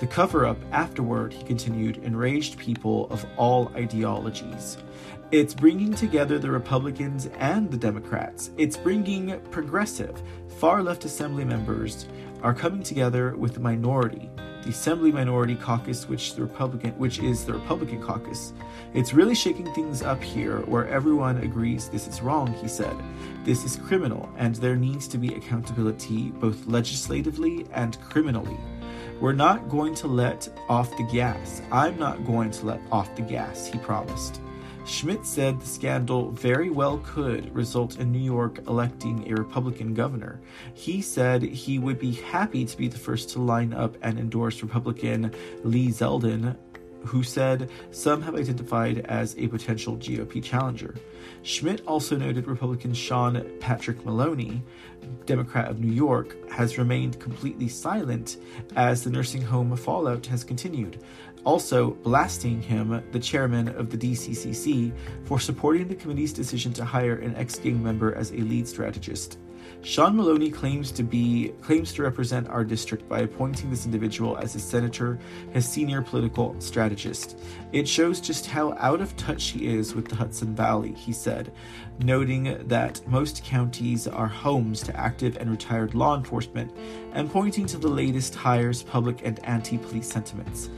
The 0.00 0.06
cover 0.06 0.46
up 0.46 0.58
afterward, 0.70 1.32
he 1.32 1.42
continued, 1.42 1.96
enraged 2.04 2.56
people 2.56 3.08
of 3.10 3.26
all 3.36 3.72
ideologies. 3.74 4.78
It's 5.32 5.54
bringing 5.54 5.92
together 5.92 6.38
the 6.38 6.50
Republicans 6.50 7.28
and 7.38 7.70
the 7.70 7.76
Democrats. 7.76 8.50
It's 8.56 8.76
bringing 8.76 9.38
progressive, 9.50 10.22
far 10.58 10.82
left 10.82 11.04
assembly 11.04 11.44
members 11.44 12.06
are 12.42 12.54
coming 12.54 12.82
together 12.82 13.34
with 13.36 13.54
the 13.54 13.60
minority, 13.60 14.30
the 14.62 14.70
Assembly 14.70 15.10
Minority 15.10 15.56
Caucus, 15.56 16.08
which 16.08 16.34
the 16.34 16.42
Republican, 16.42 16.92
which 16.92 17.18
is 17.18 17.44
the 17.44 17.52
Republican 17.52 18.00
caucus. 18.00 18.52
It's 18.94 19.12
really 19.12 19.34
shaking 19.34 19.72
things 19.74 20.02
up 20.02 20.22
here, 20.22 20.60
where 20.60 20.86
everyone 20.88 21.38
agrees 21.38 21.88
this 21.88 22.06
is 22.06 22.22
wrong. 22.22 22.54
He 22.54 22.68
said, 22.68 22.96
"This 23.44 23.64
is 23.64 23.76
criminal, 23.76 24.28
and 24.36 24.54
there 24.54 24.76
needs 24.76 25.08
to 25.08 25.18
be 25.18 25.34
accountability, 25.34 26.30
both 26.30 26.66
legislatively 26.66 27.66
and 27.72 28.00
criminally." 28.00 28.58
We're 29.20 29.32
not 29.32 29.68
going 29.68 29.96
to 29.96 30.06
let 30.06 30.48
off 30.68 30.96
the 30.96 31.02
gas. 31.02 31.60
I'm 31.72 31.98
not 31.98 32.24
going 32.24 32.52
to 32.52 32.66
let 32.66 32.80
off 32.92 33.16
the 33.16 33.22
gas, 33.22 33.66
he 33.66 33.76
promised. 33.78 34.40
Schmitt 34.86 35.26
said 35.26 35.60
the 35.60 35.66
scandal 35.66 36.30
very 36.30 36.70
well 36.70 36.98
could 36.98 37.52
result 37.52 37.98
in 37.98 38.12
New 38.12 38.20
York 38.20 38.60
electing 38.68 39.28
a 39.28 39.34
Republican 39.34 39.92
governor. 39.92 40.40
He 40.72 41.02
said 41.02 41.42
he 41.42 41.80
would 41.80 41.98
be 41.98 42.12
happy 42.12 42.64
to 42.64 42.76
be 42.76 42.86
the 42.86 42.96
first 42.96 43.30
to 43.30 43.40
line 43.40 43.74
up 43.74 43.96
and 44.02 44.18
endorse 44.20 44.62
Republican 44.62 45.34
Lee 45.64 45.88
Zeldin 45.88 46.56
who 47.04 47.22
said 47.22 47.70
some 47.90 48.22
have 48.22 48.34
identified 48.34 48.98
as 49.06 49.36
a 49.38 49.48
potential 49.48 49.96
GOP 49.96 50.42
challenger. 50.42 50.94
Schmitt 51.42 51.82
also 51.86 52.16
noted 52.16 52.46
Republican 52.46 52.92
Sean 52.92 53.44
Patrick 53.60 54.04
Maloney, 54.04 54.62
Democrat 55.26 55.70
of 55.70 55.80
New 55.80 55.92
York, 55.92 56.36
has 56.50 56.78
remained 56.78 57.20
completely 57.20 57.68
silent 57.68 58.38
as 58.76 59.04
the 59.04 59.10
nursing 59.10 59.42
home 59.42 59.74
fallout 59.76 60.26
has 60.26 60.44
continued, 60.44 61.02
also 61.44 61.90
blasting 61.90 62.60
him, 62.60 63.02
the 63.12 63.20
chairman 63.20 63.68
of 63.68 63.90
the 63.90 63.96
DCCC, 63.96 64.92
for 65.24 65.38
supporting 65.38 65.88
the 65.88 65.94
committee's 65.94 66.32
decision 66.32 66.72
to 66.72 66.84
hire 66.84 67.16
an 67.16 67.34
ex 67.36 67.58
gang 67.58 67.82
member 67.82 68.14
as 68.14 68.32
a 68.32 68.36
lead 68.36 68.66
strategist. 68.66 69.38
Sean 69.82 70.16
Maloney 70.16 70.50
claims 70.50 70.90
to 70.90 71.02
be 71.02 71.52
claims 71.62 71.92
to 71.94 72.02
represent 72.02 72.48
our 72.48 72.64
district 72.64 73.08
by 73.08 73.20
appointing 73.20 73.70
this 73.70 73.86
individual 73.86 74.36
as 74.36 74.52
his 74.52 74.64
senator, 74.64 75.18
his 75.52 75.68
senior 75.68 76.02
political 76.02 76.54
strategist. 76.60 77.38
It 77.72 77.88
shows 77.88 78.20
just 78.20 78.46
how 78.46 78.74
out 78.78 79.00
of 79.00 79.16
touch 79.16 79.44
he 79.50 79.68
is 79.68 79.94
with 79.94 80.08
the 80.08 80.16
Hudson 80.16 80.54
Valley, 80.54 80.92
he 80.92 81.12
said, 81.12 81.52
noting 82.00 82.66
that 82.66 83.06
most 83.06 83.44
counties 83.44 84.08
are 84.08 84.26
homes 84.26 84.82
to 84.82 84.96
active 84.96 85.36
and 85.36 85.48
retired 85.50 85.94
law 85.94 86.16
enforcement, 86.16 86.72
and 87.12 87.30
pointing 87.30 87.66
to 87.66 87.78
the 87.78 87.88
latest 87.88 88.34
hires 88.34 88.82
public 88.82 89.24
and 89.24 89.42
anti-police 89.44 90.10
sentiments. 90.10 90.70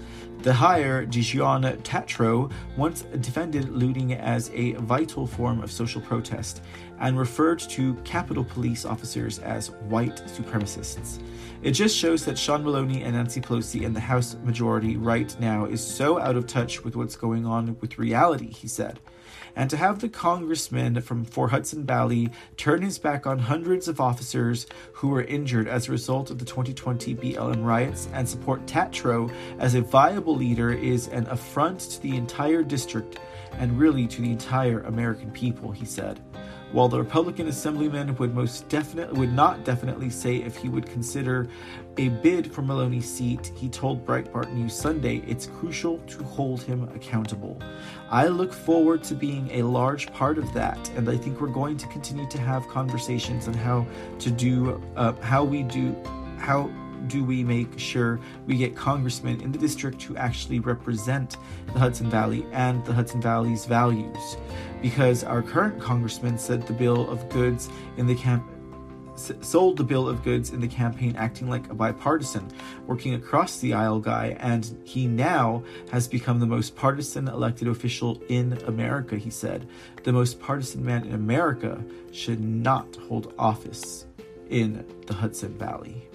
The 0.42 0.54
hire, 0.54 1.04
Dijon 1.04 1.62
Tatro, 1.82 2.50
once 2.74 3.02
defended 3.02 3.68
looting 3.68 4.14
as 4.14 4.50
a 4.54 4.72
vital 4.72 5.26
form 5.26 5.60
of 5.62 5.70
social 5.70 6.00
protest 6.00 6.62
and 7.00 7.18
referred 7.18 7.58
to 7.58 7.94
Capitol 8.04 8.44
Police 8.44 8.84
officers 8.84 9.38
as 9.40 9.70
white 9.88 10.16
supremacists. 10.26 11.20
It 11.62 11.72
just 11.72 11.96
shows 11.96 12.24
that 12.24 12.38
Sean 12.38 12.62
Maloney 12.62 13.02
and 13.02 13.14
Nancy 13.14 13.40
Pelosi 13.40 13.84
and 13.84 13.94
the 13.94 14.00
House 14.00 14.36
majority 14.44 14.96
right 14.96 15.34
now 15.40 15.64
is 15.64 15.84
so 15.84 16.18
out 16.18 16.36
of 16.36 16.46
touch 16.46 16.84
with 16.84 16.96
what's 16.96 17.16
going 17.16 17.44
on 17.44 17.76
with 17.80 17.98
reality, 17.98 18.52
he 18.52 18.68
said 18.68 19.00
and 19.56 19.70
to 19.70 19.76
have 19.76 20.00
the 20.00 20.08
congressman 20.08 21.00
from 21.00 21.24
Fort 21.24 21.50
Hudson 21.50 21.84
Valley 21.84 22.30
turn 22.56 22.82
his 22.82 22.98
back 22.98 23.26
on 23.26 23.38
hundreds 23.38 23.88
of 23.88 24.00
officers 24.00 24.66
who 24.94 25.08
were 25.08 25.22
injured 25.22 25.68
as 25.68 25.88
a 25.88 25.92
result 25.92 26.30
of 26.30 26.38
the 26.38 26.44
2020 26.44 27.14
BLM 27.16 27.64
riots 27.64 28.08
and 28.12 28.28
support 28.28 28.66
Tatro 28.66 29.30
as 29.58 29.74
a 29.74 29.80
viable 29.80 30.36
leader 30.36 30.72
is 30.72 31.08
an 31.08 31.26
affront 31.28 31.80
to 31.80 32.02
the 32.02 32.16
entire 32.16 32.62
district 32.62 33.18
and 33.52 33.78
really 33.78 34.06
to 34.06 34.22
the 34.22 34.30
entire 34.30 34.80
American 34.80 35.30
people, 35.30 35.70
he 35.70 35.84
said. 35.84 36.20
While 36.72 36.88
the 36.88 36.98
Republican 36.98 37.48
Assemblyman 37.48 38.14
would 38.16 38.32
most 38.32 38.68
definitely 38.68 39.18
would 39.18 39.32
not 39.32 39.64
definitely 39.64 40.08
say 40.08 40.36
if 40.36 40.56
he 40.56 40.68
would 40.68 40.86
consider 40.86 41.48
a 41.96 42.08
bid 42.08 42.52
for 42.52 42.62
Maloney's 42.62 43.12
seat, 43.12 43.52
he 43.56 43.68
told 43.68 44.06
Breitbart 44.06 44.52
News 44.52 44.72
Sunday 44.72 45.16
it's 45.26 45.46
crucial 45.46 45.98
to 45.98 46.22
hold 46.22 46.62
him 46.62 46.88
accountable. 46.94 47.60
I 48.08 48.28
look 48.28 48.52
forward 48.52 49.02
to 49.04 49.14
being 49.14 49.50
a 49.50 49.62
large 49.62 50.12
part 50.12 50.38
of 50.38 50.52
that, 50.54 50.88
and 50.90 51.08
I 51.08 51.16
think 51.16 51.40
we're 51.40 51.48
going 51.48 51.76
to 51.76 51.88
continue 51.88 52.28
to 52.28 52.38
have 52.38 52.68
conversations 52.68 53.48
on 53.48 53.54
how 53.54 53.84
to 54.20 54.30
do, 54.30 54.80
uh, 54.94 55.12
how 55.22 55.42
we 55.42 55.64
do, 55.64 55.96
how 56.38 56.70
do 57.08 57.24
we 57.24 57.44
make 57.44 57.78
sure 57.78 58.20
we 58.46 58.56
get 58.56 58.76
congressmen 58.76 59.40
in 59.40 59.52
the 59.52 59.58
district 59.58 60.02
who 60.02 60.16
actually 60.16 60.60
represent 60.60 61.36
the 61.72 61.78
Hudson 61.78 62.10
Valley 62.10 62.46
and 62.52 62.84
the 62.84 62.92
Hudson 62.92 63.20
Valley's 63.20 63.66
values? 63.66 64.36
Because 64.82 65.24
our 65.24 65.42
current 65.42 65.80
congressman 65.80 66.38
said 66.38 66.66
the 66.66 66.72
bill 66.72 67.08
of 67.10 67.28
goods 67.28 67.68
in 67.96 68.06
the 68.06 68.14
camp 68.14 68.44
sold 69.40 69.76
the 69.76 69.84
bill 69.84 70.08
of 70.08 70.22
goods 70.22 70.50
in 70.50 70.60
the 70.60 70.68
campaign 70.68 71.14
acting 71.16 71.48
like 71.48 71.68
a 71.70 71.74
bipartisan, 71.74 72.48
working 72.86 73.14
across 73.14 73.58
the 73.58 73.74
aisle 73.74 74.00
guy, 74.00 74.36
and 74.40 74.78
he 74.84 75.06
now 75.06 75.62
has 75.92 76.08
become 76.08 76.40
the 76.40 76.46
most 76.46 76.74
partisan 76.74 77.28
elected 77.28 77.68
official 77.68 78.22
in 78.28 78.54
America, 78.66 79.16
he 79.16 79.30
said. 79.30 79.68
The 80.04 80.12
most 80.12 80.40
partisan 80.40 80.84
man 80.84 81.04
in 81.04 81.14
America 81.14 81.84
should 82.12 82.40
not 82.40 82.96
hold 83.08 83.34
office 83.38 84.06
in 84.48 84.84
the 85.06 85.14
Hudson 85.14 85.56
Valley. 85.58 86.09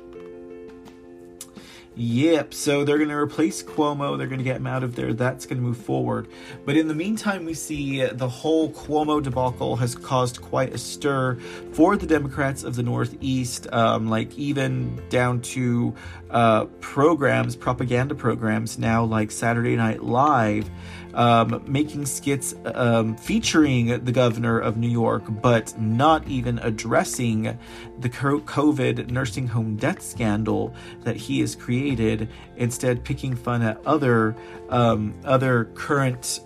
Yep, 1.98 2.54
so 2.54 2.84
they're 2.84 2.98
going 2.98 3.10
to 3.10 3.16
replace 3.16 3.64
Cuomo. 3.64 4.18
They're 4.18 4.28
going 4.28 4.40
to 4.40 4.44
get 4.44 4.58
him 4.58 4.68
out 4.68 4.84
of 4.84 4.96
there. 4.96 5.14
That's 5.14 5.46
going 5.46 5.58
to 5.60 5.64
move 5.64 5.78
forward. 5.78 6.28
But 6.66 6.76
in 6.76 6.90
the 6.90 6.94
meantime, 6.94 7.46
we 7.46 7.54
see 7.54 8.04
the 8.04 8.28
whole 8.28 8.70
Cuomo 8.72 9.24
debacle 9.24 9.78
has 9.78 9.96
caused 9.96 10.42
quite 10.42 10.74
a 10.74 10.78
stir 10.78 11.36
for 11.72 11.96
the 11.96 12.06
Democrats 12.06 12.64
of 12.66 12.76
the 12.76 12.84
Northeast, 12.84 13.72
um, 13.72 14.10
like 14.10 14.38
even 14.38 15.02
down 15.08 15.40
to 15.42 15.96
uh, 16.32 16.66
programs, 16.82 17.56
propaganda 17.56 18.14
programs 18.14 18.78
now, 18.78 19.06
like 19.06 19.32
Saturday 19.32 19.78
Night 19.78 20.04
Live 20.04 20.70
um, 21.16 21.64
making 21.66 22.06
skits 22.06 22.54
um, 22.66 23.16
featuring 23.16 24.04
the 24.04 24.12
governor 24.12 24.60
of 24.60 24.78
New 24.78 24.90
York, 24.90 25.24
but 25.28 25.78
not 25.80 26.28
even 26.28 26.60
addressing 26.60 27.58
the 28.00 28.10
COVID 28.10 29.10
nursing 29.10 29.48
home 29.48 29.78
death 29.78 30.02
scandal 30.02 30.74
that 31.02 31.16
he 31.16 31.40
has 31.40 31.56
created. 31.56 32.30
Instead, 32.58 33.04
picking 33.04 33.36
fun 33.36 33.62
at 33.62 33.84
other 33.86 34.36
um, 34.70 35.14
other 35.24 35.66
current 35.76 36.42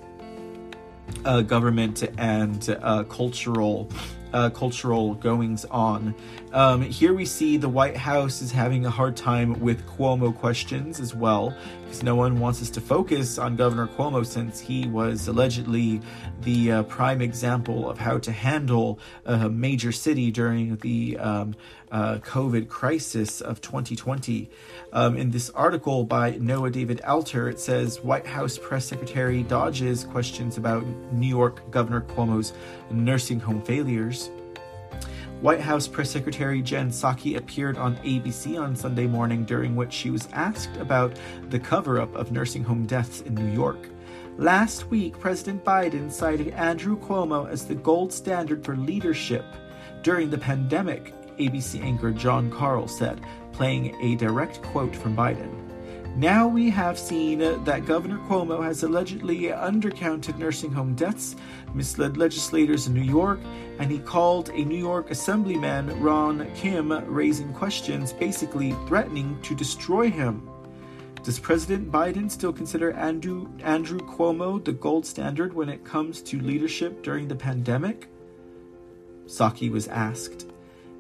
uh, 1.26 1.42
government 1.42 2.04
and 2.18 2.78
uh, 2.82 3.04
cultural 3.04 3.90
uh, 4.34 4.50
cultural 4.50 5.16
goings 5.16 5.66
on. 5.66 6.16
Um, 6.54 6.82
here 6.82 7.14
we 7.14 7.26
see 7.26 7.58
the 7.58 7.70
White 7.70 7.98
House 7.98 8.42
is 8.42 8.52
having 8.52 8.86
a 8.86 8.90
hard 8.90 9.16
time 9.16 9.60
with 9.60 9.86
Cuomo 9.88 10.36
questions 10.36 11.00
as 11.00 11.14
well, 11.14 11.54
because 11.84 12.04
no 12.04 12.16
one 12.16 12.40
wants 12.40 12.62
us 12.62 12.70
to 12.72 12.82
focus 12.82 13.38
on 13.38 13.56
Governor 13.56 13.88
Cuomo 13.88 14.26
since 14.26 14.60
he 14.60 14.88
was 14.88 15.28
allegedly 15.28 16.02
the 16.42 16.72
uh, 16.72 16.84
prime 16.84 17.22
example 17.22 17.90
of 17.90 17.98
how 17.98 18.18
to 18.20 18.32
handle 18.32 19.00
a 19.26 19.50
major 19.50 19.92
city 19.92 20.32
during 20.32 20.78
the 20.78 21.18
um, 21.18 21.56
uh, 21.92 22.18
COVID 22.20 22.68
crisis 22.68 23.42
of 23.42 23.62
2020. 23.62 24.50
Um, 24.94 25.18
in 25.18 25.32
this 25.32 25.50
article 25.52 26.04
by 26.04 26.32
Noah 26.40 26.70
David 26.70 27.02
Alter, 27.02 27.50
it 27.50 27.60
says 27.60 28.02
White 28.02 28.28
House 28.28 28.58
Press 28.58 28.86
Secretary 28.86 29.44
dodges 29.44 30.04
questions 30.04 30.58
about 30.58 30.86
New 31.12 31.28
York 31.28 31.70
Governor 31.72 32.02
Cuomo's 32.02 32.54
nursing 32.92 33.40
home 33.40 33.62
failures. 33.62 34.30
White 35.42 35.62
House 35.62 35.88
Press 35.88 36.12
Secretary 36.12 36.62
Jen 36.62 36.90
Psaki 36.90 37.38
appeared 37.38 37.78
on 37.78 37.96
ABC 37.98 38.60
on 38.60 38.76
Sunday 38.76 39.08
morning, 39.08 39.46
during 39.46 39.74
which 39.74 39.94
she 39.94 40.10
was 40.10 40.28
asked 40.34 40.76
about 40.78 41.18
the 41.50 41.60
cover 41.60 42.02
up 42.02 42.14
of 42.14 42.34
nursing 42.34 42.64
home 42.64 42.86
deaths 42.86 43.22
in 43.22 43.36
New 43.36 43.54
York. 43.54 43.88
Last 44.38 44.88
week, 44.88 45.18
President 45.18 45.64
Biden 45.64 46.12
cited 46.12 46.50
Andrew 46.50 46.98
Cuomo 47.00 47.50
as 47.50 47.66
the 47.66 47.76
gold 47.76 48.12
standard 48.12 48.66
for 48.66 48.76
leadership 48.76 49.46
during 50.02 50.30
the 50.30 50.38
pandemic, 50.38 51.14
ABC 51.40 51.82
anchor 51.82 52.12
Jon 52.12 52.52
Karl 52.52 52.88
said, 52.88 53.22
playing 53.52 53.96
a 54.02 54.16
direct 54.16 54.62
quote 54.62 54.96
from 54.96 55.16
Biden. 55.16 55.50
Now 56.16 56.48
we 56.48 56.70
have 56.72 57.00
seen 57.00 57.40
that 57.40 57.86
Governor 57.86 58.18
Cuomo 58.28 58.62
has 58.62 58.84
allegedly 58.84 59.44
undercounted 59.44 60.38
nursing 60.38 60.72
home 60.72 60.94
deaths, 60.94 61.36
misled 61.74 62.18
legislators 62.18 62.88
in 62.88 62.94
New 62.94 63.02
York, 63.02 63.40
and 63.78 63.90
he 63.90 64.00
called 64.00 64.50
a 64.50 64.66
New 64.66 64.78
York 64.78 65.12
Assemblyman, 65.12 65.98
Ron 66.02 66.50
Kim, 66.56 66.92
raising 67.06 67.54
questions, 67.54 68.12
basically 68.12 68.76
threatening 68.86 69.40
to 69.44 69.56
destroy 69.56 70.10
him. 70.10 70.50
Does 71.24 71.40
President 71.40 71.92
Biden 71.92 72.30
still 72.30 72.52
consider 72.52 72.92
Andrew, 72.94 73.48
Andrew 73.64 74.00
Cuomo 74.00 74.64
the 74.64 74.74
gold 74.74 75.06
standard 75.06 75.54
when 75.54 75.70
it 75.70 75.86
comes 75.86 76.22
to 76.24 76.42
leadership 76.42 77.02
during 77.02 77.28
the 77.28 77.36
pandemic? 77.36 78.08
Psaki 79.26 79.72
was 79.72 79.88
asked. 79.88 80.49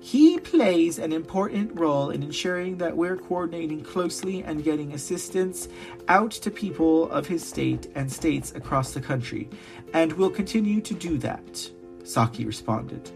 He 0.01 0.39
plays 0.39 0.97
an 0.97 1.11
important 1.11 1.77
role 1.77 2.09
in 2.09 2.23
ensuring 2.23 2.77
that 2.77 2.95
we're 2.95 3.17
coordinating 3.17 3.83
closely 3.83 4.43
and 4.43 4.63
getting 4.63 4.93
assistance 4.93 5.67
out 6.07 6.31
to 6.31 6.49
people 6.49 7.11
of 7.11 7.27
his 7.27 7.45
state 7.45 7.91
and 7.95 8.11
states 8.11 8.53
across 8.55 8.93
the 8.93 9.01
country, 9.01 9.49
and 9.93 10.13
will 10.13 10.29
continue 10.29 10.79
to 10.81 10.93
do 10.93 11.17
that, 11.17 11.69
Psaki 12.03 12.45
responded. 12.45 13.11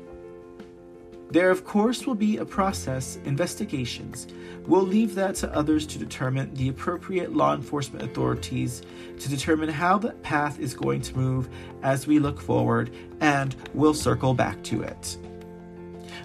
There, 1.32 1.50
of 1.50 1.66
course, 1.66 2.06
will 2.06 2.16
be 2.16 2.38
a 2.38 2.46
process, 2.46 3.18
investigations. 3.26 4.28
We'll 4.68 4.84
leave 4.84 5.16
that 5.16 5.34
to 5.36 5.56
others 5.56 5.88
to 5.88 5.98
determine 5.98 6.54
the 6.54 6.70
appropriate 6.70 7.34
law 7.34 7.56
enforcement 7.56 8.06
authorities 8.06 8.84
to 9.20 9.30
determine 9.30 9.70
how 9.70 9.98
the 9.98 10.12
path 10.12 10.60
is 10.60 10.76
going 10.76 11.02
to 11.02 11.18
move 11.18 11.50
as 11.82 12.06
we 12.06 12.20
look 12.20 12.40
forward, 12.40 12.94
and 13.20 13.56
we'll 13.74 13.96
circle 13.96 14.36
back 14.36 14.62
to 14.66 14.84
it. 14.84 15.18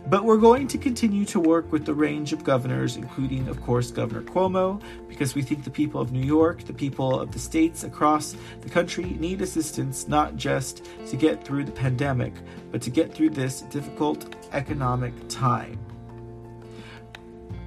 But 0.08 0.24
we're 0.24 0.38
going 0.38 0.66
to 0.68 0.78
continue 0.78 1.26
to 1.26 1.38
work 1.38 1.70
with 1.70 1.84
the 1.84 1.92
range 1.92 2.32
of 2.32 2.42
governors, 2.42 2.96
including, 2.96 3.46
of 3.46 3.60
course, 3.60 3.90
Governor 3.90 4.22
Cuomo, 4.22 4.80
because 5.06 5.34
we 5.34 5.42
think 5.42 5.64
the 5.64 5.70
people 5.70 6.00
of 6.00 6.12
New 6.12 6.24
York, 6.24 6.64
the 6.64 6.72
people 6.72 7.20
of 7.20 7.30
the 7.30 7.38
states 7.38 7.84
across 7.84 8.34
the 8.62 8.70
country 8.70 9.04
need 9.04 9.42
assistance 9.42 10.08
not 10.08 10.34
just 10.34 10.86
to 11.08 11.16
get 11.16 11.44
through 11.44 11.64
the 11.64 11.72
pandemic, 11.72 12.32
but 12.72 12.80
to 12.82 12.90
get 12.90 13.12
through 13.12 13.30
this 13.30 13.60
difficult 13.62 14.34
economic 14.52 15.12
time. 15.28 15.78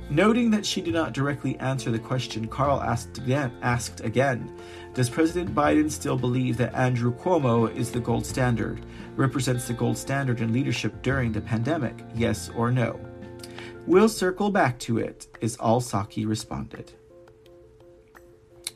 Noting 0.10 0.50
that 0.50 0.66
she 0.66 0.82
did 0.82 0.96
not 0.96 1.14
directly 1.14 1.60
answer 1.60 1.92
the 1.92 2.00
question, 2.00 2.48
Karl 2.48 2.82
asked 2.82 3.20
again, 3.20 3.52
asked 3.62 4.02
again 4.02 4.52
Does 4.96 5.12
President 5.12 5.54
Biden 5.54 5.92
still 5.92 6.18
believe 6.18 6.58
that 6.58 6.74
Andrew 6.74 7.14
Cuomo 7.14 7.74
is 7.74 7.92
the 7.92 8.00
gold 8.00 8.26
standard? 8.26 8.84
Represents 9.16 9.68
the 9.68 9.74
gold 9.74 9.98
standard 9.98 10.42
in 10.42 10.54
leadership 10.54 11.02
during 11.02 11.32
the 11.32 11.42
pandemic, 11.42 11.96
yes 12.16 12.50
or 12.56 12.72
no? 12.72 13.00
We'll 13.86 14.10
circle 14.10 14.52
back 14.52 14.80
to 14.80 15.00
it, 15.00 15.28
is 15.42 15.56
all 15.58 15.82
Psaki 15.82 16.28
responded. 16.28 16.94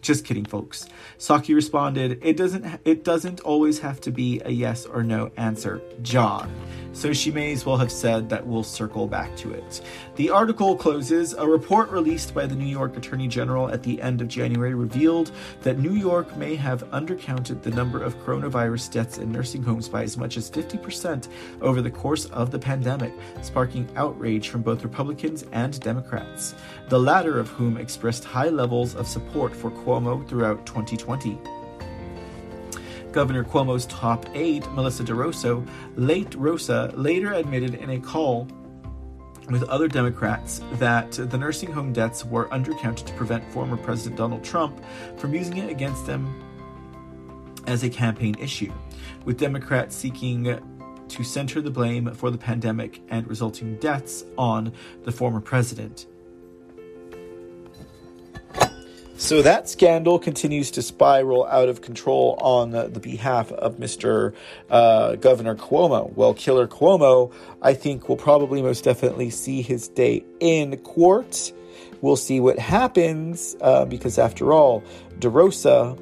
Just 0.01 0.25
kidding, 0.25 0.45
folks. 0.45 0.87
Psaki 1.17 1.55
responded, 1.55 2.19
"It 2.21 2.37
doesn't 2.37 2.79
it 2.85 3.03
doesn't 3.03 3.39
always 3.39 3.79
have 3.79 3.99
to 4.01 4.11
be 4.11 4.39
a 4.45 4.51
yes 4.51 4.85
or 4.85 5.01
no 5.01 5.31
answer, 5.35 5.81
Jon." 6.03 6.51
So 6.95 7.11
she 7.11 7.29
may 7.29 7.51
as 7.51 7.65
well 7.65 7.75
have 7.75 7.91
said 7.91 8.29
that 8.29 8.47
we'll 8.47 8.63
circle 8.63 9.05
back 9.05 9.35
to 9.37 9.51
it. 9.51 9.81
The 10.15 10.29
article 10.29 10.77
closes 10.77 11.33
A 11.33 11.45
report 11.45 11.89
released 11.89 12.33
by 12.33 12.45
the 12.45 12.55
New 12.55 12.65
York 12.65 12.95
Attorney 12.95 13.27
General 13.27 13.69
at 13.69 13.83
the 13.83 14.01
end 14.01 14.21
of 14.21 14.29
January 14.29 14.73
revealed 14.73 15.31
that 15.63 15.77
New 15.77 15.91
York 15.91 16.37
may 16.37 16.55
have 16.55 16.89
undercounted 16.91 17.61
the 17.61 17.71
number 17.71 18.01
of 18.01 18.17
coronavirus 18.19 18.93
deaths 18.93 19.17
in 19.17 19.29
nursing 19.29 19.61
homes 19.61 19.89
by 19.89 20.03
as 20.03 20.17
much 20.17 20.37
as 20.37 20.49
50% 20.49 21.27
over 21.59 21.81
the 21.81 21.91
course 21.91 22.27
of 22.27 22.49
the 22.49 22.59
pandemic, 22.59 23.11
sparking 23.41 23.89
outrage 23.97 24.47
from 24.47 24.61
both 24.61 24.81
Republicans 24.81 25.43
and 25.51 25.77
Democrats, 25.81 26.55
the 26.87 26.97
latter 26.97 27.37
of 27.37 27.49
whom 27.49 27.75
expressed 27.75 28.23
high 28.23 28.49
levels 28.49 28.95
of 28.95 29.05
support 29.05 29.53
for 29.53 29.69
Cuomo 29.69 30.25
throughout 30.29 30.65
2020. 30.65 31.37
Governor 33.15 33.45
Cuomo's 33.45 33.85
top 33.85 34.25
aide, 34.35 34.69
Melissa 34.73 35.01
DeRosa, 35.01 35.65
late 35.95 36.35
Rosa, 36.35 36.91
later 36.97 37.31
admitted 37.31 37.75
in 37.75 37.91
a 37.91 37.97
call 37.97 38.45
with 39.49 39.63
other 39.69 39.87
Democrats 39.87 40.59
that 40.73 41.13
the 41.13 41.37
nursing 41.37 41.71
home 41.71 41.93
deaths 41.93 42.25
were 42.25 42.49
undercounted 42.49 43.05
to 43.05 43.13
prevent 43.13 43.49
former 43.53 43.77
President 43.77 44.17
Donald 44.17 44.43
Trump 44.43 44.83
from 45.15 45.33
using 45.33 45.55
it 45.55 45.69
against 45.69 46.05
them 46.05 46.43
as 47.67 47.85
a 47.85 47.89
campaign 47.89 48.35
issue, 48.37 48.73
with 49.23 49.39
Democrats 49.39 49.95
seeking 49.95 50.59
to 51.07 51.23
center 51.23 51.61
the 51.61 51.71
blame 51.71 52.13
for 52.15 52.29
the 52.29 52.37
pandemic 52.37 53.01
and 53.07 53.25
resulting 53.29 53.77
deaths 53.77 54.25
on 54.37 54.73
the 55.05 55.11
former 55.11 55.39
president. 55.39 56.07
So 59.17 59.41
that 59.41 59.69
scandal 59.69 60.19
continues 60.19 60.71
to 60.71 60.81
spiral 60.81 61.45
out 61.45 61.69
of 61.69 61.81
control 61.81 62.37
on 62.41 62.71
the 62.71 62.99
behalf 62.99 63.49
of 63.53 63.77
Mr. 63.77 64.35
Uh, 64.69 65.15
Governor 65.15 65.55
Cuomo. 65.55 66.13
Well, 66.15 66.33
Killer 66.33 66.67
Cuomo, 66.67 67.33
I 67.61 67.73
think, 67.75 68.09
will 68.09 68.17
probably 68.17 68.61
most 68.61 68.83
definitely 68.83 69.29
see 69.29 69.61
his 69.61 69.87
day 69.87 70.23
in 70.41 70.75
court. 70.77 71.53
We'll 72.01 72.17
see 72.17 72.41
what 72.41 72.59
happens 72.59 73.55
uh, 73.61 73.85
because, 73.85 74.19
after 74.19 74.51
all, 74.51 74.83
DeRosa, 75.19 75.97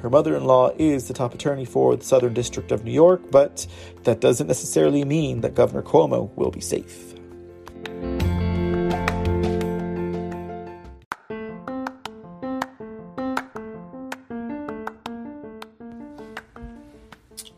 her 0.00 0.10
mother 0.10 0.36
in 0.36 0.44
law, 0.44 0.72
is 0.78 1.06
the 1.06 1.14
top 1.14 1.34
attorney 1.34 1.64
for 1.64 1.96
the 1.96 2.04
Southern 2.04 2.34
District 2.34 2.72
of 2.72 2.84
New 2.84 2.92
York, 2.92 3.30
but 3.30 3.64
that 4.02 4.20
doesn't 4.20 4.48
necessarily 4.48 5.04
mean 5.04 5.40
that 5.42 5.54
Governor 5.54 5.82
Cuomo 5.82 6.34
will 6.36 6.50
be 6.50 6.60
safe. 6.60 7.14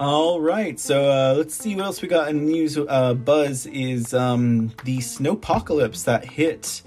All 0.06 0.38
right, 0.38 0.78
so 0.78 1.10
uh, 1.10 1.34
let's 1.34 1.54
see 1.54 1.74
what 1.74 1.86
else 1.86 2.02
we 2.02 2.08
got 2.08 2.28
in 2.28 2.44
news. 2.44 2.76
Uh, 2.76 3.14
buzz 3.14 3.64
is 3.64 4.12
um, 4.12 4.70
the 4.84 4.98
snowpocalypse 4.98 6.04
that 6.04 6.26
hit 6.26 6.82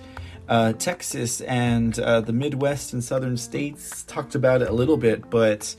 uh, 0.48 0.74
Texas 0.74 1.42
and 1.42 1.98
uh, 1.98 2.22
the 2.22 2.32
Midwest 2.32 2.94
and 2.94 3.04
southern 3.04 3.36
states. 3.36 4.04
Talked 4.04 4.36
about 4.36 4.62
it 4.62 4.70
a 4.70 4.72
little 4.72 4.98
bit, 4.98 5.32
but 5.32 5.76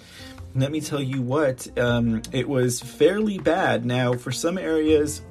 let 0.57 0.72
me 0.72 0.81
tell 0.81 1.01
you 1.01 1.22
what, 1.22 1.79
um, 1.79 2.22
it 2.33 2.48
was 2.48 2.81
fairly 2.81 3.38
bad. 3.38 3.87
Now, 3.87 4.14
for 4.14 4.33
some 4.33 4.59
areas 4.59 5.22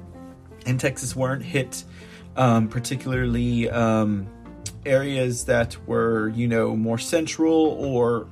in 0.64 0.78
Texas 0.78 1.14
weren't 1.14 1.44
hit, 1.44 1.84
um, 2.36 2.68
particularly 2.68 3.68
um, 3.68 4.26
areas 4.86 5.44
that 5.44 5.76
were, 5.86 6.30
you 6.30 6.48
know, 6.48 6.74
more 6.74 6.96
central 6.96 7.54
or 7.54 8.26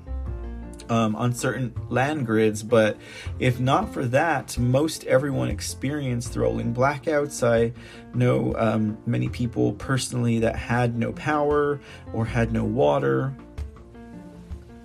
um, 0.88 1.16
on 1.16 1.32
certain 1.32 1.74
land 1.88 2.26
grids, 2.26 2.62
but 2.62 2.96
if 3.38 3.60
not 3.60 3.92
for 3.92 4.04
that, 4.06 4.56
most 4.58 5.04
everyone 5.04 5.48
experienced 5.48 6.36
rolling 6.36 6.74
blackouts. 6.74 7.46
I 7.46 7.72
know 8.14 8.54
um, 8.56 8.98
many 9.06 9.28
people 9.28 9.72
personally 9.74 10.38
that 10.40 10.56
had 10.56 10.96
no 10.96 11.12
power 11.12 11.80
or 12.12 12.24
had 12.24 12.52
no 12.52 12.64
water. 12.64 13.34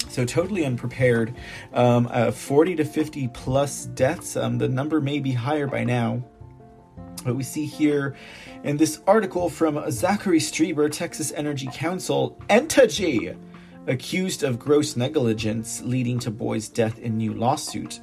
So 0.10 0.26
totally 0.26 0.66
unprepared. 0.66 1.34
Um, 1.74 2.10
uh, 2.12 2.32
40 2.32 2.76
to 2.76 2.86
50 2.86 3.30
plus 3.30 3.86
deaths. 3.86 4.36
Um, 4.36 4.58
the 4.58 4.68
number 4.68 5.00
may 5.00 5.20
be 5.20 5.32
higher 5.32 5.68
by 5.68 5.86
now. 5.86 6.22
But 7.24 7.36
we 7.36 7.44
see 7.44 7.66
here 7.66 8.16
in 8.64 8.78
this 8.78 9.02
article 9.08 9.50
from 9.50 9.90
Zachary 9.92 10.40
Stieber, 10.40 10.92
Texas 10.92 11.32
Energy 11.32 11.70
Council, 11.72 12.38
Entergy 12.50 13.38
accused 13.88 14.44
of 14.44 14.60
gross 14.60 14.96
negligence 14.96 15.82
leading 15.82 16.20
to 16.20 16.32
boy's 16.32 16.70
death 16.70 17.00
in 17.00 17.18
new 17.18 17.34
lawsuit. 17.34 18.00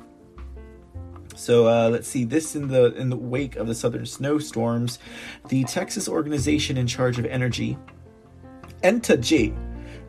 So 1.37 1.69
uh, 1.69 1.89
let's 1.89 2.09
see. 2.09 2.25
This 2.25 2.57
in 2.57 2.67
the 2.67 2.93
in 2.97 3.11
the 3.11 3.17
wake 3.17 3.57
of 3.57 3.69
the 3.69 3.75
southern 3.75 4.07
snowstorms, 4.07 4.99
the 5.49 5.63
Texas 5.65 6.09
organization 6.09 6.77
in 6.77 6.89
charge 6.89 7.19
of 7.19 7.27
energy, 7.27 7.79
Entergy, 8.83 9.57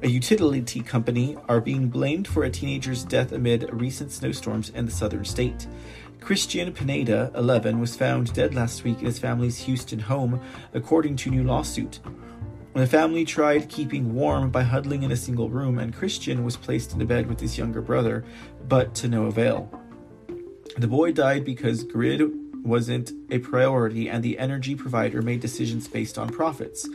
a 0.02 0.08
utility 0.08 0.82
company, 0.82 1.38
are 1.48 1.62
being 1.62 1.88
blamed 1.88 2.28
for 2.28 2.44
a 2.44 2.50
teenager's 2.50 3.04
death 3.04 3.32
amid 3.32 3.72
recent 3.72 4.12
snowstorms 4.12 4.70
in 4.72 4.86
the 4.86 4.92
southern 4.92 5.24
state. 5.24 5.68
Christian 6.20 6.74
Pineda, 6.74 7.32
11, 7.36 7.80
was 7.80 7.96
found 7.96 8.34
dead 8.34 8.54
last 8.54 8.84
week 8.84 9.00
in 9.00 9.06
his 9.06 9.20
family's 9.20 9.58
Houston 9.60 10.00
home, 10.00 10.42
according 10.74 11.16
to 11.18 11.30
new 11.30 11.44
lawsuit. 11.44 12.00
The 12.76 12.88
family 12.88 13.26
tried 13.26 13.68
keeping 13.68 14.14
warm 14.14 14.52
by 14.52 14.64
huddling 14.64 15.04
in 15.04 15.12
a 15.12 15.18
single 15.18 15.50
room, 15.50 15.80
and 15.80 15.94
Christian 15.94 16.44
was 16.44 16.56
placed 16.56 16.94
in 16.94 17.02
a 17.02 17.06
bed 17.06 17.28
with 17.28 17.40
his 17.40 17.58
younger 17.58 17.82
brother, 17.82 18.24
but 18.68 18.96
to 18.96 19.08
no 19.08 19.26
avail. 19.26 19.70
The 20.78 20.88
boy 20.88 21.12
died 21.12 21.44
because 21.44 21.84
grid 21.84 22.22
wasn't 22.64 23.12
a 23.32 23.40
priority 23.40 24.10
and 24.10 24.24
the 24.24 24.38
energy 24.38 24.76
provider 24.76 25.22
made 25.22 25.40
decisions 25.40 25.88
based 25.88 26.18
on 26.18 26.30
profits. 26.30 26.88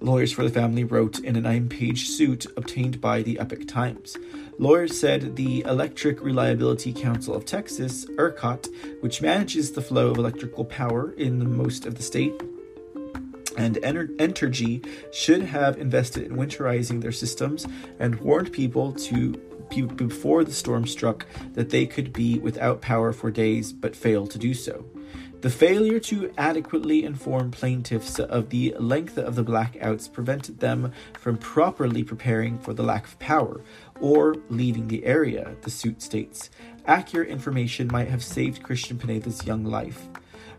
Lawyers 0.00 0.32
for 0.32 0.42
the 0.42 0.50
family 0.50 0.84
wrote 0.84 1.18
in 1.20 1.36
a 1.36 1.40
nine 1.40 1.68
page 1.68 2.08
suit 2.08 2.46
obtained 2.56 3.00
by 3.00 3.22
the 3.22 3.38
Epoch 3.38 3.66
Times. 3.68 4.16
Lawyers 4.58 4.98
said 4.98 5.36
the 5.36 5.62
Electric 5.62 6.22
Reliability 6.22 6.92
Council 6.92 7.34
of 7.34 7.44
Texas, 7.44 8.04
ERCOT, 8.18 8.68
which 9.00 9.22
manages 9.22 9.72
the 9.72 9.82
flow 9.82 10.10
of 10.10 10.18
electrical 10.18 10.64
power 10.64 11.12
in 11.12 11.56
most 11.56 11.86
of 11.86 11.94
the 11.94 12.02
state, 12.02 12.34
and 13.52 13.76
Entergy 13.76 14.86
should 15.12 15.42
have 15.42 15.78
invested 15.78 16.24
in 16.24 16.36
winterizing 16.36 17.00
their 17.00 17.12
systems 17.12 17.66
and 17.98 18.20
warned 18.20 18.52
people 18.52 18.92
to 18.92 19.40
before 19.70 20.42
the 20.42 20.52
storm 20.52 20.84
struck 20.84 21.26
that 21.52 21.70
they 21.70 21.86
could 21.86 22.12
be 22.12 22.40
without 22.40 22.80
power 22.80 23.12
for 23.12 23.30
days 23.30 23.72
but 23.72 23.94
failed 23.94 24.30
to 24.32 24.38
do 24.38 24.52
so. 24.52 24.84
The 25.42 25.48
failure 25.48 25.98
to 26.00 26.30
adequately 26.36 27.02
inform 27.02 27.50
plaintiffs 27.50 28.18
of 28.18 28.50
the 28.50 28.74
length 28.78 29.16
of 29.16 29.36
the 29.36 29.44
blackouts 29.44 30.12
prevented 30.12 30.60
them 30.60 30.92
from 31.18 31.38
properly 31.38 32.04
preparing 32.04 32.58
for 32.58 32.74
the 32.74 32.82
lack 32.82 33.06
of 33.06 33.18
power 33.18 33.62
or 34.00 34.34
leaving 34.50 34.88
the 34.88 35.04
area, 35.06 35.54
the 35.62 35.70
suit 35.70 36.02
states. 36.02 36.50
Accurate 36.86 37.30
information 37.30 37.88
might 37.90 38.08
have 38.08 38.22
saved 38.22 38.62
Christian 38.62 38.98
Pineda's 38.98 39.46
young 39.46 39.64
life. 39.64 40.08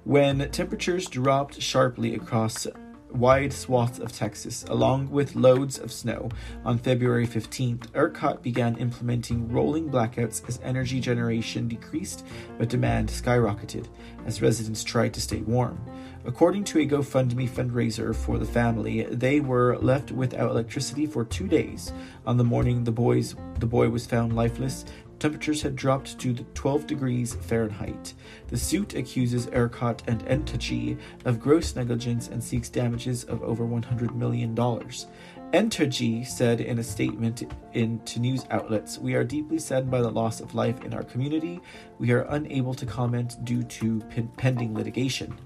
When 0.04 0.50
temperatures 0.50 1.08
dropped 1.08 1.62
sharply 1.62 2.16
across 2.16 2.66
wide 3.14 3.54
swaths 3.54 4.00
of 4.00 4.12
Texas, 4.12 4.66
along 4.68 5.10
with 5.10 5.36
loads 5.36 5.78
of 5.78 5.92
snow. 5.92 6.30
On 6.66 6.78
February 6.78 7.28
15th, 7.28 7.88
ERCOT 7.92 8.42
began 8.42 8.78
implementing 8.78 9.52
rolling 9.52 9.90
blackouts 9.90 10.48
as 10.48 10.60
energy 10.64 11.00
generation 11.00 11.68
decreased 11.68 12.26
but 12.58 12.70
demand 12.70 13.10
skyrocketed 13.10 13.88
as 14.26 14.42
residents 14.42 14.84
tried 14.84 15.14
to 15.14 15.22
stay 15.22 15.42
warm. 15.42 15.80
According 16.24 16.64
to 16.66 16.80
a 16.80 16.88
GoFundMe 16.88 17.50
fundraiser 17.50 18.16
for 18.16 18.38
the 18.38 18.46
family, 18.46 19.04
they 19.04 19.40
were 19.40 19.78
left 19.78 20.12
without 20.12 20.52
electricity 20.52 21.06
for 21.06 21.26
two 21.26 21.48
days. 21.48 21.92
On 22.26 22.38
the 22.38 22.44
morning 22.44 22.84
the 22.84 22.92
boys 22.92 23.36
the 23.60 23.66
boy 23.66 23.90
was 23.90 24.06
found 24.06 24.36
lifeless, 24.36 24.86
temperatures 25.22 25.62
had 25.62 25.76
dropped 25.76 26.18
to 26.18 26.34
12 26.34 26.88
degrees 26.88 27.36
Fahrenheit. 27.36 28.16
The 28.48 28.58
suit 28.58 28.96
accuses 28.96 29.46
ERCOT 29.48 30.02
and 30.08 30.26
Entergy 30.26 30.98
of 31.26 31.40
gross 31.40 31.76
negligence 31.76 32.28
and 32.28 32.44
seeks 32.44 32.70
damages 32.70 33.24
of 33.26 33.44
over 33.44 33.64
$100 33.64 34.16
million. 34.16 34.56
Entergy 34.56 36.26
said 36.26 36.60
in 36.60 36.80
a 36.80 36.84
statement 36.84 37.44
in, 37.74 38.00
to 38.00 38.20
news 38.20 38.46
outlets, 38.50 38.98
We 38.98 39.14
are 39.14 39.24
deeply 39.24 39.60
saddened 39.60 39.92
by 39.92 40.02
the 40.02 40.10
loss 40.10 40.40
of 40.42 40.56
life 40.56 40.84
in 40.84 40.94
our 40.94 41.04
community. 41.04 41.62
We 42.00 42.12
are 42.14 42.22
unable 42.30 42.74
to 42.74 42.86
comment 42.88 43.46
due 43.46 43.62
to 43.64 44.02
pending 44.38 44.74
litigation. 44.74 45.38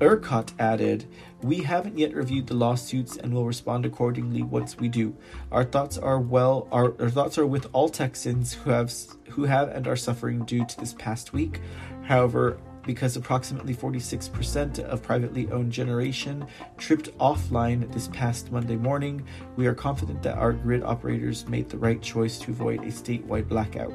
ERCOT 0.00 0.52
added, 0.58 1.06
We 1.42 1.58
haven't 1.62 1.96
yet 1.96 2.14
reviewed 2.14 2.48
the 2.48 2.54
lawsuits 2.54 3.16
and 3.16 3.32
will 3.32 3.46
respond 3.46 3.86
accordingly 3.86 4.42
once 4.42 4.76
we 4.76 4.88
do. 4.88 5.16
Our 5.52 5.64
thoughts 5.64 5.98
are 5.98 6.18
well 6.18 6.66
our, 6.72 7.00
our 7.00 7.10
thoughts 7.10 7.38
are 7.38 7.46
with 7.46 7.68
all 7.72 7.88
Texans 7.88 8.52
who 8.52 8.70
have 8.70 8.92
who 9.28 9.44
have 9.44 9.68
and 9.68 9.86
are 9.86 9.96
suffering 9.96 10.44
due 10.44 10.64
to 10.64 10.80
this 10.80 10.94
past 10.94 11.32
week. 11.32 11.60
However, 12.02 12.58
because 12.84 13.16
approximately 13.16 13.74
46% 13.74 14.80
of 14.80 15.02
privately 15.02 15.48
owned 15.50 15.72
generation 15.72 16.46
tripped 16.76 17.16
offline 17.18 17.90
this 17.92 18.08
past 18.08 18.52
Monday 18.52 18.76
morning, 18.76 19.24
we 19.56 19.66
are 19.66 19.74
confident 19.74 20.22
that 20.22 20.36
our 20.36 20.52
grid 20.52 20.82
operators 20.82 21.48
made 21.48 21.68
the 21.70 21.78
right 21.78 22.02
choice 22.02 22.38
to 22.40 22.50
avoid 22.50 22.80
a 22.80 22.88
statewide 22.88 23.48
blackout. 23.48 23.92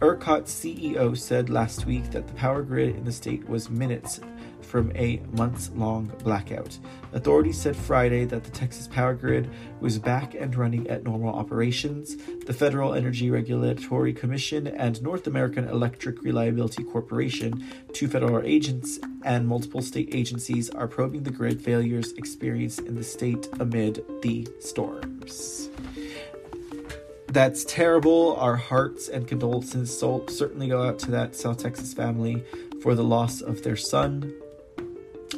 ERCOT's 0.00 0.52
CEO 0.52 1.16
said 1.16 1.48
last 1.48 1.86
week 1.86 2.10
that 2.10 2.26
the 2.26 2.34
power 2.34 2.62
grid 2.62 2.94
in 2.96 3.04
the 3.04 3.12
state 3.12 3.48
was 3.48 3.70
minutes 3.70 4.20
from 4.68 4.92
a 4.94 5.20
months 5.32 5.70
long 5.74 6.12
blackout. 6.22 6.78
Authorities 7.12 7.58
said 7.58 7.74
Friday 7.74 8.26
that 8.26 8.44
the 8.44 8.50
Texas 8.50 8.86
power 8.86 9.14
grid 9.14 9.50
was 9.80 9.98
back 9.98 10.34
and 10.34 10.54
running 10.54 10.86
at 10.88 11.04
normal 11.04 11.34
operations. 11.34 12.16
The 12.44 12.52
Federal 12.52 12.94
Energy 12.94 13.30
Regulatory 13.30 14.12
Commission 14.12 14.66
and 14.66 15.02
North 15.02 15.26
American 15.26 15.66
Electric 15.68 16.22
Reliability 16.22 16.84
Corporation, 16.84 17.64
two 17.94 18.08
federal 18.08 18.44
agents 18.44 18.98
and 19.24 19.48
multiple 19.48 19.80
state 19.80 20.14
agencies, 20.14 20.68
are 20.70 20.86
probing 20.86 21.22
the 21.22 21.30
grid 21.30 21.62
failures 21.62 22.12
experienced 22.12 22.80
in 22.80 22.94
the 22.94 23.04
state 23.04 23.48
amid 23.58 24.04
the 24.22 24.46
storms. 24.60 25.70
That's 27.28 27.64
terrible. 27.64 28.36
Our 28.36 28.56
hearts 28.56 29.08
and 29.08 29.28
condolences 29.28 29.96
certainly 29.98 30.68
go 30.68 30.82
out 30.82 30.98
to 31.00 31.10
that 31.12 31.36
South 31.36 31.58
Texas 31.58 31.92
family 31.92 32.42
for 32.82 32.94
the 32.94 33.04
loss 33.04 33.40
of 33.40 33.62
their 33.62 33.76
son. 33.76 34.34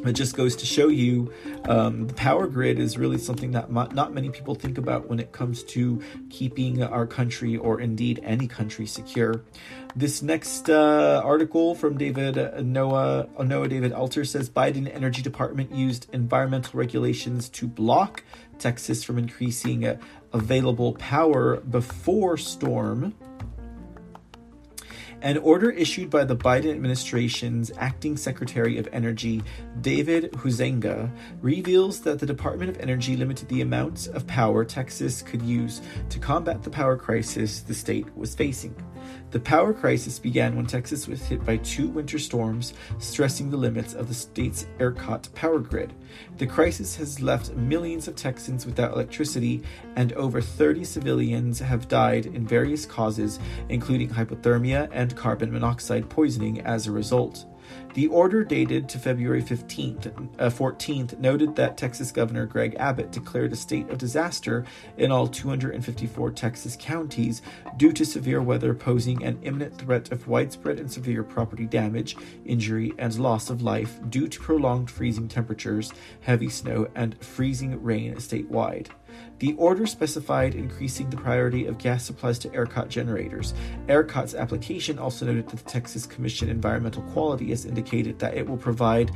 It 0.05 0.13
just 0.15 0.35
goes 0.35 0.57
to 0.57 0.67
show 0.67 0.89
you 0.89 1.33
um, 1.65 2.07
the 2.07 2.15
power 2.15 2.47
grid 2.47 2.79
is 2.79 2.97
really 2.97 3.19
something 3.19 3.51
that 3.53 3.71
not 3.71 4.15
many 4.15 4.31
people 4.31 4.55
think 4.55 4.79
about 4.79 5.09
when 5.09 5.21
it 5.21 5.33
comes 5.33 5.63
to 5.65 6.03
keeping 6.31 6.83
our 6.83 7.07
country 7.07 7.57
or 7.57 7.81
indeed 7.81 8.21
any 8.23 8.49
country 8.49 8.87
secure. 8.87 9.45
This 9.95 10.23
next 10.23 10.71
uh, 10.71 11.21
article 11.25 11.75
from 11.75 11.99
David 11.99 12.65
Noah 12.65 13.29
Noah 13.45 13.69
David 13.69 13.93
Alter 13.93 14.25
says 14.25 14.49
Biden 14.49 14.93
Energy 14.95 15.21
Department 15.21 15.75
used 15.75 16.09
environmental 16.13 16.79
regulations 16.79 17.49
to 17.51 17.67
block 17.67 18.23
Texas 18.59 19.05
from 19.05 19.19
increasing 19.19 19.85
uh, 19.87 19.99
available 20.33 20.95
power 20.95 21.57
before 21.57 22.37
storm. 22.37 23.15
An 25.23 25.37
order 25.37 25.71
issued 25.71 26.09
by 26.09 26.25
the 26.25 26.35
Biden 26.35 26.71
administration's 26.71 27.71
acting 27.77 28.17
Secretary 28.17 28.79
of 28.79 28.89
Energy, 28.91 29.43
David 29.83 30.33
Huizenga, 30.33 31.11
reveals 31.43 32.01
that 32.01 32.21
the 32.21 32.25
Department 32.25 32.71
of 32.71 32.79
Energy 32.81 33.19
limited 33.19 33.47
the 33.49 33.61
amounts 33.61 34.07
of 34.07 34.27
power 34.27 34.65
Texas 34.65 35.21
could 35.21 35.43
use 35.43 35.83
to 36.09 36.19
combat 36.19 36.63
the 36.63 36.71
power 36.71 36.97
crisis 36.97 37.61
the 37.61 37.75
state 37.75 38.07
was 38.17 38.35
facing. 38.35 38.75
The 39.31 39.39
power 39.39 39.73
crisis 39.73 40.19
began 40.19 40.57
when 40.57 40.67
Texas 40.67 41.07
was 41.07 41.23
hit 41.23 41.45
by 41.47 41.59
two 41.59 41.87
winter 41.87 42.19
storms, 42.19 42.75
stressing 42.99 43.49
the 43.49 43.57
limits 43.57 43.95
of 43.95 44.09
the 44.09 44.15
state's 44.15 44.67
ERCOT 44.81 45.33
power 45.35 45.61
grid. 45.61 45.93
The 46.39 46.49
crisis 46.49 46.97
has 46.97 47.23
left 47.23 47.55
millions 47.55 48.09
of 48.09 48.17
Texans 48.17 48.67
without 48.67 48.93
electricity, 48.93 49.63
and 49.95 50.13
over 50.15 50.41
30 50.41 50.83
civilians 50.83 51.61
have 51.61 51.87
died 51.87 52.27
in 52.27 52.45
various 52.45 52.85
causes, 52.85 53.39
including 53.69 54.09
hypothermia 54.09 54.89
and 54.91 55.15
carbon 55.15 55.53
monoxide 55.53 56.09
poisoning 56.11 56.63
as 56.63 56.89
a 56.89 56.93
result. 56.93 57.45
The 57.93 58.07
order 58.07 58.45
dated 58.45 58.89
to 58.91 59.01
February 59.01 59.43
15th, 59.43 60.07
uh, 60.39 60.49
14th 60.49 61.19
noted 61.19 61.57
that 61.57 61.77
Texas 61.77 62.13
Governor 62.13 62.47
Greg 62.47 62.77
Abbott 62.79 63.11
declared 63.11 63.53
a 63.53 63.57
state 63.57 63.91
of 63.91 63.99
disaster 63.99 64.65
in 64.97 65.11
all 65.11 65.27
254 65.27 66.31
Texas 66.31 66.77
counties 66.79 67.43
due 67.79 67.91
to 67.93 68.05
severe 68.05 68.43
weather 68.43 68.75
posing 68.75 69.25
an 69.25 69.41
imminent 69.43 69.77
threat 69.77 70.13
of 70.13 70.29
widespread 70.29 70.79
and 70.79 70.91
severe 70.91 71.25
property 71.25 71.67
damage, 71.67 72.17
injury, 72.45 72.93
and 72.97 73.19
loss 73.19 73.51
of 73.51 73.61
life 73.61 73.99
due 74.09 74.29
to 74.29 74.39
prolonged 74.39 74.89
freezing 74.89 75.27
temperatures, 75.27 75.93
heavy 76.21 76.49
snow, 76.49 76.87
and 76.95 77.21
freezing 77.25 77.83
rain 77.83 78.15
statewide. 78.15 78.87
The 79.39 79.55
order 79.55 79.87
specified 79.87 80.55
increasing 80.55 81.09
the 81.09 81.17
priority 81.17 81.67
of 81.67 81.79
gas 81.79 82.05
supplies 82.05 82.39
to 82.41 82.49
ERCOT 82.51 82.89
generators. 82.89 83.55
ERCOT's 83.89 84.35
application 84.35 84.99
also 84.99 85.25
noted 85.25 85.49
that 85.49 85.65
the 85.65 85.71
Texas 85.71 86.05
Commission 86.05 86.51
Environmental 86.51 87.03
Quality 87.05 87.49
has 87.49 87.65
indicated 87.65 88.19
that 88.19 88.35
it 88.35 88.47
will 88.47 88.59
provide 88.59 89.13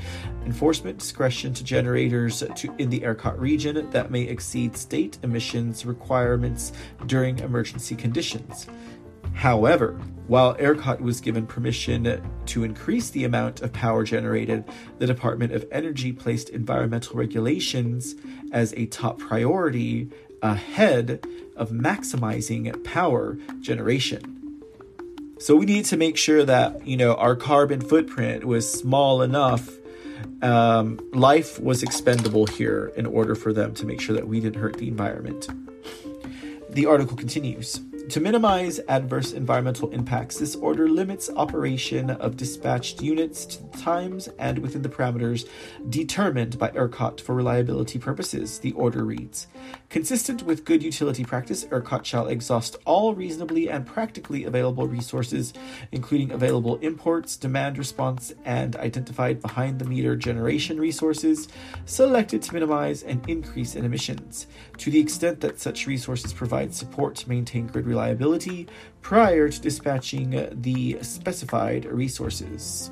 enforcement 0.47 0.99
discretion 0.99 1.53
to 1.53 1.63
generators 1.63 2.43
to, 2.57 2.75
in 2.79 2.89
the 2.89 3.01
ERCOT 3.01 3.39
region 3.39 3.91
that 3.91 4.11
may 4.11 4.23
exceed 4.23 4.77
state 4.77 5.19
emissions 5.23 5.85
requirements 5.85 6.73
during 7.07 7.39
emergency 7.41 7.95
conditions. 7.95 8.67
However, 9.35 10.01
while 10.27 10.55
ERCOT 10.57 11.01
was 11.01 11.21
given 11.21 11.47
permission 11.47 12.23
to 12.47 12.65
increase 12.65 13.11
the 13.11 13.25
amount 13.25 13.61
of 13.61 13.73
power 13.73 14.05
generated, 14.05 14.65
the 14.99 15.07
Department 15.07 15.53
of 15.53 15.67
Energy 15.71 16.13
placed 16.13 16.49
environmental 16.49 17.17
regulations 17.17 18.15
as 18.53 18.73
a 18.75 18.87
top 18.87 19.19
priority 19.19 20.11
ahead 20.41 21.27
of 21.57 21.71
maximizing 21.71 22.83
power 22.85 23.37
generation. 23.61 24.63
So 25.39 25.57
we 25.57 25.67
needed 25.67 25.87
to 25.87 25.97
make 25.97 26.17
sure 26.17 26.45
that, 26.45 26.87
you 26.87 26.97
know, 26.97 27.15
our 27.17 27.37
carbon 27.37 27.81
footprint 27.81 28.45
was 28.45 28.71
small 28.71 29.21
enough. 29.21 29.69
Um, 30.41 31.01
life 31.13 31.61
was 31.61 31.83
expendable 31.83 32.47
here 32.47 32.93
in 32.97 33.05
order 33.05 33.35
for 33.35 33.53
them 33.53 33.75
to 33.75 33.85
make 33.85 34.01
sure 34.01 34.15
that 34.15 34.27
we 34.27 34.41
didn't 34.41 34.61
hurt 34.61 34.79
the 34.79 34.89
environment. 34.89 35.49
The 36.71 36.87
article 36.87 37.17
continues. 37.17 37.81
To 38.11 38.21
minimize 38.21 38.81
adverse 38.87 39.33
environmental 39.33 39.91
impacts, 39.91 40.39
this 40.39 40.55
order 40.57 40.89
limits 40.89 41.31
operation 41.37 42.11
of 42.11 42.37
dispatched 42.37 43.03
units 43.03 43.47
to 43.47 43.65
times 43.79 44.29
and 44.39 44.59
within 44.59 44.83
the 44.83 44.91
parameters 44.91 45.49
determined 45.89 46.59
by 46.59 46.69
ERCOT 46.71 47.21
for 47.23 47.35
reliability 47.35 47.99
purposes, 47.99 48.59
the 48.59 48.73
order 48.73 49.05
reads. 49.05 49.47
Consistent 49.95 50.43
with 50.43 50.65
good 50.65 50.83
utility 50.83 51.23
practice, 51.23 51.67
ERCOT 51.67 52.05
shall 52.05 52.27
exhaust 52.27 52.75
all 52.85 53.15
reasonably 53.15 53.71
and 53.71 53.87
practically 53.87 54.43
available 54.43 54.89
resources, 54.89 55.53
including 55.93 56.33
available 56.33 56.79
imports, 56.79 57.37
demand 57.37 57.79
response, 57.79 58.35
and 58.45 58.75
identified 58.75 59.41
behind 59.41 59.79
the 59.79 59.85
meter 59.85 60.17
generation 60.17 60.81
resources, 60.81 61.47
selected 61.85 62.43
to 62.43 62.53
minimize 62.53 63.05
an 63.05 63.23
increase 63.29 63.77
in 63.77 63.85
emissions, 63.85 64.49
to 64.79 64.91
the 64.91 64.99
extent 64.99 65.41
that 65.41 65.61
such 65.61 65.87
resources 65.87 66.33
provide 66.33 66.75
support 66.75 67.15
to 67.15 67.29
maintain 67.29 67.69
grid 67.69 67.87
reliability 67.87 68.67
prior 69.01 69.49
to 69.49 69.61
dispatching 69.61 70.49
the 70.61 70.99
specified 71.03 71.85
resources. 71.85 72.91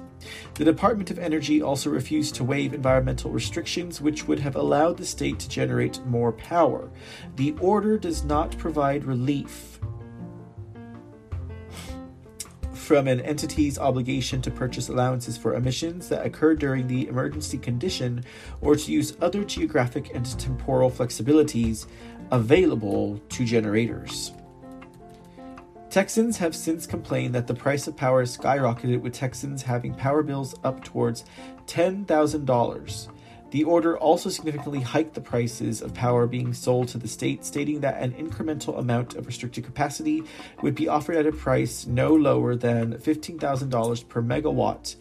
The 0.55 0.65
Department 0.65 1.11
of 1.11 1.19
Energy 1.19 1.63
also 1.63 1.91
refused 1.91 2.35
to 2.37 2.45
waive 2.45 2.75
environmental 2.75 3.31
restrictions 3.31 4.01
which 4.01 4.27
would 4.29 4.41
have 4.41 4.57
allowed 4.57 4.97
the 4.97 5.07
state 5.07 5.39
to 5.41 5.49
generate 5.49 6.05
more 6.07 6.33
power. 6.33 6.91
The 7.37 7.55
order 7.61 7.99
does 7.99 8.25
not 8.25 8.57
provide 8.59 9.05
relief 9.05 9.81
from 12.73 13.07
an 13.07 13.21
entity's 13.21 13.79
obligation 13.79 14.43
to 14.43 14.51
purchase 14.51 14.89
allowances 14.89 15.39
for 15.39 15.55
emissions 15.55 16.09
that 16.09 16.27
occur 16.27 16.55
during 16.55 16.89
the 16.89 17.07
emergency 17.07 17.57
condition 17.57 18.25
or 18.61 18.75
to 18.75 18.93
use 18.93 19.17
other 19.21 19.45
geographic 19.45 20.15
and 20.15 20.27
temporal 20.39 20.91
flexibilities 20.91 21.87
available 22.33 23.19
to 23.29 23.45
generators. 23.45 24.33
Texans 25.93 26.39
have 26.39 26.57
since 26.57 26.87
complained 26.87 27.35
that 27.35 27.47
the 27.47 27.55
price 27.55 27.87
of 27.87 27.95
power 27.95 28.21
has 28.21 28.35
skyrocketed, 28.35 29.03
with 29.03 29.13
Texans 29.13 29.63
having 29.63 29.93
power 29.95 30.23
bills 30.23 30.55
up 30.65 30.83
towards 30.83 31.27
$10,000. 31.67 33.09
The 33.51 33.65
order 33.65 33.99
also 33.99 34.31
significantly 34.31 34.81
hiked 34.81 35.13
the 35.13 35.21
prices 35.21 35.83
of 35.83 35.93
power 35.93 36.27
being 36.27 36.55
sold 36.55 36.89
to 36.89 36.99
the 36.99 37.07
state, 37.07 37.45
stating 37.45 37.81
that 37.81 38.01
an 38.01 38.13
incremental 38.13 38.79
amount 38.79 39.17
of 39.17 39.27
restricted 39.27 39.65
capacity 39.65 40.23
would 40.63 40.75
be 40.75 40.89
offered 40.89 41.17
at 41.17 41.27
a 41.27 41.33
price 41.33 41.87
no 41.87 42.15
lower 42.15 42.57
than 42.57 42.95
$15,000 42.95 44.09
per 44.09 44.23
megawatt 44.23 44.97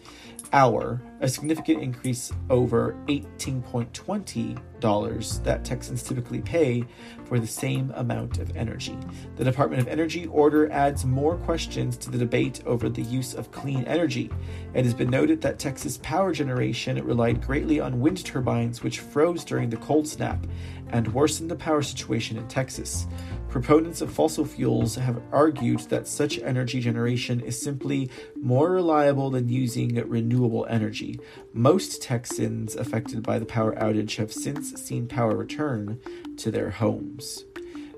hour, 0.54 1.02
a 1.22 1.28
significant 1.28 1.82
increase 1.82 2.32
over 2.50 2.96
$18.20 3.08 5.44
that 5.44 5.64
Texans 5.64 6.02
typically 6.02 6.42
pay 6.42 6.84
for 7.26 7.40
the 7.40 7.48
same 7.48 7.92
amount 7.96 8.40
of 8.40 8.58
energy. 8.58 8.98
The 9.36 9.44
Department 9.44 9.82
of 9.82 9.88
Energy 9.88 10.26
order 10.28 10.72
adds 10.72 11.06
more 11.06 11.38
questions 11.38 11.96
to 11.98 12.10
the 12.10 12.18
debate 12.18 12.62
over 12.66 12.90
the 12.90 13.04
use 13.04 13.36
of 13.36 13.52
clean 13.52 13.84
energy. 13.84 14.32
It 14.74 14.84
has 14.84 14.96
been 14.96 15.12
noted 15.12 15.42
that 15.42 15.60
Texas 15.60 15.98
power 15.98 16.34
generation 16.34 17.04
relied 17.06 17.46
greatly 17.46 17.80
on 17.80 18.02
wind 18.02 18.26
turbines, 18.26 18.82
which 18.82 19.00
froze 19.00 19.46
during 19.46 19.70
the 19.70 19.78
cold 19.78 20.08
snap 20.08 20.48
and 20.92 21.14
worsen 21.14 21.48
the 21.48 21.56
power 21.56 21.82
situation 21.82 22.38
in 22.38 22.48
Texas. 22.48 23.08
Proponents 23.50 24.02
of 24.02 24.12
fossil 24.12 24.46
fuels 24.46 24.96
have 24.96 25.22
argued 25.32 25.82
that 25.90 26.08
such 26.08 26.40
energy 26.40 26.80
generation 26.80 27.42
is 27.42 27.62
simply 27.62 28.10
more 28.42 28.72
reliable 28.72 29.30
than 29.30 29.50
using 29.50 29.96
renewable 30.08 30.66
energy. 30.70 31.20
Most 31.54 32.02
Texans 32.02 32.76
affected 32.76 33.24
by 33.24 33.40
the 33.40 33.46
power 33.46 33.76
outage 33.76 34.16
have 34.16 34.32
since 34.32 34.74
seen 34.82 35.08
power 35.08 35.36
return 35.36 36.00
to 36.38 36.50
their 36.50 36.70
homes. 36.70 37.44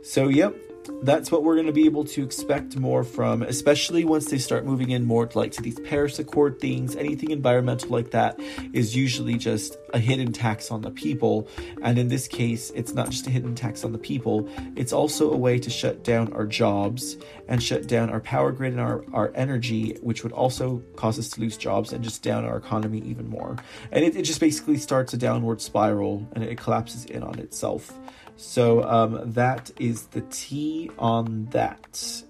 So, 0.01 0.27
yep, 0.27 0.55
that's 1.03 1.31
what 1.31 1.43
we're 1.43 1.55
going 1.55 1.67
to 1.67 1.73
be 1.73 1.85
able 1.85 2.03
to 2.05 2.23
expect 2.23 2.77
more 2.77 3.03
from, 3.03 3.41
especially 3.43 4.05
once 4.05 4.25
they 4.25 4.37
start 4.37 4.65
moving 4.65 4.91
in 4.91 5.05
more 5.05 5.29
like 5.33 5.51
to 5.53 5.61
these 5.61 5.79
Paris 5.81 6.19
Accord 6.19 6.59
things. 6.59 6.95
Anything 6.95 7.31
environmental 7.31 7.89
like 7.89 8.11
that 8.11 8.39
is 8.73 8.95
usually 8.95 9.37
just 9.37 9.77
a 9.93 9.99
hidden 9.99 10.31
tax 10.31 10.71
on 10.71 10.81
the 10.81 10.91
people, 10.91 11.47
and 11.81 11.97
in 11.97 12.07
this 12.07 12.27
case, 12.27 12.71
it's 12.75 12.93
not 12.93 13.09
just 13.09 13.27
a 13.27 13.29
hidden 13.29 13.55
tax 13.55 13.83
on 13.83 13.91
the 13.91 13.97
people; 13.97 14.49
it's 14.75 14.93
also 14.93 15.31
a 15.31 15.37
way 15.37 15.59
to 15.59 15.69
shut 15.69 16.03
down 16.03 16.31
our 16.33 16.45
jobs 16.45 17.17
and 17.47 17.61
shut 17.61 17.87
down 17.87 18.09
our 18.09 18.19
power 18.19 18.51
grid 18.51 18.73
and 18.73 18.81
our 18.81 19.03
our 19.13 19.31
energy, 19.35 19.97
which 20.01 20.23
would 20.23 20.33
also 20.33 20.83
cause 20.95 21.19
us 21.19 21.29
to 21.29 21.41
lose 21.41 21.57
jobs 21.57 21.93
and 21.93 22.03
just 22.03 22.23
down 22.23 22.45
our 22.45 22.57
economy 22.57 22.99
even 22.99 23.27
more. 23.27 23.57
And 23.91 24.03
it, 24.03 24.15
it 24.15 24.23
just 24.23 24.39
basically 24.39 24.77
starts 24.77 25.13
a 25.13 25.17
downward 25.17 25.61
spiral 25.61 26.27
and 26.33 26.43
it 26.43 26.57
collapses 26.57 27.05
in 27.05 27.23
on 27.23 27.39
itself. 27.39 27.93
So 28.35 28.83
um, 28.83 29.31
that 29.33 29.71
is 29.79 30.07
the 30.07 30.21
T 30.21 30.89
on 30.97 31.45
that. 31.51 32.23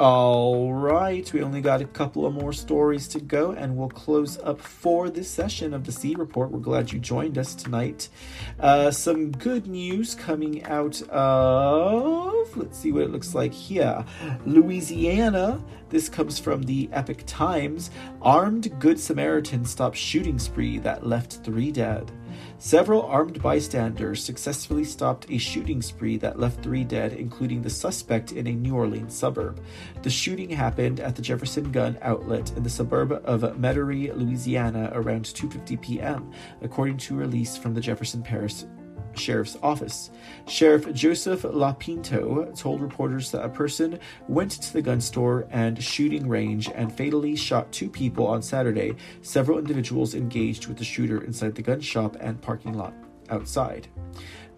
All 0.00 0.72
right, 0.72 1.30
we 1.30 1.42
only 1.42 1.60
got 1.60 1.82
a 1.82 1.84
couple 1.84 2.24
of 2.24 2.32
more 2.32 2.54
stories 2.54 3.06
to 3.08 3.20
go, 3.20 3.50
and 3.50 3.76
we'll 3.76 3.90
close 3.90 4.38
up 4.38 4.58
for 4.58 5.10
this 5.10 5.28
session 5.28 5.74
of 5.74 5.84
the 5.84 5.92
C 5.92 6.14
Report. 6.14 6.50
We're 6.50 6.58
glad 6.58 6.90
you 6.90 6.98
joined 6.98 7.36
us 7.36 7.54
tonight. 7.54 8.08
Uh, 8.58 8.90
some 8.92 9.30
good 9.30 9.66
news 9.66 10.14
coming 10.14 10.64
out 10.64 11.02
of, 11.10 12.56
let's 12.56 12.78
see 12.78 12.92
what 12.92 13.02
it 13.02 13.10
looks 13.10 13.34
like 13.34 13.52
here 13.52 14.02
Louisiana. 14.46 15.62
This 15.90 16.08
comes 16.08 16.38
from 16.38 16.62
the 16.62 16.88
Epoch 16.92 17.22
Times. 17.26 17.90
Armed 18.22 18.72
Good 18.80 18.98
Samaritan 18.98 19.66
stops 19.66 19.98
shooting 19.98 20.38
spree 20.38 20.78
that 20.78 21.06
left 21.06 21.44
three 21.44 21.70
dead. 21.70 22.10
Several 22.62 23.04
armed 23.04 23.40
bystanders 23.40 24.22
successfully 24.22 24.84
stopped 24.84 25.24
a 25.30 25.38
shooting 25.38 25.80
spree 25.80 26.18
that 26.18 26.38
left 26.38 26.62
three 26.62 26.84
dead, 26.84 27.14
including 27.14 27.62
the 27.62 27.70
suspect 27.70 28.32
in 28.32 28.46
a 28.46 28.52
New 28.52 28.74
Orleans 28.74 29.14
suburb. 29.14 29.62
The 30.02 30.10
shooting 30.10 30.50
happened 30.50 31.00
at 31.00 31.16
the 31.16 31.22
Jefferson 31.22 31.72
Gun 31.72 31.96
Outlet 32.02 32.52
in 32.58 32.62
the 32.62 32.68
suburb 32.68 33.12
of 33.24 33.40
Metairie, 33.56 34.14
Louisiana, 34.14 34.90
around 34.92 35.24
2:50 35.24 35.80
p.m., 35.80 36.30
according 36.60 36.98
to 36.98 37.14
a 37.14 37.16
release 37.16 37.56
from 37.56 37.72
the 37.72 37.80
Jefferson 37.80 38.22
Parish 38.22 38.64
Sheriff's 39.14 39.56
Office. 39.62 40.10
Sheriff 40.46 40.92
Joseph 40.92 41.42
Lopinto 41.42 42.56
told 42.58 42.80
reporters 42.80 43.30
that 43.30 43.44
a 43.44 43.48
person 43.48 43.98
went 44.28 44.52
to 44.52 44.72
the 44.72 44.82
gun 44.82 45.00
store 45.00 45.46
and 45.50 45.82
shooting 45.82 46.28
range 46.28 46.70
and 46.74 46.96
fatally 46.96 47.36
shot 47.36 47.70
two 47.72 47.88
people 47.88 48.26
on 48.26 48.42
Saturday. 48.42 48.94
Several 49.22 49.58
individuals 49.58 50.14
engaged 50.14 50.66
with 50.66 50.78
the 50.78 50.84
shooter 50.84 51.22
inside 51.24 51.54
the 51.54 51.62
gun 51.62 51.80
shop 51.80 52.16
and 52.20 52.40
parking 52.40 52.74
lot 52.74 52.94
outside. 53.30 53.88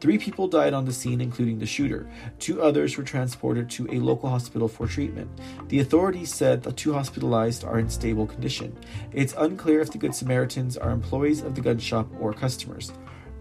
Three 0.00 0.18
people 0.18 0.48
died 0.48 0.74
on 0.74 0.84
the 0.84 0.92
scene, 0.92 1.20
including 1.20 1.60
the 1.60 1.66
shooter. 1.66 2.10
Two 2.40 2.60
others 2.60 2.96
were 2.96 3.04
transported 3.04 3.70
to 3.70 3.86
a 3.88 4.00
local 4.00 4.28
hospital 4.28 4.66
for 4.66 4.88
treatment. 4.88 5.30
The 5.68 5.78
authorities 5.78 6.34
said 6.34 6.60
the 6.60 6.72
two 6.72 6.92
hospitalized 6.92 7.62
are 7.62 7.78
in 7.78 7.88
stable 7.88 8.26
condition. 8.26 8.76
It's 9.12 9.32
unclear 9.38 9.80
if 9.80 9.92
the 9.92 9.98
Good 9.98 10.12
Samaritans 10.12 10.76
are 10.76 10.90
employees 10.90 11.42
of 11.42 11.54
the 11.54 11.60
gun 11.60 11.78
shop 11.78 12.08
or 12.18 12.32
customers. 12.32 12.92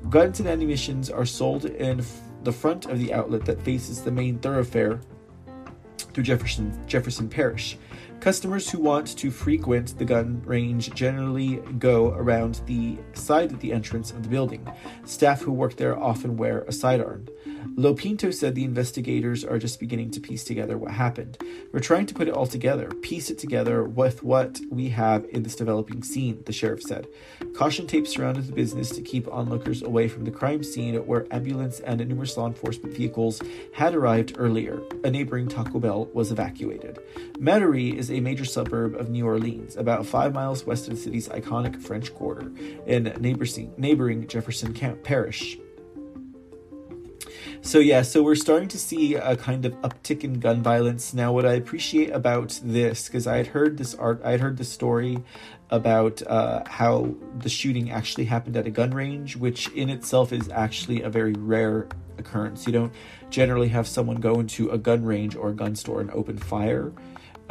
Guns 0.10 0.39
and 0.39 0.49
ammunitions 0.49 1.10
are 1.10 1.26
sold 1.26 1.66
in 1.66 2.04
the 2.43 2.52
front 2.52 2.86
of 2.88 2.99
the 2.99 3.14
outlet 3.14 3.45
that 3.45 3.62
faces 3.62 4.02
the 4.02 4.12
main 4.12 4.39
thoroughfare 4.39 4.99
through 5.97 6.24
Jefferson 6.24 6.78
Jefferson 6.88 7.30
Parish. 7.30 7.78
Customers 8.22 8.69
who 8.69 8.78
want 8.78 9.17
to 9.17 9.32
frequent 9.32 9.97
the 9.97 10.05
gun 10.05 10.43
range 10.45 10.93
generally 10.93 11.55
go 11.80 12.11
around 12.13 12.61
the 12.67 12.99
side 13.13 13.51
of 13.51 13.59
the 13.61 13.74
entrance 13.74 14.11
of 14.11 14.22
the 14.22 14.30
building. 14.30 14.72
Staff 15.05 15.41
who 15.41 15.51
work 15.51 15.76
there 15.76 15.97
often 15.97 16.38
wear 16.38 16.59
a 16.67 16.72
sidearm. 16.72 17.28
Lopinto 17.76 18.32
said 18.32 18.53
the 18.53 18.63
investigators 18.63 19.43
are 19.43 19.57
just 19.57 19.80
beginning 19.80 20.11
to 20.11 20.19
piece 20.19 20.43
together 20.43 20.78
what 20.78 20.91
happened. 20.91 21.38
We're 21.72 21.80
trying 21.80 22.05
to 22.07 22.13
put 22.13 22.28
it 22.28 22.36
all 22.36 22.45
together, 22.45 22.89
piece 23.01 23.32
it 23.32 23.39
together 23.39 23.84
with 23.84 24.22
what 24.22 24.59
we 24.69 24.89
have 24.89 25.26
in 25.30 25.41
this 25.41 25.55
developing 25.55 26.03
scene, 26.03 26.43
the 26.45 26.53
sheriff 26.53 26.84
said. 26.84 27.07
Caution 27.55 27.88
tape 27.88 28.07
surrounded 28.07 28.45
the 28.45 28.53
business 28.53 28.89
to 28.91 29.01
keep 29.01 29.28
onlookers 29.30 29.82
away 29.82 30.07
from 30.07 30.26
the 30.26 30.32
crime 30.32 30.63
scene 30.63 30.95
where 31.07 31.26
ambulance 31.32 31.80
and 31.80 32.05
numerous 32.07 32.38
law 32.38 32.45
enforcement 32.45 32.95
vehicles 32.95 33.41
had 33.74 33.95
arrived 33.95 34.36
earlier. 34.38 34.80
A 35.03 35.09
neighboring 35.09 35.47
Taco 35.47 35.80
Bell 35.80 36.05
was 36.13 36.32
evacuated. 36.32 36.99
Metairie 37.39 37.95
is 37.95 38.11
a 38.12 38.20
major 38.20 38.45
suburb 38.45 38.95
of 38.95 39.09
New 39.09 39.26
Orleans, 39.26 39.76
about 39.78 40.05
five 40.05 40.34
miles 40.34 40.66
west 40.66 40.88
of 40.88 40.95
the 40.95 41.01
city's 41.01 41.30
iconic 41.30 41.82
French 41.82 42.14
Quarter, 42.14 42.51
in 42.86 43.14
neighboring 43.78 44.28
Jefferson 44.28 44.74
Parish. 44.74 45.57
So 47.64 47.78
yeah, 47.78 48.01
so 48.01 48.24
we're 48.24 48.36
starting 48.36 48.70
to 48.70 48.80
see 48.80 49.14
a 49.16 49.36
kind 49.36 49.66
of 49.66 49.74
uptick 49.82 50.24
in 50.24 50.39
gun 50.39 50.64
violence 50.64 51.14
now. 51.14 51.32
What 51.32 51.45
I 51.45 51.53
appreciate 51.53 52.09
about 52.09 52.59
this, 52.64 53.07
because 53.07 53.28
I 53.28 53.38
had 53.38 53.47
heard 53.47 53.78
this 53.78 53.93
art, 53.93 54.20
I 54.24 54.32
had 54.32 54.39
heard 54.39 54.57
the 54.57 54.64
story 54.64 55.20
about 55.70 56.22
uh, 56.24 56.64
how 56.68 57.14
the 57.38 57.49
shooting 57.49 57.91
actually 57.91 58.26
happened 58.26 58.57
at 58.57 58.66
a 58.66 58.72
gun 58.72 58.91
range, 58.91 59.38
which 59.38 59.70
in 59.70 59.89
itself 59.89 60.34
is 60.34 60.49
actually 60.49 61.03
a 61.03 61.09
very 61.09 61.34
rare 61.34 61.88
occurrence. 62.18 62.66
You 62.66 62.74
don't 62.74 62.93
generally 63.30 63.70
have 63.70 63.88
someone 63.88 64.18
go 64.18 64.39
into 64.39 64.70
a 64.72 64.78
gun 64.78 65.05
range 65.05 65.36
or 65.36 65.49
a 65.49 65.53
gun 65.53 65.76
store 65.76 66.01
and 66.01 66.09
open 66.12 66.38
fire. 66.38 66.91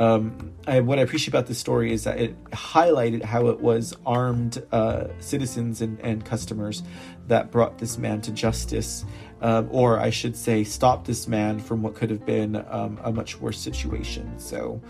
Um, 0.01 0.55
I, 0.67 0.81
what 0.81 0.99
I 0.99 1.03
appreciate 1.03 1.29
about 1.29 1.47
this 1.47 1.59
story 1.59 1.93
is 1.93 2.05
that 2.05 2.19
it 2.19 2.45
highlighted 2.53 3.23
how 3.23 3.49
it 3.49 3.61
was 3.61 3.95
armed 4.07 4.63
uh, 4.73 5.09
citizens 5.19 5.83
and, 5.83 6.01
and, 6.01 6.25
customers 6.25 6.83
that 7.27 7.51
brought 7.51 7.77
this 7.77 7.99
man 7.99 8.23
to 8.23 8.33
justice, 8.33 9.05
um, 9.43 9.69
or 9.71 10.01
I 10.01 10.09
should 10.09 10.35
say, 10.35 10.65
stopped 10.65 11.07
this 11.07 11.29
man 11.29 11.59
from 11.59 11.83
what 11.83 11.95
could 11.95 12.09
have 12.09 12.25
been 12.25 12.65
um, 12.71 12.99
a 13.05 13.13
much 13.13 13.41
worse 13.41 13.59
situation. 13.59 14.39
So, 14.39 14.81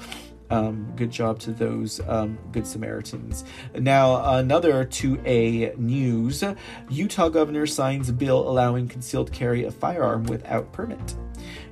um, 0.51 0.93
good 0.95 1.11
job 1.11 1.41
to 1.41 1.53
those 1.53 2.01
um, 2.07 2.39
good 2.53 2.67
Samaritans. 2.67 3.45
Now, 3.75 4.37
another 4.37 4.85
2A 4.85 5.77
news 5.77 6.45
Utah 6.89 7.29
governor 7.29 7.67
signs 7.67 8.09
a 8.09 8.13
bill 8.13 8.49
allowing 8.49 8.87
concealed 8.87 9.33
carry 9.33 9.65
of 9.65 9.75
firearm 9.75 10.23
without 10.25 10.73
permit. 10.73 11.17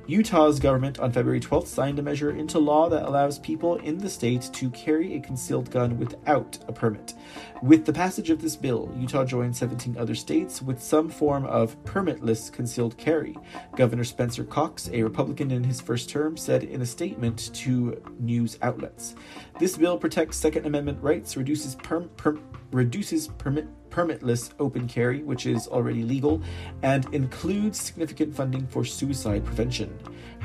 Utah's 0.09 0.59
government 0.59 0.99
on 0.99 1.11
February 1.11 1.39
12th 1.39 1.67
signed 1.67 1.99
a 1.99 2.01
measure 2.01 2.31
into 2.31 2.57
law 2.57 2.89
that 2.89 3.07
allows 3.07 3.37
people 3.37 3.75
in 3.75 3.99
the 3.99 4.09
state 4.09 4.49
to 4.53 4.71
carry 4.71 5.13
a 5.13 5.19
concealed 5.19 5.69
gun 5.69 5.99
without 5.99 6.57
a 6.67 6.73
permit. 6.73 7.13
With 7.61 7.85
the 7.85 7.93
passage 7.93 8.31
of 8.31 8.41
this 8.41 8.55
bill, 8.55 8.91
Utah 8.97 9.23
joined 9.23 9.55
17 9.55 9.97
other 9.97 10.15
states 10.15 10.63
with 10.63 10.81
some 10.81 11.09
form 11.09 11.45
of 11.45 11.77
permitless 11.83 12.51
concealed 12.51 12.97
carry. 12.97 13.37
Governor 13.75 14.03
Spencer 14.03 14.43
Cox, 14.43 14.89
a 14.91 15.03
Republican 15.03 15.51
in 15.51 15.63
his 15.63 15.79
first 15.79 16.09
term, 16.09 16.37
said 16.37 16.63
in 16.63 16.81
a 16.81 16.87
statement 16.87 17.53
to 17.53 18.01
news 18.19 18.57
outlets 18.63 19.13
This 19.59 19.77
bill 19.77 19.95
protects 19.95 20.37
Second 20.37 20.65
Amendment 20.65 21.03
rights, 21.03 21.37
reduces, 21.37 21.75
perm- 21.75 22.09
per- 22.17 22.39
reduces 22.71 23.27
permit 23.27 23.67
permitless 23.99 24.51
open 24.59 24.87
carry, 24.87 25.23
which 25.23 25.45
is 25.45 25.67
already 25.67 26.03
legal, 26.03 26.41
and 26.83 27.05
includes 27.13 27.81
significant 27.81 28.33
funding 28.33 28.65
for 28.67 28.85
suicide 28.85 29.43
prevention. 29.43 29.93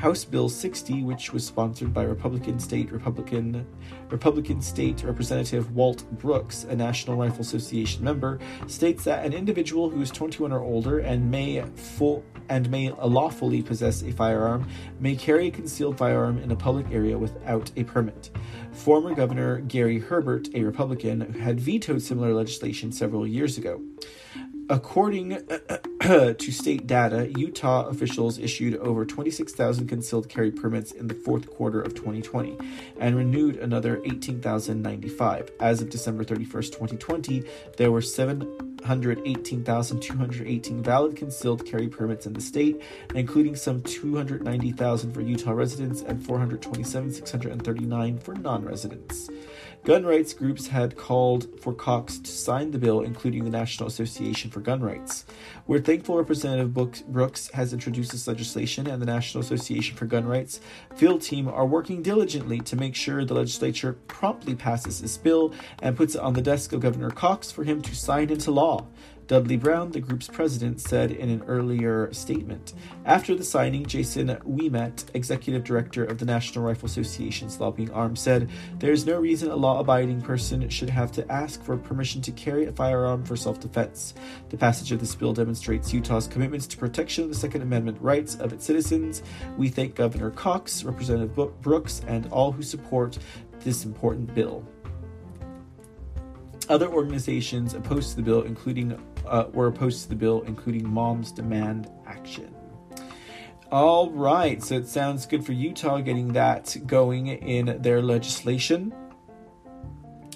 House 0.05 0.23
Bill 0.23 0.49
60, 0.49 1.01
which 1.01 1.33
was 1.33 1.43
sponsored 1.43 1.91
by 1.91 2.03
Republican 2.03 2.59
State 2.59 2.91
Republican 2.91 3.65
Republican 4.11 4.61
State 4.61 5.01
Representative 5.01 5.71
Walt 5.71 6.05
Brooks, 6.19 6.63
a 6.65 6.75
National 6.75 7.17
Rifle 7.17 7.41
Association 7.41 8.03
member, 8.03 8.37
states 8.67 9.03
that 9.05 9.25
an 9.25 9.33
individual 9.33 9.89
who 9.89 9.99
is 10.01 10.11
21 10.11 10.51
or 10.51 10.59
older 10.59 10.99
and 10.99 11.31
may 11.31 11.65
full 11.73 12.23
and 12.49 12.69
may 12.69 12.91
lawfully 12.91 13.63
possess 13.63 14.03
a 14.03 14.11
firearm 14.11 14.69
may 14.99 15.15
carry 15.15 15.47
a 15.47 15.51
concealed 15.51 15.97
firearm 15.97 16.37
in 16.37 16.51
a 16.51 16.55
public 16.55 16.85
area 16.91 17.17
without 17.17 17.71
a 17.75 17.83
permit. 17.83 18.29
Former 18.73 19.15
Governor 19.15 19.61
Gary 19.61 19.97
Herbert, 19.97 20.49
a 20.53 20.61
Republican, 20.61 21.33
had 21.33 21.59
vetoed 21.59 22.03
similar 22.03 22.31
legislation 22.31 22.91
several 22.91 23.25
years 23.25 23.57
ago. 23.57 23.81
According 24.67 25.29
to 26.01 26.51
state 26.51 26.87
data, 26.87 27.31
Utah 27.37 27.87
officials 27.87 28.39
issued 28.39 28.75
over 28.77 29.05
26,000 29.05 29.87
concealed 29.87 30.27
carry 30.27 30.49
permits 30.51 30.91
in 30.91 31.07
the 31.07 31.13
fourth 31.13 31.47
quarter 31.51 31.79
of 31.79 31.93
2020 31.93 32.57
and 32.99 33.15
renewed 33.15 33.57
another 33.57 34.01
18,095. 34.05 35.51
As 35.59 35.83
of 35.83 35.91
December 35.91 36.23
31st, 36.23 36.71
2020, 36.71 37.43
there 37.77 37.91
were 37.91 38.01
718,218 38.01 40.81
valid 40.81 41.15
concealed 41.15 41.63
carry 41.63 41.87
permits 41.87 42.25
in 42.25 42.33
the 42.33 42.41
state, 42.41 42.81
including 43.13 43.55
some 43.55 43.83
290,000 43.83 45.13
for 45.13 45.21
Utah 45.21 45.51
residents 45.51 46.01
and 46.01 46.25
427,639 46.25 48.17
for 48.17 48.33
non 48.33 48.65
residents. 48.65 49.29
Gun 49.85 50.03
rights 50.03 50.33
groups 50.33 50.65
had 50.65 50.97
called 50.97 51.59
for 51.59 51.71
Cox 51.71 52.17
to 52.17 52.31
sign 52.31 52.71
the 52.71 52.79
bill, 52.79 53.01
including 53.01 53.43
the 53.43 53.51
National 53.51 53.87
Association 53.87 54.49
for 54.49 54.59
Gun 54.59 54.81
Rights. 54.81 55.27
We're 55.67 55.79
thankful 55.79 56.17
Representative 56.17 56.73
Brooks 56.73 57.51
has 57.51 57.71
introduced 57.71 58.11
this 58.11 58.27
legislation, 58.27 58.87
and 58.87 58.99
the 58.99 59.05
National 59.05 59.43
Association 59.43 59.95
for 59.95 60.07
Gun 60.07 60.25
Rights 60.25 60.59
field 60.95 61.21
team 61.21 61.47
are 61.47 61.67
working 61.67 62.01
diligently 62.01 62.61
to 62.61 62.75
make 62.75 62.95
sure 62.95 63.23
the 63.23 63.35
legislature 63.35 63.93
promptly 64.07 64.55
passes 64.55 65.03
this 65.03 65.17
bill 65.17 65.53
and 65.83 65.95
puts 65.95 66.15
it 66.15 66.21
on 66.21 66.33
the 66.33 66.41
desk 66.41 66.73
of 66.73 66.79
Governor 66.79 67.11
Cox 67.11 67.51
for 67.51 67.63
him 67.63 67.83
to 67.83 67.95
sign 67.95 68.31
into 68.31 68.49
law. 68.49 68.87
Dudley 69.27 69.57
Brown, 69.57 69.89
the 69.89 69.99
group's 69.99 70.27
president, 70.27 70.79
said 70.79 71.09
in 71.11 71.29
an 71.29 71.43
earlier 71.47 72.13
statement. 72.13 72.73
After 73.05 73.33
the 73.33 73.43
signing, 73.43 73.83
Jason 73.85 74.27
Ouimet, 74.27 75.05
executive 75.15 75.63
director 75.63 76.03
of 76.05 76.19
the 76.19 76.25
National 76.25 76.63
Rifle 76.63 76.85
Association's 76.85 77.59
lobbying 77.59 77.89
arm, 77.91 78.15
said 78.15 78.49
there 78.77 78.91
is 78.91 79.07
no 79.07 79.19
reason 79.19 79.49
a 79.49 79.55
law 79.55 79.79
abiding 79.79 80.21
person 80.21 80.69
should 80.69 80.91
have 80.91 81.11
to 81.13 81.31
ask 81.31 81.63
for 81.63 81.75
permission 81.75 82.21
to 82.21 82.31
carry 82.33 82.65
a 82.65 82.71
firearm 82.71 83.25
for 83.25 83.35
self 83.35 83.59
defense. 83.59 84.13
The 84.49 84.57
passage 84.57 84.91
of 84.91 84.99
this 84.99 85.15
bill 85.15 85.33
demonstrates 85.33 85.91
Utah's 85.91 86.27
commitments 86.27 86.67
to 86.67 86.77
protection 86.77 87.23
of 87.23 87.29
the 87.31 87.35
Second 87.35 87.63
Amendment 87.63 87.97
rights 88.01 88.35
of 88.35 88.53
its 88.53 88.65
citizens. 88.65 89.23
We 89.57 89.69
thank 89.69 89.95
Governor 89.95 90.29
Cox, 90.29 90.83
Representative 90.83 91.35
Brooks, 91.61 92.01
and 92.07 92.27
all 92.27 92.51
who 92.51 92.61
support 92.61 93.17
this 93.61 93.85
important 93.85 94.35
bill. 94.35 94.63
Other 96.67 96.89
organizations 96.89 97.75
opposed 97.75 98.11
to 98.11 98.15
the 98.15 98.23
bill, 98.23 98.41
including 98.41 98.99
uh, 99.27 99.45
were 99.53 99.67
opposed 99.67 100.03
to 100.03 100.09
the 100.09 100.15
bill, 100.15 100.41
including 100.43 100.87
Moms 100.87 101.31
Demand 101.31 101.89
Action. 102.05 102.53
All 103.71 104.11
right, 104.11 104.61
so 104.61 104.75
it 104.75 104.87
sounds 104.87 105.25
good 105.25 105.45
for 105.45 105.51
Utah 105.51 105.99
getting 105.99 106.33
that 106.33 106.75
going 106.85 107.27
in 107.27 107.81
their 107.81 108.01
legislation. 108.01 108.93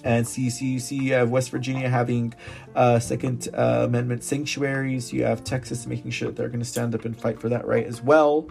And 0.04 0.28
so 0.28 0.50
see, 0.50 0.80
see 0.80 0.96
you 0.96 1.14
have 1.14 1.30
West 1.30 1.50
Virginia 1.50 1.90
having 1.90 2.34
uh, 2.76 3.00
Second 3.00 3.50
uh, 3.54 3.84
Amendment 3.86 4.24
sanctuaries. 4.24 5.12
You 5.12 5.26
have 5.26 5.44
Texas 5.44 5.86
making 5.86 6.12
sure 6.12 6.30
that 6.30 6.38
they're 6.38 6.50
going 6.50 6.60
to 6.60 6.66
stand 6.66 6.96
up 6.96 7.06
and 7.06 7.20
fight 7.20 7.40
for 7.40 7.50
that 7.50 7.68
right 7.68 7.86
as 7.86 8.02
well. 8.02 8.50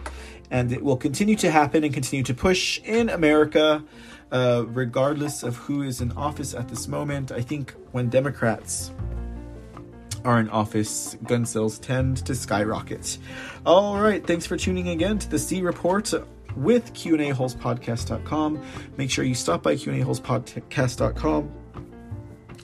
And 0.51 0.71
it 0.71 0.83
will 0.83 0.97
continue 0.97 1.35
to 1.37 1.51
happen 1.51 1.83
and 1.83 1.93
continue 1.93 2.23
to 2.23 2.33
push 2.33 2.79
in 2.83 3.09
America, 3.09 3.83
uh, 4.31 4.65
regardless 4.67 5.43
of 5.43 5.55
who 5.57 5.81
is 5.81 6.01
in 6.01 6.11
office 6.13 6.53
at 6.53 6.69
this 6.69 6.87
moment. 6.87 7.31
I 7.31 7.41
think 7.41 7.73
when 7.91 8.09
Democrats 8.09 8.91
are 10.25 10.39
in 10.39 10.49
office, 10.49 11.17
gun 11.25 11.45
sales 11.45 11.79
tend 11.79 12.25
to 12.25 12.35
skyrocket. 12.35 13.17
All 13.65 13.99
right, 13.99 14.25
thanks 14.25 14.45
for 14.45 14.57
tuning 14.57 14.89
again 14.89 15.19
to 15.19 15.29
the 15.29 15.39
C 15.39 15.61
Report 15.61 16.13
with 16.55 16.93
Q&A 16.93 17.29
Make 18.97 19.11
sure 19.11 19.23
you 19.23 19.35
stop 19.35 19.63
by 19.63 19.75
Q&A 19.75 20.01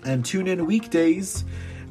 and 0.04 0.24
tune 0.24 0.48
in 0.48 0.66
weekdays 0.66 1.46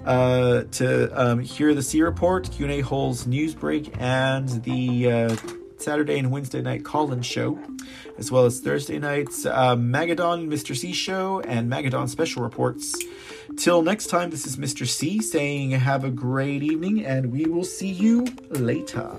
uh, 0.04 0.64
to 0.72 1.10
um, 1.20 1.40
hear 1.40 1.74
the 1.74 1.82
C 1.82 2.02
Report, 2.02 2.50
Q&A 2.50 2.80
Holes 2.80 3.26
news 3.26 3.54
break, 3.54 3.92
and 3.98 4.48
the 4.64 5.10
uh, 5.10 5.36
Saturday 5.84 6.18
and 6.18 6.30
Wednesday 6.30 6.62
night 6.62 6.82
call-in 6.82 7.20
show, 7.20 7.58
as 8.18 8.32
well 8.32 8.46
as 8.46 8.60
Thursday 8.60 8.98
nights 8.98 9.44
uh, 9.44 9.76
Magadon 9.76 10.48
Mr. 10.48 10.74
C 10.74 10.92
show 10.92 11.40
and 11.40 11.70
Magadon 11.70 12.08
special 12.08 12.42
reports. 12.42 12.94
Till 13.58 13.82
next 13.82 14.06
time, 14.06 14.30
this 14.30 14.46
is 14.46 14.56
Mr. 14.56 14.88
C 14.88 15.20
saying 15.20 15.72
have 15.72 16.02
a 16.02 16.10
great 16.10 16.62
evening, 16.62 17.04
and 17.04 17.30
we 17.30 17.44
will 17.44 17.64
see 17.64 17.90
you 17.90 18.26
later. 18.50 19.18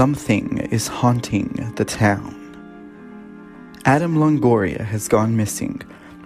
Something 0.00 0.56
is 0.70 0.86
haunting 0.86 1.74
the 1.76 1.84
town. 1.84 2.34
Adam 3.84 4.16
Longoria 4.16 4.80
has 4.82 5.08
gone 5.08 5.36
missing, 5.36 5.82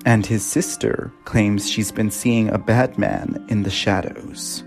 and 0.06 0.24
his 0.24 0.46
sister 0.46 1.10
claims 1.24 1.68
she's 1.68 1.90
been 1.90 2.12
seeing 2.12 2.48
a 2.50 2.56
bad 2.56 2.96
man 2.98 3.44
in 3.48 3.64
the 3.64 3.70
shadows. 3.70 4.62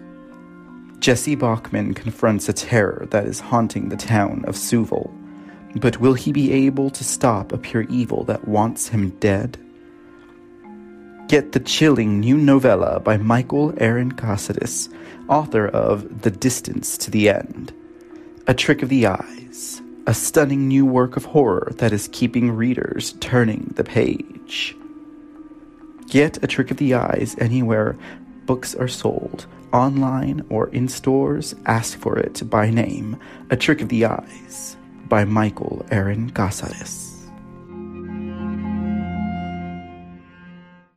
Jesse 0.99 1.35
Bachman 1.35 1.93
confronts 1.93 2.49
a 2.49 2.53
terror 2.53 3.07
that 3.11 3.25
is 3.25 3.39
haunting 3.39 3.87
the 3.87 3.95
town 3.95 4.43
of 4.45 4.57
Sewell, 4.57 5.09
but 5.77 6.01
will 6.01 6.13
he 6.13 6.33
be 6.33 6.51
able 6.51 6.89
to 6.89 7.05
stop 7.05 7.53
a 7.53 7.57
pure 7.57 7.83
evil 7.83 8.25
that 8.25 8.45
wants 8.45 8.89
him 8.89 9.11
dead? 9.21 9.57
Get 11.29 11.53
the 11.53 11.61
chilling 11.61 12.19
new 12.19 12.35
novella 12.35 12.99
by 12.99 13.15
Michael 13.15 13.73
Aaron 13.77 14.11
Cassadas, 14.11 14.89
author 15.29 15.69
of 15.69 16.23
The 16.23 16.31
Distance 16.31 16.97
to 16.97 17.09
the 17.09 17.29
End. 17.29 17.71
A 18.49 18.53
Trick 18.53 18.81
of 18.81 18.87
the 18.87 19.05
Eyes, 19.07 19.81
a 20.05 20.13
stunning 20.13 20.69
new 20.69 20.85
work 20.85 21.17
of 21.17 21.25
horror 21.25 21.73
that 21.79 21.91
is 21.91 22.07
keeping 22.13 22.49
readers 22.49 23.11
turning 23.19 23.73
the 23.75 23.83
page. 23.83 24.73
Get 26.07 26.41
A 26.41 26.47
Trick 26.47 26.71
of 26.71 26.77
the 26.77 26.93
Eyes 26.93 27.35
anywhere 27.39 27.97
books 28.45 28.73
are 28.73 28.87
sold, 28.87 29.47
online 29.73 30.45
or 30.47 30.69
in 30.69 30.87
stores. 30.87 31.55
Ask 31.65 31.99
for 31.99 32.17
it 32.17 32.49
by 32.49 32.69
name. 32.69 33.19
A 33.49 33.57
Trick 33.57 33.81
of 33.81 33.89
the 33.89 34.05
Eyes 34.05 34.77
by 35.09 35.25
Michael 35.25 35.85
Aaron 35.91 36.29
Casares. 36.31 37.06